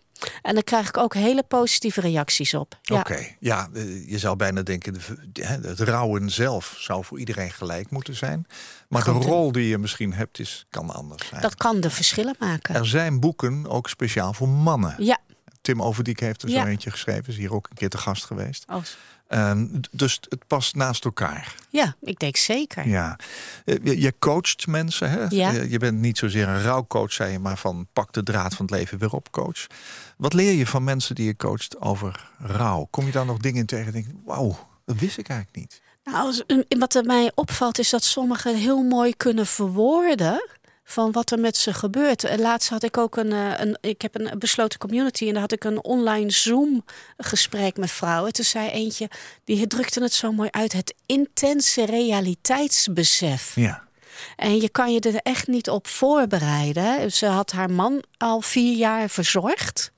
En 0.42 0.54
daar 0.54 0.64
krijg 0.64 0.88
ik 0.88 0.98
ook 0.98 1.14
hele 1.14 1.44
positieve 1.44 2.02
reacties 2.02 2.54
op. 2.54 2.80
Ja. 2.82 3.00
Oké, 3.00 3.28
ja, 3.40 3.70
eh, 3.74 4.10
je 4.10 4.18
zou 4.18 4.36
bijna 4.36 4.62
denken, 4.62 4.96
het 5.42 5.80
rouwen 5.80 6.30
zelf 6.30 6.76
zou 6.78 7.06
voor 7.06 7.20
iedereen 7.20 7.52
gelijk 7.52 7.90
moeten 7.92 8.16
zijn. 8.16 8.48
Maar 8.88 9.04
de 9.04 9.12
Goed, 9.12 9.24
rol 9.24 9.52
die 9.52 9.68
je 9.68 9.78
misschien 9.78 10.14
hebt, 10.14 10.40
is, 10.40 10.66
kan 10.70 10.90
anders 10.90 11.28
zijn. 11.28 11.42
Dat 11.42 11.56
kan 11.56 11.80
de 11.80 11.90
verschillen 11.90 12.36
maken. 12.40 12.76
Er 12.76 12.88
zijn 12.88 13.20
boeken 13.20 13.68
ook 13.68 13.90
speciaal 13.90 14.34
voor 14.34 14.50
mannen. 14.50 14.96
Ja. 14.98 15.18
Tim 15.62 15.82
Overdiek 15.82 16.20
heeft 16.20 16.44
er 16.44 16.50
Ja. 16.50 16.62
zo 16.62 16.68
eentje 16.68 16.92
geschreven, 16.92 17.28
is 17.28 17.38
hier 17.38 17.54
ook 17.54 17.68
een 17.70 17.76
keer 17.76 17.90
te 17.90 17.98
gast 17.98 18.26
geweest. 18.26 18.66
Oh, 18.70 18.82
Ehm, 19.30 19.68
dus 19.92 20.20
het 20.30 20.48
past 20.48 20.76
naast 20.76 21.06
elkaar. 21.06 21.56
ja, 21.70 21.96
ik 22.02 22.20
denk 22.20 22.36
zeker. 22.38 22.88
Ja. 22.88 23.20
Eh, 23.66 23.76
Je, 23.84 24.00
je 24.02 24.14
coacht 24.20 24.68
mensen, 24.68 25.10
hè? 25.10 25.26
Ja. 25.30 25.52
Je, 25.52 25.78
bent 25.78 26.00
niet 26.00 26.18
zozeer 26.18 26.48
een 26.48 26.62
rouwcoach, 26.62 27.12
zei 27.12 27.32
je, 27.32 27.40
maar 27.40 27.58
van 27.58 27.88
pak 27.94 28.14
de 28.14 28.24
draad 28.24 28.56
van 28.56 28.66
het 28.66 28.76
leven 28.76 28.98
weer 28.98 29.14
op, 29.14 29.32
coach. 29.32 29.68
Wat 30.18 30.34
leer 30.34 30.54
je 30.54 30.68
van 30.68 30.84
mensen 30.84 31.16
die 31.16 31.26
je 31.26 31.36
coacht 31.36 31.82
over 31.82 32.30
rouw? 32.40 32.88
Kom 32.90 33.06
je 33.06 33.12
daar 33.12 33.26
nog 33.26 33.38
dingen 33.38 33.60
in 33.60 33.66
tegen 33.66 33.86
en 33.86 33.92
denk 33.92 34.06
wauw, 34.26 34.68
dat 34.86 34.96
wist 35.00 35.18
ik 35.18 35.30
eigenlijk 35.30 35.60
niet. 35.60 35.82
Nou, 36.04 36.18
als- 36.26 36.44
wat 36.80 36.96
er 36.96 37.04
mij 37.06 37.32
opvalt 37.36 37.80
is 37.80 37.90
dat 37.90 38.04
sommigen 38.04 38.56
heel 38.56 38.84
mooi 38.84 39.16
kunnen 39.18 39.46
verwoorden 39.46 40.50
van 40.90 41.12
wat 41.12 41.32
er 41.32 41.40
met 41.40 41.58
ze 41.58 41.74
gebeurt. 41.74 42.40
Laatst 42.40 42.70
had 42.70 42.84
ik 42.84 42.98
ook 42.98 43.18
een, 43.18 43.32
eh, 43.32 43.60
een 43.60 43.78
ik 43.82 44.02
heb 44.02 44.20
een 44.20 44.40
besloten 44.40 44.80
community 44.80 45.28
en 45.28 45.32
daar 45.32 45.42
had 45.42 45.52
ik 45.52 45.64
een 45.64 45.84
online 45.84 46.32
Zoom 46.32 46.86
gesprek 47.18 47.78
met 47.78 47.92
vrouwen. 47.92 48.34
Toen 48.34 48.46
zei 48.46 48.70
eentje, 48.70 49.10
die 49.44 49.68
drukte 49.68 50.02
het 50.02 50.14
zo 50.14 50.32
mooi 50.32 50.50
uit, 50.52 50.74
het 50.74 50.94
intense 51.06 51.86
realiteitsbesef. 51.86 53.56
Ja. 53.56 53.84
En 54.36 54.62
je 54.62 54.70
kan 54.70 54.94
je 54.94 55.00
er 55.00 55.16
echt 55.16 55.48
niet 55.48 55.70
op 55.70 55.88
voorbereiden. 55.88 57.12
Ze 57.12 57.26
had 57.26 57.52
haar 57.52 57.72
man 57.72 58.04
al 58.18 58.42
vier 58.42 58.78
jaar 58.78 59.10
verzorgd. 59.10 59.92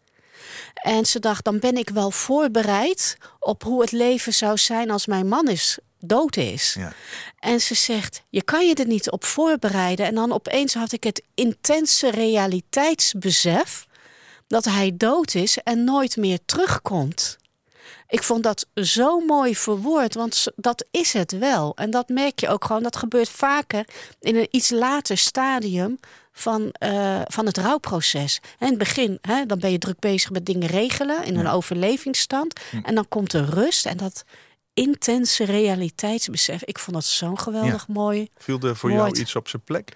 En 0.74 1.06
ze 1.06 1.20
dacht, 1.20 1.44
dan 1.44 1.60
ben 1.60 1.78
ik 1.78 1.90
wel 1.90 2.12
voorbereid 2.12 3.18
op 3.40 3.64
hoe 3.64 3.82
het 3.82 3.92
leven 3.92 4.34
zou 4.34 4.58
zijn 4.58 4.92
als 4.92 5.06
mijn 5.06 5.28
man 5.28 5.48
is, 5.48 5.78
dood 6.04 6.38
is. 6.38 6.74
Ja. 6.74 6.94
En 7.40 7.62
ze 7.62 7.76
zegt, 7.76 8.24
je 8.30 8.44
kan 8.44 8.68
je 8.68 8.76
er 8.76 8.88
niet 8.88 9.12
op 9.12 9.26
voorbereiden. 9.26 10.06
En 10.06 10.16
dan 10.16 10.34
opeens 10.34 10.74
had 10.74 10.92
ik 10.92 11.04
het 11.04 11.24
intense 11.34 12.12
realiteitsbesef 12.12 13.88
dat 14.48 14.66
hij 14.66 14.92
dood 14.98 15.36
is 15.36 15.58
en 15.58 15.84
nooit 15.84 16.18
meer 16.18 16.40
terugkomt. 16.46 17.40
Ik 18.08 18.24
vond 18.24 18.44
dat 18.44 18.66
zo 18.74 19.20
mooi 19.20 19.56
verwoord, 19.56 20.14
want 20.14 20.46
dat 20.56 20.86
is 20.92 21.14
het 21.14 21.32
wel. 21.32 21.76
En 21.76 21.92
dat 21.92 22.10
merk 22.10 22.40
je 22.40 22.48
ook 22.48 22.66
gewoon. 22.66 22.84
Dat 22.84 22.96
gebeurt 22.96 23.30
vaker 23.30 23.86
in 24.20 24.36
een 24.36 24.48
iets 24.52 24.70
later 24.70 25.18
stadium 25.18 26.00
van, 26.32 26.72
eh, 26.72 27.22
van 27.28 27.46
het 27.46 27.58
rouwproces. 27.58 28.40
En 28.44 28.66
in 28.66 28.68
het 28.68 28.78
begin, 28.78 29.18
hè, 29.22 29.46
dan 29.46 29.60
ben 29.60 29.72
je 29.72 29.78
druk 29.78 30.00
bezig 30.00 30.30
met 30.30 30.46
dingen 30.46 30.68
regelen 30.68 31.24
in 31.24 31.38
een 31.38 31.48
overlevingsstand. 31.48 32.60
En 32.84 32.96
dan 32.96 33.08
komt 33.08 33.34
er 33.34 33.46
rust 33.46 33.86
en 33.86 33.98
dat 33.98 34.24
intense 34.74 35.44
realiteitsbesef. 35.44 36.64
Ik 36.64 36.80
vond 36.80 36.96
dat 36.96 37.06
zo'n 37.06 37.40
geweldig 37.40 37.88
mooi. 37.88 38.28
Viel 38.38 38.60
er 38.60 38.76
voor 38.76 38.90
Woord. 38.90 39.02
jou 39.02 39.20
iets 39.20 39.36
op 39.36 39.48
zijn 39.48 39.62
plek? 39.62 39.96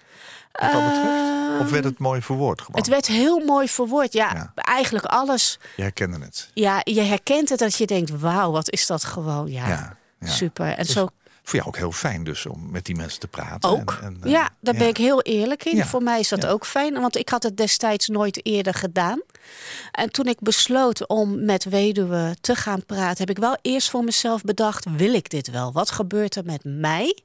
Wat 0.52 0.72
dat 0.72 0.84
betreft? 0.86 1.34
Of 1.60 1.70
werd 1.70 1.84
het 1.84 2.00
mooi 2.00 2.22
verwoord 2.22 2.62
gewoon? 2.62 2.80
Het 2.82 2.90
werd 2.90 3.08
heel 3.08 3.40
mooi 3.46 3.68
verwoord. 3.70 4.14
Ja, 4.14 4.34
Ja. 4.34 4.52
eigenlijk 4.56 5.06
alles. 5.06 5.60
Je 5.76 5.82
herkende 5.82 6.20
het. 6.26 6.50
Ja, 6.54 6.82
je 6.84 7.02
herkent 7.02 7.50
het 7.50 7.60
dat 7.60 7.76
je 7.76 7.86
denkt, 7.86 8.10
wauw, 8.20 8.52
wat 8.52 8.72
is 8.72 8.86
dat 8.88 9.04
gewoon. 9.04 9.52
Ja. 9.52 9.98
super. 10.24 10.66
En 10.68 10.84
Dus 10.86 10.92
zo 10.94 11.08
Voor 11.48 11.56
jou 11.56 11.68
ook 11.68 11.78
heel 11.78 11.92
fijn 11.92 12.24
dus 12.24 12.46
om 12.46 12.72
met 12.72 12.86
die 12.86 12.96
mensen 12.96 13.20
te 13.20 13.28
praten. 13.28 13.70
ook. 13.70 13.98
En, 14.02 14.08
en, 14.08 14.18
eh, 14.24 14.32
ja, 14.32 14.50
daar 14.60 14.74
ben 14.74 14.88
ik 14.88 14.98
heel 14.98 15.22
eerlijk 15.22 15.66
in. 15.66 15.76
Ja. 15.76 15.86
Voor 15.86 16.04
mij 16.04 16.20
is 16.20 16.30
dat 16.30 16.42
Ja. 16.42 16.50
ook 16.50 16.66
fijn, 16.66 16.94
want 16.94 17.16
ik 17.18 17.30
had 17.30 17.44
het 17.44 17.58
destijds 17.58 18.08
nooit 18.08 18.46
eerder 18.46 18.74
gedaan. 18.74 19.22
En 19.92 20.12
toen 20.12 20.26
ik 20.26 20.40
besloot 20.40 21.08
om 21.08 21.46
met 21.46 21.64
weduwe 21.64 22.36
te 22.42 22.56
gaan 22.56 22.86
praten, 22.86 23.18
heb 23.18 23.30
ik 23.30 23.38
wel 23.44 23.58
eerst 23.62 23.90
voor 23.90 24.04
mezelf 24.04 24.42
bedacht: 24.42 24.86
wil 24.98 25.14
ik 25.14 25.30
dit 25.30 25.52
wel? 25.52 25.72
Wat 25.72 25.92
gebeurt 25.92 26.36
er 26.36 26.46
met 26.46 26.62
mij 26.64 27.18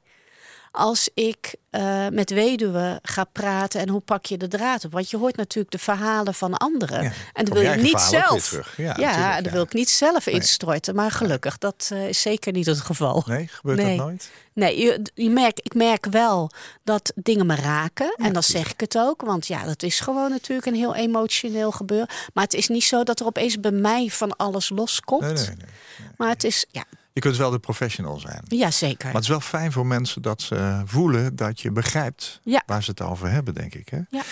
als 0.71 1.09
ik 1.15 1.55
eh, 1.71 2.07
met 2.09 2.31
weduwe 2.31 2.99
ga 3.03 3.25
praten 3.25 3.81
en 3.81 3.89
hoe 3.89 4.01
pak 4.01 4.27
je 4.27 4.37
de 4.39 4.49
draad 4.49 4.85
op? 4.85 4.93
Want 4.93 5.11
je 5.11 5.17
hoort 5.17 5.37
natuurlijk 5.37 5.71
de 5.71 5.79
verhalen 5.79 6.35
van 6.35 6.57
anderen. 6.57 7.03
Ja. 7.03 7.13
En 7.33 7.45
dat 7.45 7.55
wil 7.55 7.63
je 7.71 7.77
niet 7.77 8.01
zelf. 8.01 8.61
Ja, 8.77 9.41
dat 9.41 9.53
wil 9.53 9.63
ik 9.63 9.73
niet 9.73 9.91
zelf 9.91 10.27
instorten. 10.27 10.95
Maar 10.95 11.11
gelukkig, 11.11 11.59
dat 11.59 11.89
eh, 11.93 12.09
is 12.09 12.21
zeker 12.21 12.53
niet 12.53 12.67
het 12.67 12.81
geval. 12.81 13.25
Nee, 13.27 13.49
gebeurt 13.49 13.79
Nee. 13.79 13.97
dat 13.97 14.07
nooit? 14.07 14.31
Nee, 14.53 14.79
je, 14.81 15.03
je 15.15 15.31
merkt, 15.31 15.61
ik 15.65 15.75
merk 15.75 16.07
wel 16.07 16.51
dat 16.85 17.13
dingen 17.15 17.47
me 17.47 17.55
raken. 17.55 18.15
en 18.17 18.33
dan 18.33 18.43
zeg 18.43 18.73
ik 18.73 18.81
het 18.81 18.99
ook. 18.99 19.21
Want 19.23 19.47
ja, 19.47 19.65
dat 19.65 19.83
is 19.83 20.01
gewoon 20.01 20.31
natuurlijk 20.31 20.67
een 20.67 20.75
heel 20.75 20.95
emotioneel 20.95 21.71
gebeuren. 21.71 22.09
Maar 22.35 22.45
het 22.45 22.55
is 22.55 22.69
niet 22.69 22.85
zo 22.85 23.03
dat 23.03 23.21
er 23.21 23.27
opeens 23.27 23.61
bij 23.61 23.71
mij 23.71 24.09
van 24.11 24.37
alles 24.37 24.69
loskomt. 24.69 25.21
Nee, 25.23 25.33
nee, 25.33 25.47
nee. 25.47 26.09
Maar 26.17 26.29
het 26.29 26.45
is, 26.45 26.67
ja, 26.71 26.85
Je 27.13 27.21
kunt 27.21 27.37
wel 27.37 27.51
de 27.51 27.59
professional 27.59 28.19
zijn. 28.19 28.43
ja 28.49 28.71
zeker. 28.71 29.05
Maar 29.05 29.15
het 29.15 29.23
is 29.23 29.29
wel 29.29 29.41
fijn 29.41 29.73
voor 29.73 29.87
mensen 29.87 30.23
dat 30.23 30.43
ze 30.43 30.83
voelen 30.85 31.37
dat 31.37 31.61
je 31.61 31.71
begrijpt 31.71 32.41
Ja. 32.45 32.63
waar 32.67 32.83
ze 32.83 32.91
het 32.91 33.01
over 33.01 33.31
hebben, 33.31 33.55
denk 33.55 33.75
ik. 33.75 33.89
Hè? 33.89 33.99
Ja. 34.11 34.23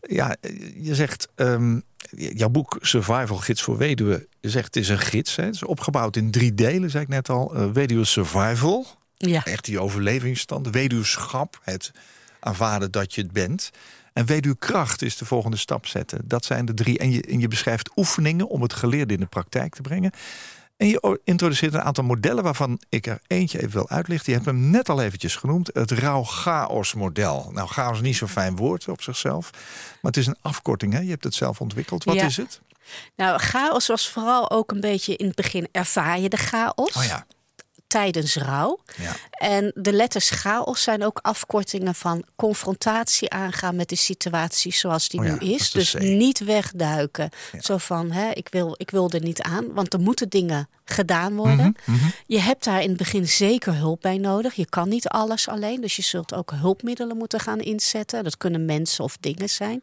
ja, 0.00 0.36
je 0.80 0.94
zegt, 0.94 1.28
ehm, 1.34 1.80
jouw 2.16 2.48
boek 2.48 2.78
Survival 2.80 3.36
Gids 3.36 3.62
voor 3.62 3.76
Weduwe, 3.76 4.28
je 4.40 4.50
zegt 4.50 4.66
het 4.66 4.76
is 4.76 4.88
een 4.88 4.98
gids. 4.98 5.36
Hè? 5.36 5.44
Het 5.44 5.54
is 5.54 5.64
opgebouwd 5.64 6.16
in 6.16 6.30
drie 6.30 6.54
delen, 6.54 6.90
zei 6.90 7.02
ik 7.02 7.08
net 7.08 7.28
al. 7.28 7.54
Eh, 7.54 7.70
weduwe 7.70 8.04
Survival, 8.04 8.86
Ja, 9.16 9.44
echt 9.44 9.64
die 9.64 9.80
overlevingsstand. 9.80 10.68
Weduwschap, 10.70 11.60
het 11.62 11.90
aanvaarden 12.40 12.90
dat 12.90 13.14
je 13.14 13.22
het 13.22 13.32
bent. 13.32 13.70
En 14.12 14.26
weduwkracht 14.26 15.02
is 15.02 15.16
de 15.16 15.24
volgende 15.24 15.56
stap 15.56 15.86
zetten. 15.86 16.20
Dat 16.24 16.44
zijn 16.44 16.64
de 16.64 16.74
drie. 16.74 16.98
En 16.98 17.10
je, 17.10 17.22
en 17.22 17.40
je 17.40 17.48
beschrijft 17.48 17.90
oefeningen 17.96 18.48
om 18.48 18.62
het 18.62 18.72
geleerde 18.72 19.14
in 19.14 19.20
de 19.20 19.26
praktijk 19.26 19.74
te 19.74 19.82
brengen. 19.82 20.10
En 20.76 20.86
je 20.86 21.20
introduceert 21.24 21.74
een 21.74 21.82
aantal 21.82 22.04
modellen 22.04 22.42
waarvan 22.44 22.80
ik 22.88 23.06
er 23.06 23.20
eentje 23.26 23.58
even 23.58 23.70
wil 23.72 23.88
uitlichten. 23.88 24.32
Je 24.32 24.38
hebt 24.38 24.50
hem 24.50 24.70
net 24.70 24.88
al 24.88 25.00
eventjes 25.02 25.36
genoemd. 25.36 25.70
Het 25.72 25.90
rouw-chaos-model. 25.90 27.50
Nou, 27.52 27.68
chaos 27.68 27.96
is 27.96 28.02
niet 28.02 28.16
zo'n 28.16 28.28
fijn 28.28 28.56
woord 28.56 28.88
op 28.88 29.02
zichzelf. 29.02 29.50
Maar 29.52 30.12
het 30.12 30.16
is 30.16 30.26
een 30.26 30.36
afkorting, 30.42 30.92
hè? 30.92 30.98
Je 31.00 31.10
hebt 31.10 31.24
het 31.24 31.34
zelf 31.34 31.60
ontwikkeld. 31.60 32.04
Wat 32.04 32.14
Ja. 32.14 32.24
is 32.24 32.36
het? 32.36 32.60
nou 33.16 33.38
chaos 33.38 33.86
was 33.86 34.08
vooral 34.10 34.50
ook 34.50 34.70
een 34.70 34.80
beetje 34.80 35.16
in 35.16 35.26
het 35.26 35.34
begin 35.34 35.68
ervaar 35.72 36.18
je 36.18 36.28
de 36.28 36.36
chaos. 36.36 36.92
Oh 36.96 37.04
ja. 37.04 37.26
Tijdens 37.86 38.34
rouw. 38.36 38.80
ja. 38.96 39.12
En 39.30 39.72
de 39.74 39.92
letters 39.92 40.30
chaos 40.30 40.82
zijn 40.82 41.04
ook 41.04 41.18
afkortingen 41.22 41.94
van 41.94 42.24
confrontatie 42.36 43.30
aangaan 43.30 43.76
met 43.76 43.88
de 43.88 43.96
situatie 43.96 44.74
zoals 44.74 45.08
die 45.08 45.20
Oh 45.20 45.26
ja, 45.26 45.32
nu 45.32 45.38
is. 45.38 45.70
Dus 45.70 45.90
C. 45.90 46.00
niet 46.00 46.38
wegduiken. 46.38 47.30
Zo 47.60 47.76
van, 47.76 48.10
hè, 48.10 48.30
ik, 48.30 48.48
wil, 48.50 48.74
ik 48.76 48.90
wil 48.90 49.10
er 49.10 49.22
niet 49.22 49.42
aan, 49.42 49.72
want 49.72 49.92
er 49.92 50.00
moeten 50.00 50.28
dingen 50.28 50.68
gedaan 50.84 51.34
worden. 51.36 51.76
Mhm, 51.84 52.06
Je 52.26 52.38
hebt 52.40 52.64
daar 52.64 52.82
in 52.82 52.88
het 52.88 52.96
begin 52.98 53.28
zeker 53.28 53.74
hulp 53.74 54.00
bij 54.00 54.18
nodig. 54.18 54.54
Je 54.54 54.68
kan 54.68 54.88
niet 54.88 55.08
alles 55.08 55.48
alleen, 55.48 55.80
dus 55.80 55.96
je 55.96 56.02
zult 56.02 56.34
ook 56.34 56.50
hulpmiddelen 56.54 57.16
moeten 57.16 57.40
gaan 57.40 57.60
inzetten. 57.60 58.24
Dat 58.24 58.36
kunnen 58.36 58.64
mensen 58.64 59.04
of 59.04 59.16
dingen 59.20 59.48
zijn. 59.48 59.80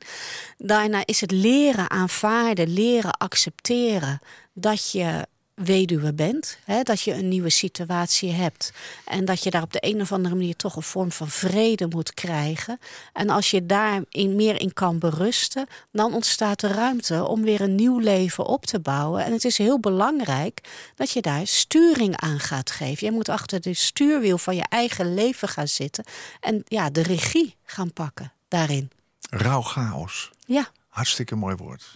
Daarna 0.57 1.01
is 1.05 1.21
het 1.21 1.31
leren 1.31 1.89
aanvaarden, 1.89 2.73
leren 2.73 3.17
accepteren 3.17 4.19
dat 4.53 4.91
je 4.91 5.27
weduwe 5.55 6.13
bent. 6.13 6.57
Hè, 6.63 6.83
dat 6.83 7.01
je 7.01 7.13
een 7.13 7.27
nieuwe 7.27 7.49
situatie 7.49 8.31
hebt. 8.31 8.73
En 9.05 9.25
dat 9.25 9.43
je 9.43 9.49
daar 9.49 9.61
op 9.61 9.73
de 9.73 9.85
een 9.85 10.01
of 10.01 10.11
andere 10.11 10.35
manier 10.35 10.55
toch 10.55 10.75
een 10.75 10.81
vorm 10.83 11.11
van 11.11 11.29
vrede 11.29 11.87
moet 11.87 12.13
krijgen. 12.13 12.79
En 13.13 13.29
als 13.29 13.51
je 13.51 13.65
daar 13.65 14.01
in, 14.09 14.35
meer 14.35 14.61
in 14.61 14.73
kan 14.73 14.99
berusten, 14.99 15.67
dan 15.91 16.13
ontstaat 16.13 16.61
er 16.61 16.71
ruimte 16.71 17.27
om 17.27 17.41
weer 17.41 17.61
een 17.61 17.75
nieuw 17.75 17.99
leven 17.99 18.45
op 18.45 18.65
te 18.65 18.79
bouwen. 18.79 19.25
En 19.25 19.31
het 19.31 19.45
is 19.45 19.57
heel 19.57 19.79
belangrijk 19.79 20.61
dat 20.95 21.11
je 21.11 21.21
daar 21.21 21.47
sturing 21.47 22.17
aan 22.17 22.39
gaat 22.39 22.71
geven. 22.71 23.07
Je 23.07 23.13
moet 23.13 23.29
achter 23.29 23.61
de 23.61 23.73
stuurwiel 23.73 24.37
van 24.37 24.55
je 24.55 24.65
eigen 24.69 25.13
leven 25.13 25.47
gaan 25.47 25.67
zitten. 25.67 26.03
En 26.39 26.63
ja, 26.65 26.89
de 26.89 27.03
regie 27.03 27.55
gaan 27.63 27.93
pakken 27.93 28.31
daarin. 28.47 28.91
Rouw-chaos. 29.29 30.31
Ja. 30.45 30.67
Hartstikke 30.87 31.35
mooi 31.35 31.55
woord. 31.55 31.95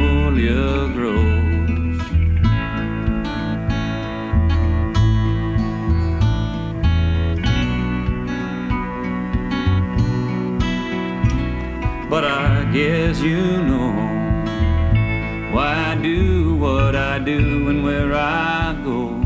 grows. 0.47 1.97
But 12.09 12.25
I 12.25 12.69
guess 12.73 13.19
you 13.21 13.61
know 13.63 13.91
why 15.53 15.91
I 15.91 15.95
do 16.01 16.55
what 16.55 16.95
I 16.95 17.19
do 17.19 17.69
and 17.69 17.83
where 17.83 18.13
I 18.13 18.75
go. 18.83 19.21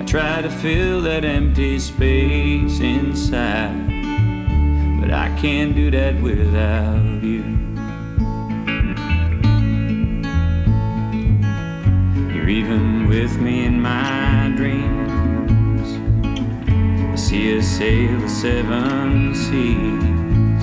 I 0.00 0.04
try 0.04 0.42
to 0.42 0.50
fill 0.50 1.00
that 1.02 1.24
empty 1.24 1.78
space 1.78 2.80
inside, 2.80 3.88
but 5.00 5.10
I 5.10 5.34
can't 5.40 5.74
do 5.74 5.90
that 5.90 6.20
without 6.20 7.22
you. 7.22 7.73
With 13.14 13.40
me 13.40 13.64
in 13.64 13.80
my 13.80 14.52
dreams. 14.56 15.88
I 17.12 17.14
see 17.14 17.56
us 17.56 17.64
sail 17.64 18.18
the 18.18 18.28
seven 18.28 19.32
seas. 19.36 20.62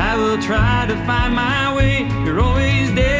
I 0.00 0.16
will 0.16 0.38
try 0.42 0.86
to 0.88 0.96
find 1.06 1.36
my 1.36 1.76
way. 1.76 2.08
You're 2.24 2.40
always 2.40 2.92
there 2.94 3.17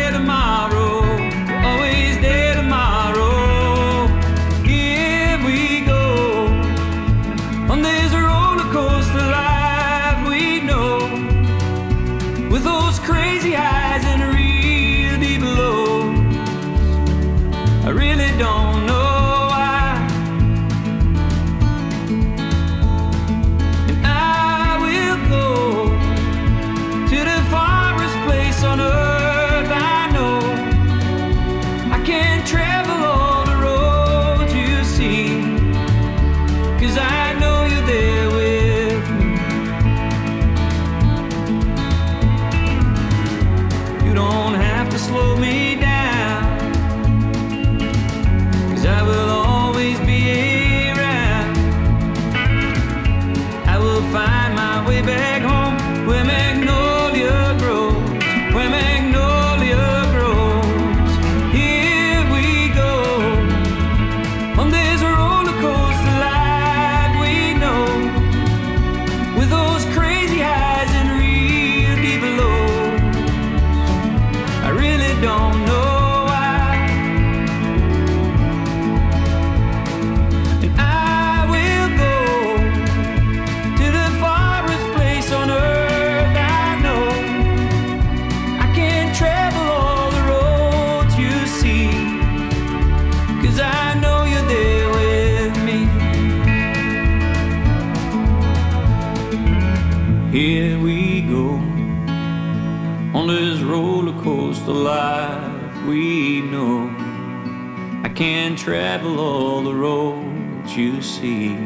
travel 108.69 109.19
all 109.19 109.62
the 109.62 109.75
roads 109.75 110.77
you 110.77 111.01
see. 111.01 111.57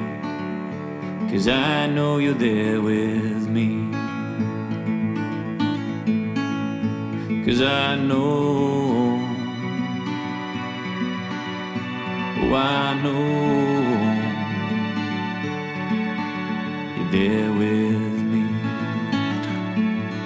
Cause 1.28 1.48
I 1.48 1.88
know 1.88 2.18
you're 2.18 2.32
there 2.32 2.80
with 2.80 3.48
me. 3.48 3.90
Cause 7.44 7.61
I 7.61 7.96
know. 7.96 9.18
Oh, 12.40 12.55
I 12.55 12.94
know. 13.03 13.22
You're 16.96 17.11
there 17.11 17.50
with 17.59 18.22
me. 18.32 18.44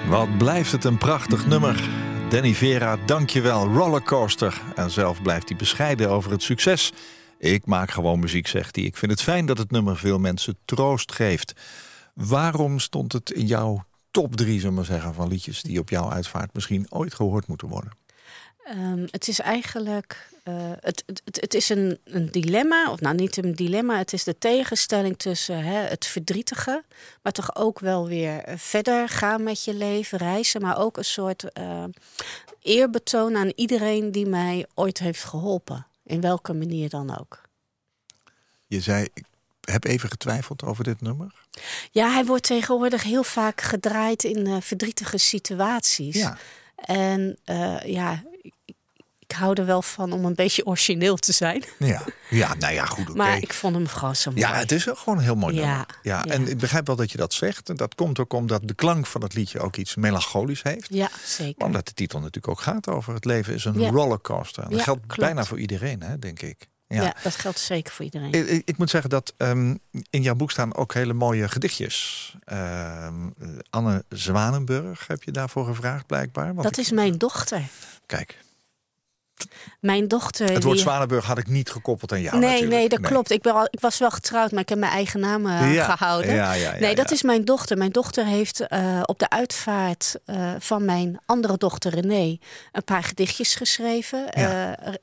Wat 0.09 0.39
blijft 0.39 0.73
het 0.73 0.85
een 0.85 0.99
prachtig 0.99 1.47
nummer. 1.47 2.06
Danny 2.29 2.55
Vera, 2.55 2.97
dankjewel. 2.97 3.67
Rollercoaster. 3.67 4.63
En 4.75 4.91
zelf 4.91 5.23
blijft 5.23 5.49
hij 5.49 5.59
bescheiden 5.59 6.11
over 6.11 6.31
het 6.31 6.43
succes. 6.43 6.93
Ik 7.39 7.67
maak 7.67 7.91
gewoon 7.91 8.19
muziek, 8.19 8.47
zegt 8.47 8.77
hij. 8.77 8.85
Ik 8.85 8.97
vind 8.97 9.11
het 9.11 9.23
fijn 9.23 9.47
dat 9.47 9.59
het 9.59 9.71
nummer 9.71 9.97
veel 9.97 10.19
mensen 10.19 10.59
troost 10.65 11.13
geeft. 11.13 11.53
Waarom 12.15 12.79
stond 12.79 13.13
het 13.13 13.31
in 13.31 13.47
jouw 13.47 13.85
top 14.11 14.37
drie, 14.37 14.61
zullen 14.61 14.77
we 14.77 14.85
zeggen, 14.85 15.15
van 15.15 15.29
liedjes 15.29 15.63
die 15.63 15.79
op 15.79 15.89
jouw 15.89 16.11
uitvaart 16.11 16.55
misschien 16.55 16.87
ooit 16.89 17.15
gehoord 17.15 17.47
moeten 17.47 17.69
worden? 17.69 17.93
Ehm, 18.67 19.07
het 19.11 19.29
is 19.29 19.39
eigenlijk 19.39 20.29
eh, 20.47 20.55
het, 20.81 21.03
het, 21.07 21.41
het, 21.41 21.55
is 21.55 21.69
een, 21.69 21.99
een 22.05 22.31
dilemma, 22.31 22.91
of 22.91 23.01
nou 23.01 23.15
niet 23.15 23.37
een 23.37 23.55
dilemma, 23.55 23.99
het 23.99 24.13
is 24.13 24.25
de 24.25 24.39
tegenstelling 24.39 25.19
tussen 25.19 25.65
hè, 25.65 25.79
het 25.79 26.07
verdrietige, 26.07 26.85
maar 27.23 27.33
toch 27.33 27.57
ook 27.57 27.79
wel 27.79 28.07
weer 28.07 28.39
eh, 28.39 28.55
verder 28.57 29.09
gaan 29.09 29.43
met 29.43 29.65
je 29.65 29.75
leven, 29.75 30.19
reizen, 30.19 30.61
maar 30.61 30.79
ook 30.79 30.97
een 30.97 31.05
soort 31.05 31.53
eh, 31.53 31.85
eerbetoon 32.61 33.37
aan 33.37 33.53
iedereen 33.55 34.13
die 34.13 34.27
mij 34.27 34.67
ooit 34.75 34.99
heeft 34.99 35.25
geholpen, 35.25 35.87
in 36.05 36.21
welke 36.21 36.53
manier 36.53 36.89
dan 36.89 37.19
ook. 37.19 37.41
Je 38.67 38.81
zei, 38.81 39.03
ik 39.15 39.25
heb 39.61 39.85
even 39.85 40.09
getwijfeld 40.09 40.63
over 40.63 40.85
dit 40.85 41.01
nummer. 41.01 41.35
Ja, 41.91 42.11
hij 42.13 42.25
wordt 42.25 42.47
tegenwoordig 42.47 43.03
heel 43.03 43.25
vaak 43.25 43.61
gedraaid 43.61 44.25
in 44.25 44.63
verdrietige 44.63 45.19
situaties. 45.19 46.17
Ja. 46.17 46.39
En 46.77 47.39
ja, 47.85 48.23
ik, 49.29 49.37
hou 49.37 49.55
er 49.55 49.67
wel 49.67 49.83
van 49.83 50.13
om 50.13 50.25
een 50.25 50.35
beetje 50.35 50.67
origineel 50.67 51.17
te 51.17 51.33
zijn. 51.33 51.65
Ja, 51.79 52.03
ja 52.31 52.55
nou 52.55 52.73
ja, 52.75 52.85
goed. 52.85 53.15
Maar 53.15 53.37
ik 53.39 53.53
vond 53.53 53.75
hem 53.75 53.87
gewoon 53.87 54.17
zo 54.17 54.31
mooi. 54.31 54.43
Ja, 54.43 54.55
het 54.55 54.73
is 54.73 54.85
wel 54.85 54.97
gewoon 54.97 55.19
een 55.19 55.25
heel 55.25 55.35
mooi 55.35 55.55
Ja, 55.55 55.61
nummer. 55.67 55.87
Ja, 56.03 56.23
ja. 56.27 56.33
En 56.35 56.49
ik 56.49 56.59
begrijp 56.59 56.87
wel 56.87 56.97
dat 56.97 57.11
je 57.11 57.17
dat 57.19 57.33
zegt. 57.35 57.69
En 57.69 57.77
dat 57.77 57.95
komt 57.95 58.19
ook 58.19 58.33
omdat 58.33 58.61
de 58.65 58.75
klank 58.75 59.07
van 59.07 59.23
het 59.23 59.35
liedje 59.35 59.61
ook 59.61 59.77
iets 59.77 59.95
melancholisch 59.95 60.63
heeft. 60.63 60.87
Ja, 60.91 61.09
zeker. 61.25 61.65
Omdat 61.67 61.87
de 61.87 61.93
titel 61.95 62.19
natuurlijk 62.19 62.49
ook 62.49 62.61
gaat 62.61 62.89
over 62.89 63.15
het 63.15 63.25
leven 63.25 63.55
is 63.55 63.65
een 63.65 63.81
Ja. 63.81 63.91
rollercoaster. 63.91 64.63
En 64.65 64.71
dat 64.71 64.83
geldt 64.83 65.01
klopt. 65.07 65.21
bijna 65.21 65.45
voor 65.45 65.59
iedereen, 65.59 66.03
hè, 66.03 66.19
denk 66.19 66.43
ik. 66.43 66.69
Ja. 66.89 67.03
Ja. 67.03 67.15
dat 67.23 67.35
geldt 67.37 67.59
zeker 67.59 67.93
voor 67.93 68.05
iedereen. 68.05 68.33
Ik, 68.33 68.63
ik- 68.65 68.79
moet 68.79 68.91
zeggen 68.91 69.11
dat 69.11 69.33
ehm, 69.37 69.75
in 70.11 70.23
jouw 70.23 70.35
boek 70.35 70.51
staan 70.51 70.75
ook 70.77 70.95
hele 70.95 71.13
mooie 71.13 71.49
gedichtjes. 71.49 72.35
Ehm, 72.45 73.15
Anne 73.71 74.05
Zwanenburg 74.09 75.07
heb 75.07 75.23
je 75.23 75.31
daarvoor 75.31 75.67
gevraagd, 75.67 76.07
blijkbaar. 76.07 76.47
Want 76.55 76.63
dat 76.63 76.73
ik- 76.79 76.85
is 76.85 76.91
mijn 76.91 77.19
dochter. 77.19 77.63
Kijk, 78.07 78.39
Mijn 79.81 80.09
dochter. 80.09 80.53
Het 80.53 80.63
woord 80.63 80.75
die- 80.75 80.85
Zwanenburg 80.85 81.25
had 81.25 81.39
ik 81.39 81.47
niet 81.47 81.71
gekoppeld 81.71 82.13
aan 82.13 82.21
jou 82.21 82.39
nee, 82.39 82.51
natuurlijk. 82.51 82.73
nee, 82.79 82.89
dat 82.89 83.01
klopt. 83.01 83.31
Ik, 83.31 83.43
ben 83.43 83.55
al, 83.55 83.69
ik 83.71 83.81
was 83.81 83.99
wel 83.99 84.11
getrouwd, 84.11 84.51
maar 84.51 84.61
ik 84.61 84.69
heb 84.69 84.79
mijn 84.79 84.93
eigen 84.93 85.21
naam 85.21 85.47
eh, 85.47 85.75
Ja, 85.75 85.97
gehouden. 85.97 86.35
ja, 86.35 86.53
ja, 86.53 86.73
ja, 86.73 86.79
nee, 86.81 86.95
dat 86.95 87.11
is 87.11 87.23
mijn 87.23 87.45
dochter. 87.45 87.77
Mijn 87.77 87.91
dochter 87.91 88.25
heeft 88.27 88.61
eh, 88.61 89.01
op 89.05 89.19
de 89.19 89.29
uitvaart 89.29 90.17
eh, 90.25 90.53
van 90.59 90.85
mijn 90.85 91.19
andere 91.27 91.57
dochter 91.57 91.95
René 91.95 92.39
een 92.73 92.85
paar 92.85 93.03
gedichtjes 93.03 93.55
geschreven. 93.55 94.29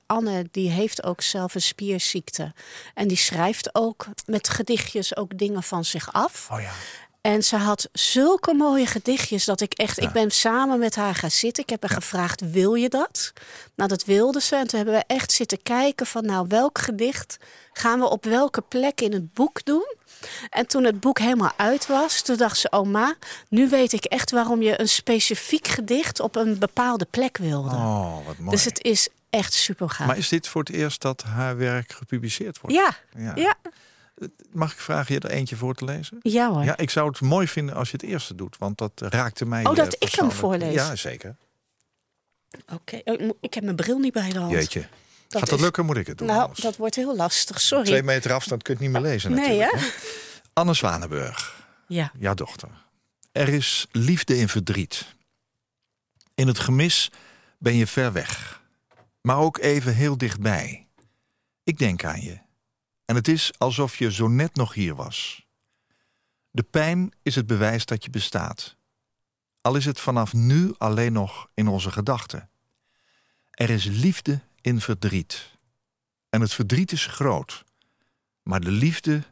Anne 0.06 0.48
die 0.52 0.70
heeft 0.70 1.04
ook 1.04 1.22
zelf 1.22 1.56
een 1.56 1.62
spierziekte. 1.62 2.54
En 2.94 3.08
die 3.08 3.18
schrijft 3.18 3.76
ook 3.76 4.06
met 4.26 4.50
gedichtjes 4.50 5.16
ook 5.18 5.38
dingen 5.38 5.64
van 5.64 5.86
zich 5.86 6.14
af. 6.14 6.48
Oh 6.52 6.62
ja. 6.62 6.72
En 7.24 7.44
ze 7.44 7.56
had 7.56 7.90
zulke 7.92 8.54
mooie 8.54 8.86
gedichtjes 8.86 9.46
dat 9.46 9.62
ik 9.62 9.74
echt... 9.74 10.02
Ja. 10.02 10.08
Ik 10.08 10.14
ben 10.14 10.32
samen 10.32 10.80
met 10.80 10.96
haar 10.96 11.16
gaan 11.16 11.32
zitten. 11.32 11.64
Ik 11.64 11.70
heb 11.70 11.82
haar 11.82 11.92
gevraagd, 11.92 12.52
wil 12.52 12.74
je 12.74 12.90
dat? 12.90 13.34
Nou, 13.76 13.90
dat 13.90 14.06
wilde 14.06 14.42
ze. 14.42 14.56
En 14.56 14.68
toen 14.68 14.80
hebben 14.80 14.96
we 14.98 15.04
echt 15.08 15.32
zitten 15.32 15.64
kijken 15.64 16.06
van... 16.06 16.26
nou, 16.26 16.46
welk 16.50 16.80
gedicht 16.80 17.38
gaan 17.74 18.00
we 18.00 18.10
op 18.10 18.24
welke 18.26 18.62
plek 18.62 19.02
in 19.02 19.14
het 19.14 19.34
boek 19.34 19.66
doen? 19.66 19.96
En 20.50 20.68
toen 20.68 20.84
het 20.84 21.00
boek 21.00 21.20
helemaal 21.20 21.52
uit 21.58 21.88
was, 21.88 22.22
toen 22.22 22.38
dacht 22.38 22.58
ze... 22.58 22.72
oma, 22.72 23.16
nu 23.50 23.70
weet 23.70 23.94
ik 23.94 24.06
echt 24.06 24.32
waarom 24.32 24.62
je 24.62 24.80
een 24.80 24.90
specifiek 24.90 25.68
gedicht... 25.68 26.20
op 26.20 26.36
een 26.36 26.60
bepaalde 26.60 27.06
plek 27.10 27.38
wilde. 27.38 27.76
Oh, 27.76 28.26
wat 28.26 28.38
mooi. 28.38 28.50
dus 28.56 28.66
het 28.66 28.84
is 28.84 29.08
echt 29.30 29.54
super 29.54 29.90
gaaf. 29.90 30.08
Maar 30.08 30.18
is 30.18 30.30
dit 30.30 30.48
voor 30.48 30.64
het 30.64 30.74
eerst 30.74 31.02
dat 31.02 31.22
haar 31.22 31.58
werk 31.58 31.92
gepubliceerd 31.92 32.60
wordt? 32.62 32.76
Ja, 32.76 32.96
Ja. 33.18 33.32
ja, 33.36 33.56
Mag 34.52 34.72
ik 34.74 34.80
vragen 34.80 35.14
je 35.14 35.20
er 35.20 35.30
eentje 35.30 35.56
voor 35.56 35.76
te 35.76 35.86
lezen? 35.86 36.18
ja 36.22 36.52
hoor. 36.52 36.64
Ja, 36.64 36.78
ik 36.78 36.90
zou 36.90 37.08
het 37.10 37.22
mooi 37.22 37.48
vinden 37.48 37.76
als 37.76 37.92
je 37.92 37.98
het 37.98 38.06
eerste 38.06 38.36
doet, 38.36 38.58
want 38.58 38.78
dat 38.78 38.92
raakte 39.02 39.46
mij. 39.46 39.66
Oh, 39.66 39.76
dat 39.76 39.94
eh, 39.94 40.08
ik 40.10 40.16
hem 40.16 40.32
voorlees? 40.32 40.74
Ja, 40.74 40.96
zeker. 40.96 41.36
Oké, 42.74 43.02
oh, 43.06 43.30
ik 43.40 43.54
heb 43.54 43.64
mijn 43.64 43.76
bril 43.76 43.98
niet 44.00 44.14
bij 44.14 44.30
de 44.30 44.40
hand. 44.40 44.52
Jeetje. 44.52 44.80
Dat 45.28 45.40
Gaat 45.42 45.50
dat 45.50 45.60
is- 45.60 45.64
lukken? 45.66 45.86
Moet 45.86 45.98
ik 45.98 46.08
het 46.08 46.18
doen? 46.18 46.28
Nou, 46.28 46.42
anders? 46.42 46.60
dat 46.60 46.76
wordt 46.76 46.96
heel 46.96 47.16
lastig, 47.16 47.62
sorry. 47.62 47.86
Twee 47.86 48.04
meter 48.04 48.34
afstand 48.34 48.64
kun 48.64 48.74
je 48.74 48.82
niet 48.82 48.92
meer 48.92 49.02
lezen 49.02 49.32
Nee, 49.32 49.58
natuurlijk. 49.58 49.72
hè? 49.72 49.80
hè? 49.88 49.94
Anne 50.54 50.74
Zwanenburg, 50.74 51.66
Ja. 51.88 52.12
jouw 52.20 52.34
dochter. 52.34 52.70
Er 53.32 53.50
is 53.50 53.88
liefde 53.92 54.38
in 54.38 54.50
verdriet. 54.50 55.16
In 56.36 56.48
het 56.48 56.60
gemis 56.60 57.12
ben 57.58 57.76
je 57.76 57.88
ver 57.88 58.12
weg, 58.12 58.62
maar 59.22 59.38
ook 59.38 59.58
even 59.58 59.94
heel 59.96 60.18
dichtbij. 60.18 60.88
Ik 61.64 61.78
denk 61.78 62.04
aan 62.04 62.22
je. 62.22 62.38
En 63.06 63.16
het 63.16 63.28
is 63.28 63.52
alsof 63.58 63.98
je 63.98 64.12
zo 64.12 64.28
net 64.28 64.56
nog 64.56 64.74
hier 64.74 64.96
was. 64.96 65.48
De 66.52 66.64
pijn 66.64 67.12
is 67.24 67.36
het 67.36 67.48
bewijs 67.48 67.86
dat 67.86 68.04
je 68.04 68.10
bestaat. 68.10 68.76
Al 69.62 69.76
is 69.76 69.86
het 69.86 70.00
vanaf 70.00 70.34
nu 70.34 70.74
alleen 70.78 71.14
nog 71.14 71.48
in 71.54 71.68
onze 71.68 71.92
gedachten. 71.92 72.50
Er 73.52 73.70
is 73.70 73.86
liefde 73.86 74.42
in 74.62 74.82
verdriet. 74.82 75.58
En 76.30 76.42
het 76.42 76.54
verdriet 76.54 76.92
is 76.92 77.06
groot. 77.06 77.64
Maar 78.44 78.60
de 78.60 78.72
liefde 78.72 79.24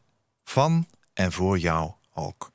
van 0.44 0.88
en 1.14 1.32
voor 1.32 1.58
jou 1.58 1.94
ook. 2.14 2.52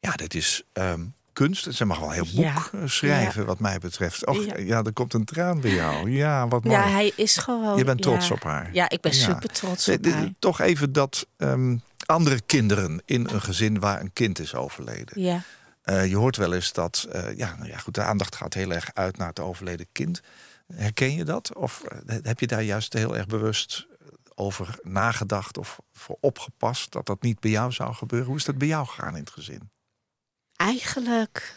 Ja, 0.00 0.12
dit 0.12 0.34
is 0.34 0.62
ehm, 0.72 1.06
kunst. 1.36 1.74
Ze 1.74 1.84
mag 1.84 1.98
wel 1.98 2.08
een 2.08 2.14
heel 2.14 2.24
boek 2.34 2.44
Ja. 2.44 2.54
eh, 2.72 2.80
schrijven, 2.84 3.46
wat 3.46 3.58
mij 3.60 3.78
betreft. 3.78 4.26
Och, 4.26 4.44
ja. 4.44 4.56
Ja. 4.58 4.82
er 4.82 4.92
komt 4.92 5.14
een 5.14 5.24
traan 5.24 5.60
bij 5.60 5.70
jou. 5.74 6.10
Ja, 6.10 6.48
wat 6.48 6.64
mooi. 6.64 6.76
Ja, 6.76 6.88
hij 6.88 7.12
is 7.16 7.36
gewoon. 7.36 7.76
Je 7.78 7.84
bent 7.84 8.02
trots 8.02 8.30
op 8.30 8.42
haar. 8.42 8.68
Ja, 8.72 8.88
ik 8.88 9.00
ben 9.00 9.14
super 9.14 9.48
trots 9.48 9.88
op 9.88 10.02
de- 10.02 10.10
haar. 10.12 10.28
Toch 10.38 10.60
even 10.60 10.92
dat 10.92 11.26
ehm, 11.36 11.76
andere 12.06 12.40
kinderen 12.40 13.02
in 13.04 13.28
een 13.32 13.42
gezin 13.42 13.80
waar 13.80 14.00
een 14.00 14.12
kind 14.12 14.38
is 14.38 14.54
overleden. 14.54 15.22
Ja. 15.22 15.40
Eh, 15.82 16.06
je 16.06 16.16
hoort 16.16 16.36
wel 16.36 16.52
eens 16.54 16.72
dat 16.72 17.06
eh, 17.12 17.36
ja, 17.36 17.54
nou 17.56 17.68
ja, 17.68 17.78
goed, 17.78 17.94
de 17.94 18.02
aandacht 18.02 18.36
gaat 18.36 18.54
heel 18.54 18.72
erg 18.72 18.90
uit 18.94 19.16
naar 19.16 19.28
het 19.28 19.40
overleden 19.40 19.86
kind. 19.92 20.20
Herken 20.74 21.14
je 21.14 21.24
dat? 21.24 21.54
Of 21.54 21.82
heb 22.22 22.40
je 22.40 22.46
daar 22.46 22.62
juist 22.62 22.92
heel 22.92 23.16
erg 23.16 23.26
bewust 23.26 23.86
over 24.34 24.78
nagedacht 24.82 25.58
of 25.58 25.78
voor 25.92 26.16
opgepast 26.20 26.92
dat 26.92 27.06
dat 27.06 27.22
niet 27.22 27.40
bij 27.40 27.50
jou 27.50 27.72
zou 27.72 27.94
gebeuren? 27.94 28.28
Hoe 28.28 28.36
is 28.36 28.44
dat 28.44 28.58
bij 28.58 28.68
jou 28.68 28.86
gegaan 28.86 29.14
in 29.14 29.20
het 29.20 29.30
gezin? 29.30 29.70
Eigenlijk 30.56 31.54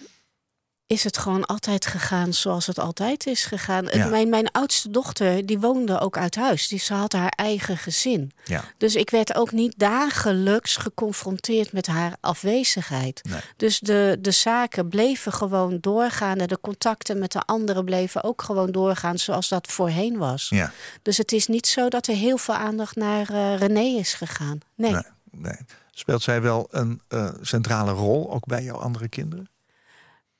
is 0.87 1.03
het 1.03 1.17
gewoon 1.17 1.45
altijd 1.45 1.85
gegaan 1.85 2.33
zoals 2.33 2.67
het 2.67 2.79
altijd 2.79 3.25
is 3.27 3.45
gegaan. 3.45 3.85
Ja. 3.91 4.07
Mijn, 4.07 4.29
mijn 4.29 4.51
oudste 4.51 4.89
dochter, 4.89 5.45
die 5.45 5.59
woonde 5.59 5.99
ook 5.99 6.17
uit 6.17 6.35
huis. 6.35 6.67
Dus 6.67 6.85
ze 6.85 6.93
had 6.93 7.13
haar 7.13 7.33
eigen 7.35 7.77
gezin. 7.77 8.31
Ja, 8.43 8.63
Dus 8.77 8.95
ik 8.95 9.09
werd 9.09 9.35
ook 9.35 9.51
niet 9.51 9.73
dagelijks 9.77 10.75
geconfronteerd 10.77 11.71
met 11.71 11.87
haar 11.87 12.15
afwezigheid. 12.19 13.21
Nee. 13.29 13.39
Dus 13.57 13.79
de, 13.79 14.17
de 14.19 14.31
zaken 14.31 14.89
bleven 14.89 15.33
gewoon 15.33 15.77
doorgaan. 15.81 16.37
De 16.37 16.59
contacten 16.61 17.19
met 17.19 17.31
de 17.31 17.41
anderen 17.45 17.85
bleven 17.85 18.23
ook 18.23 18.41
gewoon 18.41 18.71
doorgaan 18.71 19.17
zoals 19.17 19.47
dat 19.49 19.67
voorheen 19.67 20.17
was. 20.17 20.47
ja. 20.49 20.71
Dus 21.01 21.17
het 21.17 21.31
is 21.31 21.47
niet 21.47 21.67
zo 21.67 21.87
dat 21.87 22.07
er 22.07 22.15
heel 22.15 22.37
veel 22.37 22.55
aandacht 22.55 22.95
naar 22.95 23.29
eh, 23.29 23.57
René 23.57 23.97
is 23.99 24.13
gegaan. 24.13 24.59
Nee. 24.75 24.91
Nee, 24.91 25.03
nee. 25.31 25.57
Speelt 25.99 26.21
zij 26.21 26.41
wel 26.41 26.67
een 26.71 27.01
eh, 27.07 27.29
centrale 27.41 27.91
rol 27.91 28.31
ook 28.33 28.45
bij 28.45 28.63
jouw 28.63 28.75
andere 28.77 29.07
kinderen? 29.07 29.49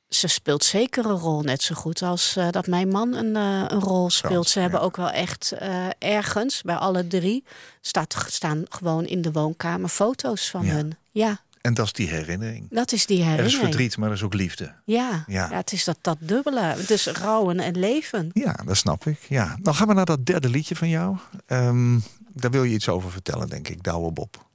Ze 0.10 0.28
speelt 0.28 0.64
zeker 0.64 1.06
een 1.06 1.18
rol, 1.18 1.42
net 1.42 1.62
zo 1.62 1.76
goed 1.76 2.02
als 2.02 2.36
eh, 2.36 2.50
dat 2.50 2.68
mijn 2.68 2.88
man 2.88 3.14
een, 3.14 3.36
eh, 3.36 3.66
een 3.68 3.80
rol 3.80 4.10
speelt. 4.10 4.48
Ze 4.48 4.60
hebben 4.60 4.82
ook 4.82 4.96
wel 4.98 5.10
echt 5.10 5.54
ergens, 5.98 6.62
bij 6.62 6.76
alle 6.76 7.08
drie, 7.08 7.44
staat, 7.82 8.26
staan 8.28 8.64
gewoon 8.70 9.06
in 9.06 9.22
de 9.22 9.32
woonkamer 9.32 9.90
foto's 9.90 10.50
van 10.50 10.66
Ja. 10.66 10.74
hun. 10.74 10.98
Ja, 11.12 11.40
En 11.62 11.74
dat 11.74 11.86
is 11.86 11.94
die 11.94 12.08
herinnering. 12.08 12.68
dat 12.70 12.92
is 12.92 13.06
die 13.06 13.18
Er 13.18 13.24
herinnering. 13.24 13.62
is 13.62 13.68
verdriet, 13.68 13.98
maar 13.98 14.08
er 14.10 14.16
is 14.16 14.24
ook 14.24 14.34
liefde. 14.34 14.74
Ja. 14.86 15.24
Ja. 15.28 15.48
Ja. 15.50 15.56
het 15.58 15.72
is 15.72 15.84
dat, 15.84 15.98
dat 16.02 16.18
dubbele. 16.20 16.76
Dus 16.88 17.06
rouwen 17.08 17.60
en 17.60 17.78
leven. 17.80 18.30
Ja, 18.34 18.54
dat 18.66 18.78
snap 18.78 19.06
ik. 19.06 19.20
Ja. 19.30 19.58
Dan 19.62 19.76
gaan 19.76 19.88
we 19.88 19.94
naar 19.94 20.06
dat 20.06 20.26
derde 20.26 20.50
liedje 20.50 20.76
van 20.76 20.90
jou. 20.90 21.18
Ehm, 21.46 22.00
daar 22.34 22.52
wil 22.52 22.64
je 22.64 22.74
iets 22.74 22.90
over 22.90 23.12
vertellen, 23.12 23.50
denk 23.50 23.68
ik, 23.68 23.84
Douwe 23.84 24.12
Bob. 24.12 24.48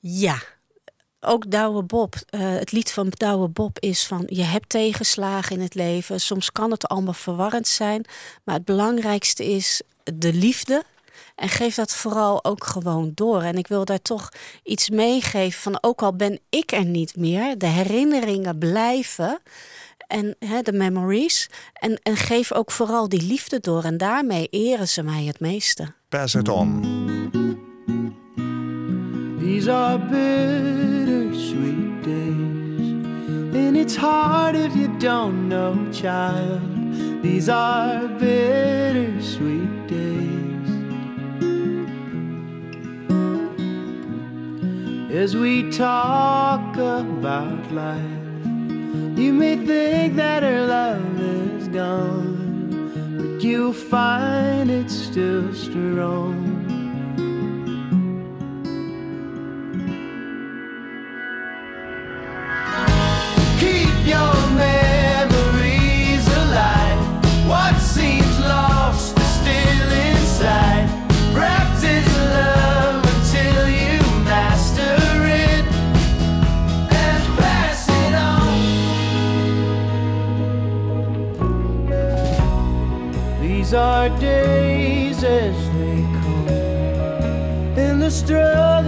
Ja. 0.00 0.42
Ook 1.20 1.50
Douwe 1.50 1.82
Bob. 1.82 2.14
eh, 2.26 2.40
het 2.40 2.72
lied 2.72 2.92
van 2.92 3.08
Douwe 3.10 3.48
Bob 3.48 3.78
is 3.78 4.06
van... 4.06 4.22
je 4.26 4.42
hebt 4.42 4.68
tegenslagen 4.68 5.56
in 5.56 5.62
het 5.62 5.74
leven. 5.74 6.20
Soms 6.20 6.52
kan 6.52 6.70
het 6.70 6.88
allemaal 6.88 7.12
verwarrend 7.12 7.68
zijn. 7.68 8.04
Maar 8.44 8.54
het 8.54 8.64
belangrijkste 8.64 9.44
is 9.44 9.82
de 10.14 10.32
liefde. 10.32 10.82
En 11.34 11.48
geef 11.48 11.74
dat 11.74 11.92
vooral 11.92 12.44
ook 12.44 12.64
gewoon 12.64 13.12
door. 13.14 13.42
En 13.42 13.58
ik 13.58 13.66
wil 13.66 13.84
daar 13.84 14.02
toch 14.02 14.28
iets 14.62 14.90
meegeven 14.90 15.60
van... 15.60 15.78
ook 15.80 16.02
al 16.02 16.16
ben 16.16 16.38
ik 16.48 16.72
er 16.72 16.84
niet 16.84 17.16
meer... 17.16 17.58
de 17.58 17.66
herinneringen 17.66 18.58
blijven... 18.58 19.40
En 20.06 20.36
de 20.62 20.72
memories. 20.72 21.50
En, 21.72 22.00
en 22.02 22.16
geef 22.16 22.52
ook 22.52 22.70
vooral 22.70 23.08
die 23.08 23.22
liefde 23.22 23.60
door. 23.60 23.84
En 23.84 23.96
daarmee 23.96 24.46
eren 24.50 24.88
ze 24.88 25.02
mij 25.02 25.24
het 25.24 25.40
meeste. 25.40 25.92
Pass 26.08 26.34
it 26.34 26.48
on. 26.48 27.01
These 29.52 29.68
are 29.68 29.98
bittersweet 29.98 32.02
days, 32.02 33.04
and 33.54 33.76
it's 33.76 33.94
hard 33.94 34.56
if 34.56 34.74
you 34.74 34.88
don't 34.98 35.50
know, 35.50 35.76
child. 35.92 36.62
These 37.22 37.50
are 37.50 38.08
bittersweet 38.08 39.88
days. 39.88 40.70
As 45.14 45.36
we 45.36 45.70
talk 45.70 46.74
about 46.76 47.70
life, 47.70 48.46
you 49.18 49.34
may 49.34 49.56
think 49.56 50.16
that 50.16 50.42
her 50.42 50.66
love 50.66 51.20
is 51.20 51.68
gone, 51.68 53.18
but 53.18 53.44
you'll 53.44 53.74
find 53.74 54.70
it's 54.70 54.94
still 54.94 55.52
strong. 55.52 56.51
These 83.72 83.78
are 83.78 84.08
days 84.18 85.24
as 85.24 85.56
they 85.70 86.02
come, 86.20 86.48
in 87.78 88.00
the 88.00 88.10
struggle 88.10 88.81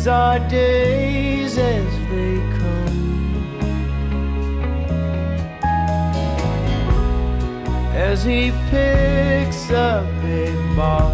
These 0.00 0.08
are 0.08 0.38
days 0.48 1.58
as 1.58 1.92
they 2.08 2.38
come. 2.58 3.00
As 7.92 8.24
he 8.24 8.50
picks 8.70 9.70
up 9.70 10.06
a 10.24 10.74
ball 10.74 11.12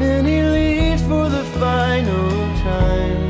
and 0.00 0.26
he 0.26 0.40
leaves 0.40 1.02
for 1.02 1.28
the 1.28 1.44
final 1.60 2.30
time, 2.64 3.28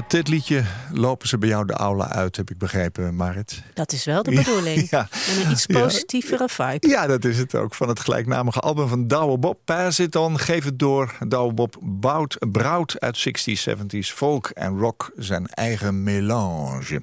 Met 0.00 0.10
dit 0.10 0.28
liedje 0.28 0.62
lopen 0.92 1.28
ze 1.28 1.38
bij 1.38 1.48
jou 1.48 1.66
de 1.66 1.72
aula 1.72 2.08
uit, 2.08 2.36
heb 2.36 2.50
ik 2.50 2.58
begrepen, 2.58 3.14
Marit. 3.16 3.62
Dat 3.74 3.92
is 3.92 4.04
wel 4.04 4.22
de 4.22 4.30
bedoeling. 4.44 4.90
Ja, 4.90 5.08
Met 5.10 5.44
een 5.44 5.50
iets 5.50 5.64
Ja. 5.66 5.80
positievere 5.80 6.48
vibe. 6.48 6.88
ja, 6.88 7.06
dat 7.06 7.24
is 7.24 7.38
het 7.38 7.54
ook. 7.54 7.74
Van 7.74 7.88
het 7.88 8.00
gelijknamige 8.00 8.60
album 8.60 8.88
van 8.88 9.06
Douwe 9.06 9.38
Bob. 9.38 9.58
Pass 9.64 9.98
it 9.98 10.16
on, 10.16 10.38
geef 10.38 10.64
het 10.64 10.78
door. 10.78 11.14
Douwe 11.28 11.52
Bob 11.52 11.76
bouwt, 11.80 12.36
brouwt 12.52 13.00
uit 13.00 13.28
60s, 13.28 13.68
70s 13.68 13.98
folk 14.14 14.46
en 14.48 14.78
rock 14.78 15.10
zijn 15.16 15.46
eigen 15.46 16.02
melange. 16.02 17.02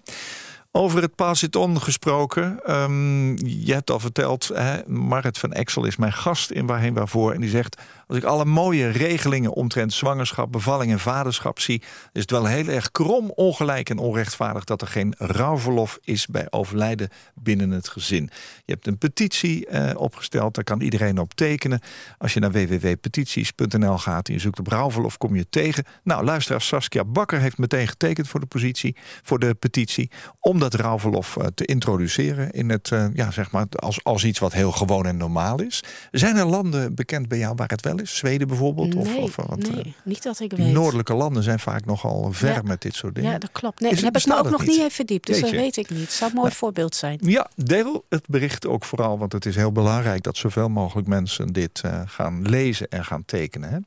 Over 0.72 1.02
het 1.02 1.16
Pass 1.16 1.43
It 1.43 1.56
On 1.56 1.82
gesproken. 1.82 2.60
ehm, 2.66 3.36
je 3.45 3.74
hebt 3.74 3.91
al 3.91 4.00
verteld, 4.00 4.48
hè, 4.54 4.78
Marit 4.88 5.38
van 5.38 5.54
Exel 5.54 5.86
is 5.86 5.95
mijn 5.95 6.14
gast 6.14 6.52
in 6.52 6.66
Waarheen 6.66 6.93
Waarvoor. 6.93 7.34
En 7.34 7.41
die 7.41 7.50
zegt, 7.50 7.82
als 8.08 8.18
ik 8.18 8.24
alle 8.24 8.45
mooie 8.45 8.89
regelingen 8.89 9.53
omtrent 9.53 9.93
zwangerschap, 9.93 10.51
bevalling 10.51 10.91
en 10.91 10.99
vaderschap 10.99 11.60
zie... 11.60 11.82
is 12.12 12.22
het 12.22 12.32
wel 12.32 12.45
heel 12.45 12.68
erg 12.68 12.91
krom, 12.91 13.32
ongelijk 13.36 13.89
en 13.89 13.97
onrechtvaardig... 13.97 14.64
dat 14.64 14.82
er 14.82 14.88
geen 14.88 15.14
rouwverlof 15.18 15.99
is 16.01 16.26
bij 16.26 16.47
overlijden 16.49 17.10
binnen 17.36 17.72
het 17.72 17.88
gezin. 17.88 18.30
Je 18.66 18.74
hebt 18.74 18.88
een 18.88 18.97
petitie 18.97 19.66
eh, 19.66 19.99
opgesteld, 19.99 20.55
daar 20.55 20.64
kan 20.64 20.82
iedereen 20.82 21.20
op 21.20 21.34
tekenen. 21.34 21.80
Als 22.18 22.34
je 22.34 22.39
naar 22.39 22.51
www.petities.nl 22.51 23.97
gaat 23.97 24.28
en 24.28 24.34
je 24.34 24.39
zoekt 24.39 24.60
op 24.60 24.68
rouwverlof, 24.68 25.18
kom 25.18 25.36
je 25.36 25.49
tegen. 25.49 25.84
Nou, 26.03 26.24
luisteraar 26.24 26.62
Saskia 26.62 27.03
Bakker 27.03 27.39
heeft 27.39 27.58
meteen 27.58 27.88
getekend 27.88 28.28
voor 28.28 28.39
de, 28.39 28.45
positie, 28.45 28.95
voor 29.24 29.39
de 29.39 29.53
petitie... 29.53 30.12
om 30.39 30.60
dat 30.60 30.74
rouwverlof 30.74 31.38
eh, 31.38 31.45
te 31.55 31.66
introduceren 31.66 32.51
in 32.51 32.70
het, 32.70 32.91
eh, 32.91 33.05
ja, 33.14 33.32
zeg 33.32 33.51
maar, 33.51 33.66
als, 33.70 34.03
als 34.03 34.24
iets 34.24 34.39
wat 34.39 34.53
heel 34.53 34.72
gewoon 34.72 35.05
en 35.05 35.18
normaal 35.18 35.62
is. 35.62 35.84
Zijn 36.12 36.36
er 36.36 36.45
landen 36.45 36.95
bekend 36.95 37.28
bij 37.28 37.38
jou 37.38 37.55
waar 37.55 37.68
het 37.68 37.82
wel 37.82 37.97
Zweden 38.04 38.48
bijvoorbeeld? 38.48 38.93
Nee, 38.93 39.18
of, 39.18 39.38
of, 39.38 39.48
want, 39.48 39.68
eh, 39.68 39.74
nee 39.74 39.95
niet 40.04 40.24
dat 40.24 40.39
ik 40.39 40.52
weet. 40.52 40.72
noordelijke 40.74 41.14
landen 41.14 41.43
zijn 41.43 41.60
vaak 41.60 41.86
nogal 41.86 42.32
ver 42.32 42.54
Ja. 42.54 42.62
met 42.64 42.82
dit 42.82 42.95
soort 42.95 43.16
dingen. 43.16 43.32
Ja, 43.32 43.38
dat 43.38 43.52
klopt. 43.52 43.80
Nee, 43.80 43.89
daar 43.89 44.04
het- 44.04 44.14
heb 44.14 44.24
ik 44.24 44.28
me 44.28 44.38
ook 44.39 44.50
nog 44.50 44.66
niet? 44.66 44.78
even 44.78 44.91
verdiept. 44.91 45.28
Dus 45.28 45.39
dat 45.41 45.50
weet 45.50 45.78
ik 45.78 45.89
niet. 45.89 46.00
Het 46.02 46.12
zou 46.12 46.32
een 46.32 46.38
mooi 46.38 46.52
voorbeeld 46.52 46.95
zijn. 46.95 47.20
Ja, 47.22 47.50
deel 47.56 48.06
het 48.10 48.28
bericht 48.28 48.68
ook 48.68 48.86
vooral, 48.86 49.18
want 49.18 49.32
het 49.32 49.45
is 49.45 49.56
heel 49.56 49.72
belangrijk 49.72 50.24
dat 50.24 50.38
zoveel 50.38 50.70
mogelijk 50.70 51.08
mensen 51.08 51.48
dit 51.48 51.82
eh, 51.84 52.02
gaan 52.06 52.41
lezen 52.50 52.88
en 52.88 53.06
gaan 53.06 53.26
tekenen. 53.26 53.70
Hè? 53.70 53.78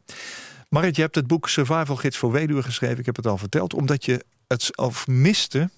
Marit, 0.68 0.96
je 0.96 1.02
hebt 1.02 1.14
het 1.14 1.26
boek 1.26 1.48
Survival 1.48 1.96
Gids 1.96 2.16
voor 2.16 2.32
Weduwe 2.32 2.62
geschreven, 2.62 2.98
ik 2.98 3.06
heb 3.06 3.16
het 3.16 3.26
al 3.26 3.38
verteld, 3.38 3.74
omdat 3.74 4.04
je 4.04 4.24
het 4.48 4.76
of 4.76 5.06
miste 5.06 5.70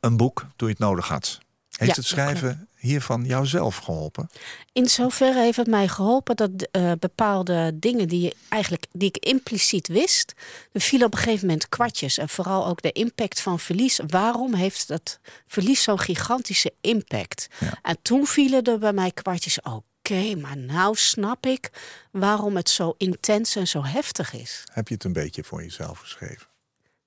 een 0.00 0.16
boek 0.16 0.46
toen 0.56 0.68
je 0.68 0.74
het 0.74 0.82
nodig 0.82 1.08
had. 1.08 1.38
Heeft 1.76 1.90
Ja, 1.90 1.96
het 2.00 2.06
schrijven 2.06 2.68
hiervan 2.80 3.24
jouzelf 3.24 3.76
geholpen? 3.76 4.28
In 4.72 4.88
zoverre 4.88 5.40
heeft 5.40 5.56
het 5.56 5.66
mij 5.66 5.88
geholpen 5.88 6.36
dat 6.36 6.50
eh, 6.70 6.92
bepaalde 6.98 7.72
dingen 7.74 8.08
die, 8.08 8.20
je 8.20 8.34
eigenlijk, 8.48 8.86
die 8.92 9.08
ik 9.08 9.16
impliciet 9.16 9.88
wist, 9.88 10.34
er 10.72 10.80
vielen 10.80 11.06
op 11.06 11.12
een 11.12 11.18
gegeven 11.18 11.46
moment 11.46 11.68
kwartjes. 11.68 12.18
En 12.18 12.28
vooral 12.28 12.66
ook 12.66 12.82
de 12.82 12.92
impact 12.92 13.40
van 13.40 13.58
verlies. 13.58 14.00
Waarom 14.06 14.54
heeft 14.54 14.88
dat 14.88 15.18
verlies 15.46 15.82
zo'n 15.82 15.98
gigantische 15.98 16.72
impact? 16.80 17.48
Ja. 17.60 17.78
En 17.82 17.96
toen 18.02 18.26
vielen 18.26 18.62
er 18.62 18.78
bij 18.78 18.92
mij 18.92 19.10
kwartjes. 19.10 19.58
Oké, 19.62 20.34
maar 20.36 20.56
nou 20.56 20.96
snap 20.96 21.46
ik 21.46 21.70
waarom 22.12 22.56
het 22.56 22.68
zo 22.68 22.94
intens 22.98 23.56
en 23.56 23.68
zo 23.68 23.84
heftig 23.84 24.32
is. 24.32 24.64
Heb 24.72 24.88
je 24.88 24.94
het 24.94 25.04
een 25.04 25.12
beetje 25.12 25.44
voor 25.44 25.62
jezelf 25.62 25.98
geschreven? 25.98 26.46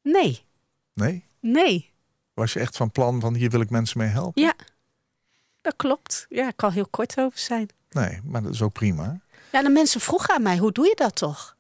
Nee, 0.01 0.41
Nee? 0.93 1.23
nee. 1.39 1.91
Was 2.33 2.53
je 2.53 2.59
echt 2.59 2.77
van 2.77 2.91
plan 2.91 3.19
van 3.19 3.35
hier 3.35 3.49
wil 3.49 3.61
ik 3.61 3.69
mensen 3.69 3.97
mee 3.97 4.07
helpen? 4.07 4.41
Ja, 4.41 4.53
dat 5.63 5.75
klopt. 5.75 6.25
Ja, 6.29 6.47
ik 6.47 6.57
kan 6.57 6.71
heel 6.71 6.87
kort 6.87 7.19
over 7.19 7.39
zijn. 7.39 7.69
Nee, 7.89 8.19
maar 8.23 8.43
dat 8.43 8.53
is 8.53 8.61
ook 8.61 8.73
prima. 8.73 9.19
Ja, 9.51 9.61
de 9.61 9.69
mensen 9.69 10.01
vroegen 10.01 10.33
aan 10.35 10.41
mij, 10.41 10.57
hoe 10.57 10.71
doe 10.71 10.85
je 10.85 10.95
dat 10.95 11.15
toch? 11.15 11.55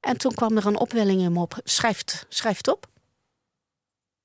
En 0.00 0.16
toen 0.16 0.34
kwam 0.34 0.56
er 0.56 0.66
een 0.66 0.78
opwelling 0.78 1.20
in 1.20 1.32
me 1.32 1.40
op. 1.40 1.60
Schrijf 1.64 1.98
het, 1.98 2.26
schrijf 2.28 2.56
het 2.56 2.68
op. 2.68 2.86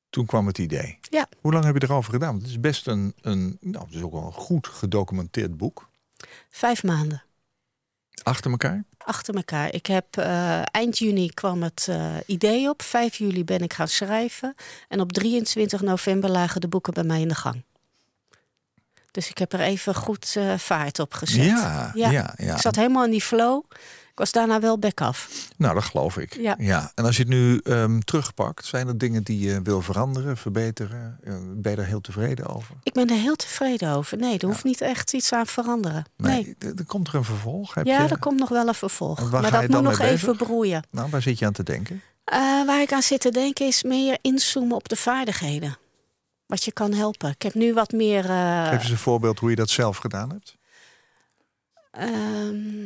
Toen 0.10 0.26
kwam 0.26 0.48
het 0.48 0.58
idee. 0.58 1.00
Ja. 1.02 1.28
Hoe 1.42 1.54
lang 1.54 1.66
heb 1.66 1.76
je 1.78 1.84
erover 1.84 2.12
gedaan? 2.14 2.30
Want 2.30 2.42
het 2.42 2.52
is 2.52 2.60
best 2.60 2.88
een, 2.88 3.14
een 3.22 3.58
nou, 3.62 3.86
het 3.86 3.96
is 3.96 4.02
ook 4.02 4.12
wel 4.12 4.26
een 4.26 4.32
goed 4.34 4.68
gedocumenteerd 4.68 5.58
boek. 5.58 5.90
Vijf 6.50 6.84
maanden 6.84 7.24
Achter 8.24 8.52
elkaar? 8.52 8.84
achter 8.98 9.36
elkaar. 9.36 9.74
Ik 9.74 9.86
heb 9.86 10.18
eh, 10.18 10.62
eind 10.72 10.98
juni 10.98 11.30
kwam 11.30 11.64
het 11.64 11.88
eh, 11.90 12.16
idee 12.26 12.70
op. 12.70 12.82
5 12.82 13.18
juli 13.18 13.44
ben 13.44 13.60
ik 13.60 13.74
gaan 13.74 13.88
schrijven. 13.88 14.56
En 14.88 15.00
op 15.00 15.12
23 15.12 15.82
november 15.82 16.30
lagen 16.30 16.62
de 16.62 16.68
boeken 16.68 16.94
bij 16.94 17.04
mij 17.04 17.22
in 17.22 17.28
de 17.28 17.36
gang. 17.36 17.64
Dus 19.12 19.30
ik 19.30 19.38
heb 19.38 19.54
er 19.54 19.60
even 19.60 19.96
goed 19.96 20.34
eh, 20.38 20.58
vaart 20.58 21.00
op 21.00 21.14
gezet. 21.14 21.46
Ja, 21.46 21.92
ja, 21.94 22.12
ja. 22.38 22.54
Ik 22.56 22.62
zat 22.62 22.76
helemaal 22.76 23.06
in 23.06 23.12
die 23.12 23.22
flow. 23.22 23.64
Ik 24.12 24.18
was 24.18 24.32
daarna 24.32 24.60
wel 24.60 24.80
back 24.80 25.02
af. 25.02 25.30
Nou, 25.58 25.74
dat 25.74 25.84
geloof 25.84 26.18
ik. 26.18 26.36
Ja. 26.58 26.92
En 26.96 27.06
als 27.06 27.16
je 27.18 27.22
het 27.22 27.32
nu 27.32 27.58
ehm, 27.64 28.00
terugpakt, 28.00 28.66
zijn 28.66 28.88
er 28.88 28.98
dingen 28.98 29.24
die 29.24 29.40
je 29.40 29.62
wil 29.62 29.82
veranderen, 29.82 30.38
verbeteren? 30.38 31.18
Eh, 31.24 31.34
Ben 31.56 31.72
je 31.72 31.78
daar 31.78 31.86
heel 31.86 32.02
tevreden 32.02 32.48
over? 32.56 32.76
Ik 32.84 32.94
ben 32.94 33.10
er 33.10 33.16
heel 33.16 33.36
tevreden 33.36 33.90
over. 33.96 34.18
Nee, 34.18 34.38
er 34.38 34.46
hoeft 34.48 34.64
niet 34.64 34.82
echt 34.82 35.14
iets 35.14 35.34
aan 35.34 35.46
veranderen. 35.48 36.06
Nee. 36.18 36.56
Er 36.60 36.86
komt 36.86 37.08
er 37.08 37.16
een 37.16 37.24
vervolg. 37.24 37.74
Heb 37.74 37.86
Ja, 37.86 38.04
je? 38.04 38.10
er 38.10 38.20
komt 38.20 38.40
nog 38.40 38.50
wel 38.50 38.68
een 38.68 38.74
vervolg. 38.76 39.32
Maar 39.32 39.52
dat 39.52 39.68
moet 39.68 39.82
nog 39.82 40.00
even 40.00 40.36
broeien. 40.38 40.84
Nou, 40.92 41.10
waar 41.10 41.22
zit 41.22 41.40
je 41.40 41.46
aan 41.46 41.54
te 41.54 41.64
denken? 41.64 42.02
Eh, 42.24 42.40
waar 42.66 42.82
ik 42.82 42.94
aan 42.94 43.02
zit 43.02 43.22
te 43.22 43.30
denken 43.32 43.68
is 43.68 43.84
meer 43.84 44.18
inzoomen 44.22 44.76
op 44.76 44.90
de 44.90 44.96
vaardigheden. 44.96 45.78
Wat 46.52 46.64
je 46.64 46.72
kan 46.72 46.94
helpen. 46.94 47.30
Ik 47.30 47.42
heb 47.42 47.54
nu 47.54 47.74
wat 47.74 47.92
meer. 47.92 48.30
eh, 48.30 48.68
Geef 48.70 48.82
eens 48.82 48.90
een 48.90 48.98
voorbeeld 48.98 49.40
hoe 49.40 49.50
je 49.50 49.56
dat 49.56 49.70
zelf 49.70 49.98
gedaan 49.98 50.30
hebt. 50.30 50.56
ehm, 51.92 52.84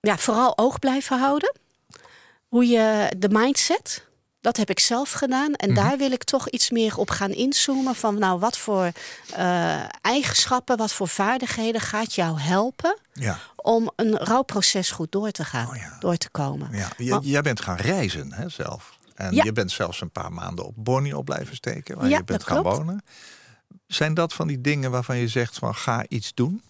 ja, 0.00 0.16
vooral 0.18 0.58
oog 0.58 0.78
blijven 0.78 1.18
houden. 1.18 1.56
Hoe 2.48 2.66
je 2.66 3.12
de 3.18 3.28
mindset. 3.28 4.06
Dat 4.40 4.56
heb 4.56 4.70
ik 4.70 4.78
zelf 4.80 5.12
gedaan. 5.12 5.54
En 5.54 5.70
Mhm. 5.72 5.80
daar 5.88 5.98
wil 5.98 6.10
ik 6.12 6.24
toch 6.24 6.48
iets 6.48 6.70
meer 6.70 6.96
op 6.98 7.10
gaan 7.10 7.30
inzoomen. 7.30 7.94
Van 7.94 8.18
nou, 8.18 8.38
wat 8.38 8.58
voor 8.58 8.90
eh, 9.34 9.82
eigenschappen, 10.00 10.76
wat 10.76 10.92
voor 10.92 11.08
vaardigheden 11.08 11.80
gaat 11.80 12.14
jou 12.14 12.40
helpen 12.40 12.98
Ja, 13.12 13.38
om 13.56 13.90
een 13.96 14.16
rouwproces 14.16 14.90
goed 14.90 15.12
door 15.12 15.30
te 15.30 15.44
gaan, 15.44 15.68
Oh 15.68 15.76
ja. 15.76 15.96
door 16.00 16.16
te 16.16 16.30
komen. 16.30 16.68
ja. 16.96 17.18
Jij 17.22 17.42
bent 17.42 17.60
gaan 17.60 17.76
reizen 17.76 18.32
hè, 18.32 18.48
zelf. 18.48 18.97
En 19.18 19.34
Ja. 19.34 19.44
je 19.44 19.52
bent 19.52 19.70
zelfs 19.70 20.00
een 20.00 20.10
paar 20.10 20.32
maanden 20.32 20.64
op 20.64 20.72
Borneo 20.76 21.22
blijven 21.22 21.56
steken, 21.56 21.96
waar 21.98 22.08
Ja, 22.08 22.16
je 22.16 22.24
bent 22.24 22.44
gaan 22.44 22.62
klopt. 22.62 22.76
wonen. 22.76 23.02
Zijn 23.86 24.14
dat 24.14 24.32
van 24.32 24.46
die 24.46 24.60
dingen 24.60 24.90
waarvan 24.90 25.16
je 25.16 25.28
zegt 25.28 25.58
van 25.58 25.74
ga 25.74 26.04
iets 26.08 26.34
doen? 26.34 26.62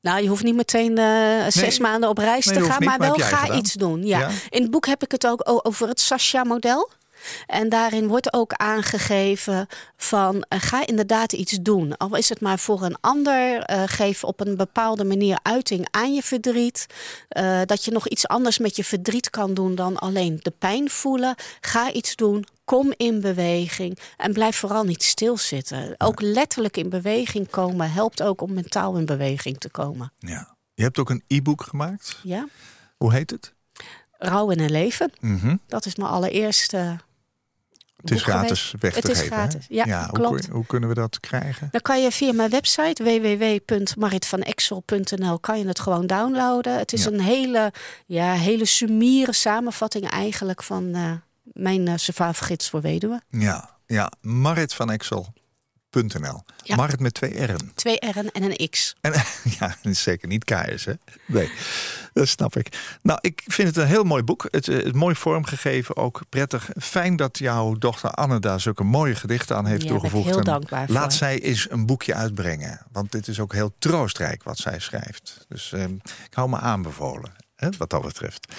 Nou, 0.00 0.22
je 0.22 0.28
hoeft 0.28 0.42
niet 0.42 0.54
meteen 0.54 0.98
eh, 0.98 1.42
zes 1.48 1.54
Nee. 1.78 1.80
maanden 1.80 2.08
op 2.08 2.18
reis 2.18 2.46
Nee, 2.46 2.54
te 2.58 2.64
gaan, 2.64 2.76
niet, 2.80 2.88
maar 2.88 2.98
maar 2.98 3.08
wel 3.16 3.26
ga 3.26 3.36
gedaan? 3.36 3.58
iets 3.58 3.72
doen. 3.72 4.06
Ja. 4.06 4.18
Ja? 4.18 4.28
In 4.48 4.62
het 4.62 4.70
boek 4.70 4.86
heb 4.86 5.02
ik 5.02 5.10
het 5.12 5.26
ook 5.26 5.40
over 5.66 5.88
het 5.88 6.00
Sasha-model. 6.00 6.90
En 7.46 7.68
daarin 7.68 8.08
wordt 8.08 8.32
ook 8.32 8.52
aangegeven 8.52 9.66
van 9.96 10.44
eh, 10.48 10.60
ga 10.60 10.86
inderdaad 10.86 11.32
iets 11.32 11.58
doen. 11.60 11.96
Al 11.96 12.16
is 12.16 12.28
het 12.28 12.40
maar 12.40 12.58
voor 12.58 12.82
een 12.82 12.96
ander, 13.00 13.60
eh, 13.60 13.82
geef 13.86 14.24
op 14.24 14.40
een 14.40 14.56
bepaalde 14.56 15.04
manier 15.04 15.38
uiting 15.42 15.88
aan 15.90 16.14
je 16.14 16.22
verdriet. 16.22 16.86
Eh, 17.28 17.60
dat 17.64 17.84
je 17.84 17.90
nog 17.90 18.08
iets 18.08 18.28
anders 18.28 18.58
met 18.58 18.76
je 18.76 18.84
verdriet 18.84 19.30
kan 19.30 19.54
doen 19.54 19.74
dan 19.74 19.98
alleen 19.98 20.38
de 20.42 20.52
pijn 20.58 20.90
voelen. 20.90 21.34
Ga 21.60 21.92
iets 21.92 22.16
doen. 22.16 22.46
Kom 22.64 22.92
in 22.96 23.20
beweging 23.20 23.98
en 24.16 24.32
blijf 24.32 24.56
vooral 24.56 24.84
niet 24.84 25.02
stilzitten. 25.02 25.94
Ook 25.98 26.20
letterlijk 26.20 26.76
in 26.76 26.88
beweging 26.88 27.50
komen 27.50 27.92
helpt 27.92 28.22
ook 28.22 28.40
om 28.40 28.52
mentaal 28.52 28.96
in 28.96 29.06
beweging 29.06 29.58
te 29.58 29.70
komen. 29.70 30.12
Ja. 30.18 30.56
Je 30.74 30.82
hebt 30.82 30.98
ook 30.98 31.10
een 31.10 31.22
e-book 31.26 31.62
gemaakt. 31.62 32.18
Ja? 32.22 32.48
Hoe 32.96 33.12
heet 33.12 33.30
het? 33.30 33.54
Rouw 34.18 34.50
in 34.50 34.60
een 34.60 34.70
leven. 34.70 35.12
Mhm. 35.20 35.56
Dat 35.66 35.86
is 35.86 35.96
mijn 35.96 36.10
allereerste. 36.10 36.96
Het 38.10 38.18
is 38.18 38.22
gratis 38.22 38.74
weg 38.80 38.92
te 38.92 38.98
Het 38.98 39.08
is 39.08 39.18
geven. 39.18 39.32
gratis, 39.36 39.66
ja, 39.68 40.06
hoe, 40.08 40.18
klopt. 40.18 40.48
hoe 40.48 40.66
kunnen 40.66 40.88
we 40.88 40.94
dat 40.94 41.20
krijgen? 41.20 41.68
Dan 41.70 41.80
kan 41.80 42.02
je 42.02 42.10
via 42.10 42.32
mijn 42.32 42.50
website 42.50 43.02
www.maritvanexel.nl 43.02 45.38
kan 45.38 45.58
je 45.58 45.66
het 45.66 45.80
gewoon 45.80 46.06
downloaden. 46.06 46.78
Het 46.78 46.92
is 46.92 47.04
Ja. 47.04 47.10
een 47.10 47.20
hele, 47.20 47.72
ja, 48.06 48.32
hele 48.32 48.64
sumiere 48.64 49.32
samenvatting 49.32 50.10
eigenlijk 50.10 50.62
van 50.62 50.94
eh, 50.94 51.12
mijn 51.42 51.88
uh, 51.88 51.94
voor 52.56 52.80
weduwen. 52.80 53.22
Ja, 53.30 53.70
ja. 53.86 54.12
Marit 54.20 54.74
van 54.74 54.90
Ja. 56.62 56.76
Marit 56.76 57.00
met 57.00 57.14
twee 57.14 57.44
R'en. 57.46 57.72
Twee 57.74 57.98
R'en 58.10 58.32
en 58.32 58.42
een 58.42 58.68
X. 58.70 58.94
En 59.00 59.12
ja, 59.58 59.66
dat 59.82 59.92
is 59.92 60.02
zeker 60.02 60.28
niet 60.28 60.44
KS, 60.44 60.84
hè? 60.84 60.92
Nee, 61.26 61.50
dat 62.12 62.28
snap 62.28 62.56
ik. 62.56 62.96
Nou, 63.02 63.18
ik 63.22 63.42
vind 63.46 63.68
het 63.68 63.76
een 63.76 63.86
heel 63.86 64.04
mooi 64.04 64.22
boek. 64.22 64.48
Het 64.50 64.68
is 64.68 64.92
mooi 64.92 65.14
vormgegeven, 65.14 65.96
ook 65.96 66.22
prettig. 66.28 66.70
Fijn 66.80 67.16
dat 67.16 67.38
jouw 67.38 67.74
dochter 67.74 68.10
Anne 68.10 68.40
daar 68.40 68.60
zulke 68.60 68.84
mooie 68.84 69.14
gedichten 69.14 69.56
aan 69.56 69.66
heeft 69.66 69.82
Ja, 69.82 69.88
toegevoegd. 69.88 70.28
heel 70.28 70.38
En 70.38 70.44
dankbaar 70.44 70.86
voor. 70.86 70.94
Laat 70.94 71.14
zij 71.14 71.40
eens 71.40 71.70
een 71.70 71.86
boekje 71.86 72.14
uitbrengen. 72.14 72.80
Want 72.92 73.12
dit 73.12 73.28
is 73.28 73.40
ook 73.40 73.52
heel 73.52 73.74
troostrijk 73.78 74.42
wat 74.42 74.58
zij 74.58 74.78
schrijft. 74.78 75.44
Dus 75.48 75.72
eh, 75.72 75.82
ik 76.24 76.34
hou 76.34 76.48
me 76.48 76.58
aanbevolen, 76.58 77.32
wat 77.56 77.90
dat 77.90 78.02
betreft. 78.02 78.54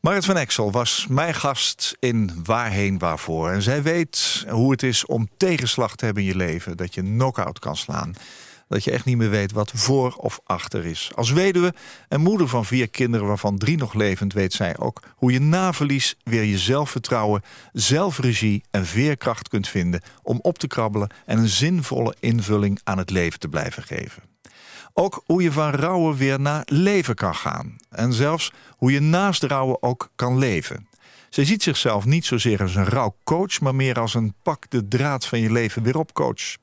Marit 0.00 0.24
van 0.24 0.36
Exel 0.36 0.72
was 0.72 1.06
mijn 1.08 1.34
gast 1.34 1.96
in 1.98 2.40
Waarheen 2.44 2.98
Waarvoor. 2.98 3.50
En 3.50 3.62
zij 3.62 3.82
weet 3.82 4.44
hoe 4.48 4.70
het 4.70 4.82
is 4.82 5.06
om 5.06 5.28
tegenslag 5.36 5.96
te 5.96 6.04
hebben 6.04 6.22
in 6.22 6.28
je 6.28 6.36
leven. 6.36 6.76
Dat 6.76 6.94
je 6.94 7.00
knock-out 7.00 7.58
kan 7.58 7.76
slaan. 7.76 8.14
dat 8.68 8.84
je 8.84 8.90
echt 8.90 9.04
niet 9.04 9.16
meer 9.16 9.30
weet 9.30 9.52
wat 9.52 9.70
voor 9.74 10.14
of 10.14 10.40
achter 10.44 10.84
is. 10.86 11.10
Als 11.14 11.30
weduwe 11.30 11.74
en 12.08 12.20
moeder 12.20 12.48
van 12.48 12.64
vier 12.64 12.88
kinderen 12.88 13.26
waarvan 13.26 13.58
drie 13.58 13.76
nog 13.76 13.94
levend... 13.94 14.32
weet 14.32 14.52
zij 14.52 14.78
ook 14.78 15.02
hoe 15.16 15.32
je 15.32 15.40
na 15.40 15.72
verlies 15.72 16.16
weer 16.22 16.42
je 16.42 16.58
zelfvertrouwen, 16.58 17.42
zelfregie 17.72 18.64
en 18.70 18.86
veerkracht 18.86 19.48
kunt 19.48 19.68
vinden... 19.68 20.02
om 20.22 20.38
op 20.42 20.58
te 20.58 20.66
krabbelen 20.66 21.10
en 21.26 21.38
een 21.38 21.48
zinvolle 21.48 22.14
invulling 22.20 22.80
aan 22.84 22.98
het 22.98 23.10
leven 23.10 23.40
te 23.40 23.48
blijven 23.48 23.82
geven. 23.82 24.29
Ook 24.92 25.22
hoe 25.26 25.42
je 25.42 25.52
van 25.52 25.70
rouwen 25.70 26.16
weer 26.16 26.40
naar 26.40 26.62
leven 26.64 27.14
kan 27.14 27.34
gaan. 27.34 27.76
En 27.90 28.12
zelfs 28.12 28.52
hoe 28.76 28.92
je 28.92 29.00
naast 29.00 29.42
rouwen 29.42 29.82
ook 29.82 30.10
kan 30.14 30.38
leven. 30.38 30.88
Zij 31.30 31.44
ziet 31.44 31.62
zichzelf 31.62 32.04
niet 32.04 32.26
zozeer 32.26 32.60
als 32.60 32.74
een 32.74 32.84
rouwcoach... 32.84 33.60
maar 33.60 33.74
meer 33.74 34.00
als 34.00 34.14
een 34.14 34.34
pak 34.42 34.70
de 34.70 34.88
draad 34.88 35.26
van 35.26 35.40
je 35.40 35.52
leven 35.52 35.82
weer 35.82 35.98
op 35.98 36.12
coach. 36.12 36.56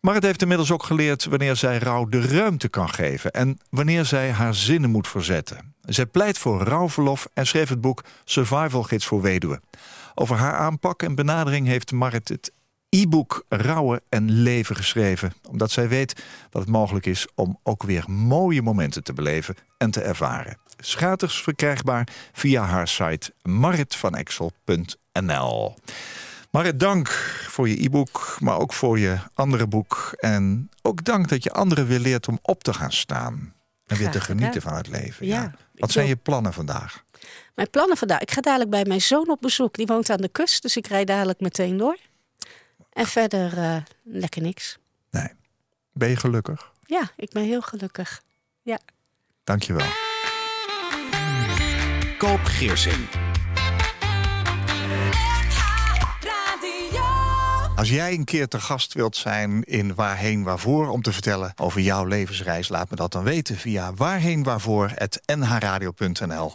Maar 0.00 0.14
het 0.14 0.22
heeft 0.24 0.42
inmiddels 0.42 0.70
ook 0.70 0.82
geleerd 0.82 1.24
wanneer 1.24 1.56
zij 1.56 1.78
rouw 1.78 2.06
de 2.06 2.20
ruimte 2.20 2.68
kan 2.68 2.88
geven... 2.88 3.30
en 3.30 3.58
wanneer 3.70 4.04
zij 4.04 4.30
haar 4.30 4.54
zinnen 4.54 4.90
moet 4.90 5.08
verzetten. 5.08 5.74
Zij 5.82 6.06
pleit 6.06 6.38
voor 6.38 6.62
rouwverlof 6.62 7.28
en 7.34 7.46
schreef 7.46 7.68
het 7.68 7.80
boek 7.80 8.04
Survival 8.24 8.82
Gids 8.82 9.06
voor 9.06 9.20
Weduwen. 9.20 9.62
Over 10.14 10.36
haar 10.36 10.54
aanpak 10.54 11.02
en 11.02 11.14
benadering 11.14 11.66
heeft 11.66 11.92
Marit 11.92 12.28
het 12.28 12.52
e-book 13.00 13.44
Rouwen 13.48 14.00
en 14.08 14.30
Leven 14.30 14.76
geschreven. 14.76 15.32
Omdat 15.48 15.70
zij 15.70 15.88
weet 15.88 16.22
dat 16.50 16.62
het 16.62 16.70
mogelijk 16.70 17.06
is 17.06 17.26
om 17.34 17.58
ook 17.62 17.82
weer 17.82 18.04
mooie 18.10 18.62
momenten 18.62 19.04
te 19.04 19.12
beleven 19.12 19.54
en 19.78 19.90
te 19.90 20.00
ervaren. 20.00 20.56
Schaters 20.78 21.42
verkrijgbaar 21.42 22.08
via 22.32 22.64
haar 22.64 22.88
site 22.88 23.32
maritvanexel.nl. 23.42 25.74
Marit, 26.50 26.80
dank 26.80 27.08
voor 27.48 27.68
je 27.68 27.84
e-book, 27.84 28.36
maar 28.40 28.58
ook 28.58 28.72
voor 28.72 28.98
je 28.98 29.16
andere 29.34 29.66
boek. 29.66 30.12
En 30.16 30.70
ook 30.82 31.04
dank 31.04 31.28
dat 31.28 31.42
je 31.42 31.52
anderen 31.52 31.86
weer 31.86 31.98
leert 31.98 32.28
om 32.28 32.38
op 32.42 32.62
te 32.62 32.74
gaan 32.74 32.92
staan. 32.92 33.54
En 33.86 33.96
weer 33.96 34.10
te 34.10 34.20
genieten 34.20 34.62
van 34.62 34.74
het 34.74 34.88
leven. 34.88 35.26
Ja, 35.26 35.54
Wat 35.74 35.90
zijn 35.90 36.06
je 36.06 36.16
plannen 36.16 36.52
vandaag? 36.52 37.04
Mijn 37.54 37.70
plannen 37.70 37.96
vandaag. 37.96 38.20
Ik 38.20 38.30
ga 38.30 38.40
dadelijk 38.40 38.70
bij 38.70 38.84
mijn 38.84 39.00
zoon 39.00 39.30
op 39.30 39.40
bezoek. 39.40 39.74
Die 39.74 39.86
woont 39.86 40.10
aan 40.10 40.20
de 40.20 40.28
kust, 40.28 40.62
dus 40.62 40.76
ik 40.76 40.86
rijd 40.86 41.06
dadelijk 41.06 41.40
meteen 41.40 41.76
door. 41.76 41.96
En 42.92 43.06
verder 43.06 43.58
eh, 43.58 43.76
lekker 44.02 44.42
niks. 44.42 44.78
Nee. 45.10 45.28
Ben 45.92 46.08
je 46.08 46.16
gelukkig? 46.16 46.72
Ja, 46.86 47.10
ik 47.16 47.30
ben 47.30 47.42
heel 47.42 47.62
gelukkig. 47.62 48.22
Dank 49.44 49.62
je 49.62 49.72
wel. 49.72 49.86
Koop 52.18 52.44
Geersing. 52.44 53.08
Als 57.76 57.90
jij 57.90 58.12
een 58.12 58.24
keer 58.24 58.48
te 58.48 58.60
gast 58.60 58.92
wilt 58.92 59.16
zijn 59.16 59.62
in 59.62 59.94
Waarheen 59.94 60.42
Waarvoor... 60.42 60.88
om 60.88 61.02
te 61.02 61.12
vertellen 61.12 61.52
over 61.56 61.80
jouw 61.80 62.04
levensreis, 62.04 62.68
laat 62.68 62.90
me 62.90 62.96
dat 62.96 63.12
dan 63.12 63.24
weten... 63.24 63.56
via 63.56 63.94
waarheenwaarvoor.nhradio.nl 63.94 66.54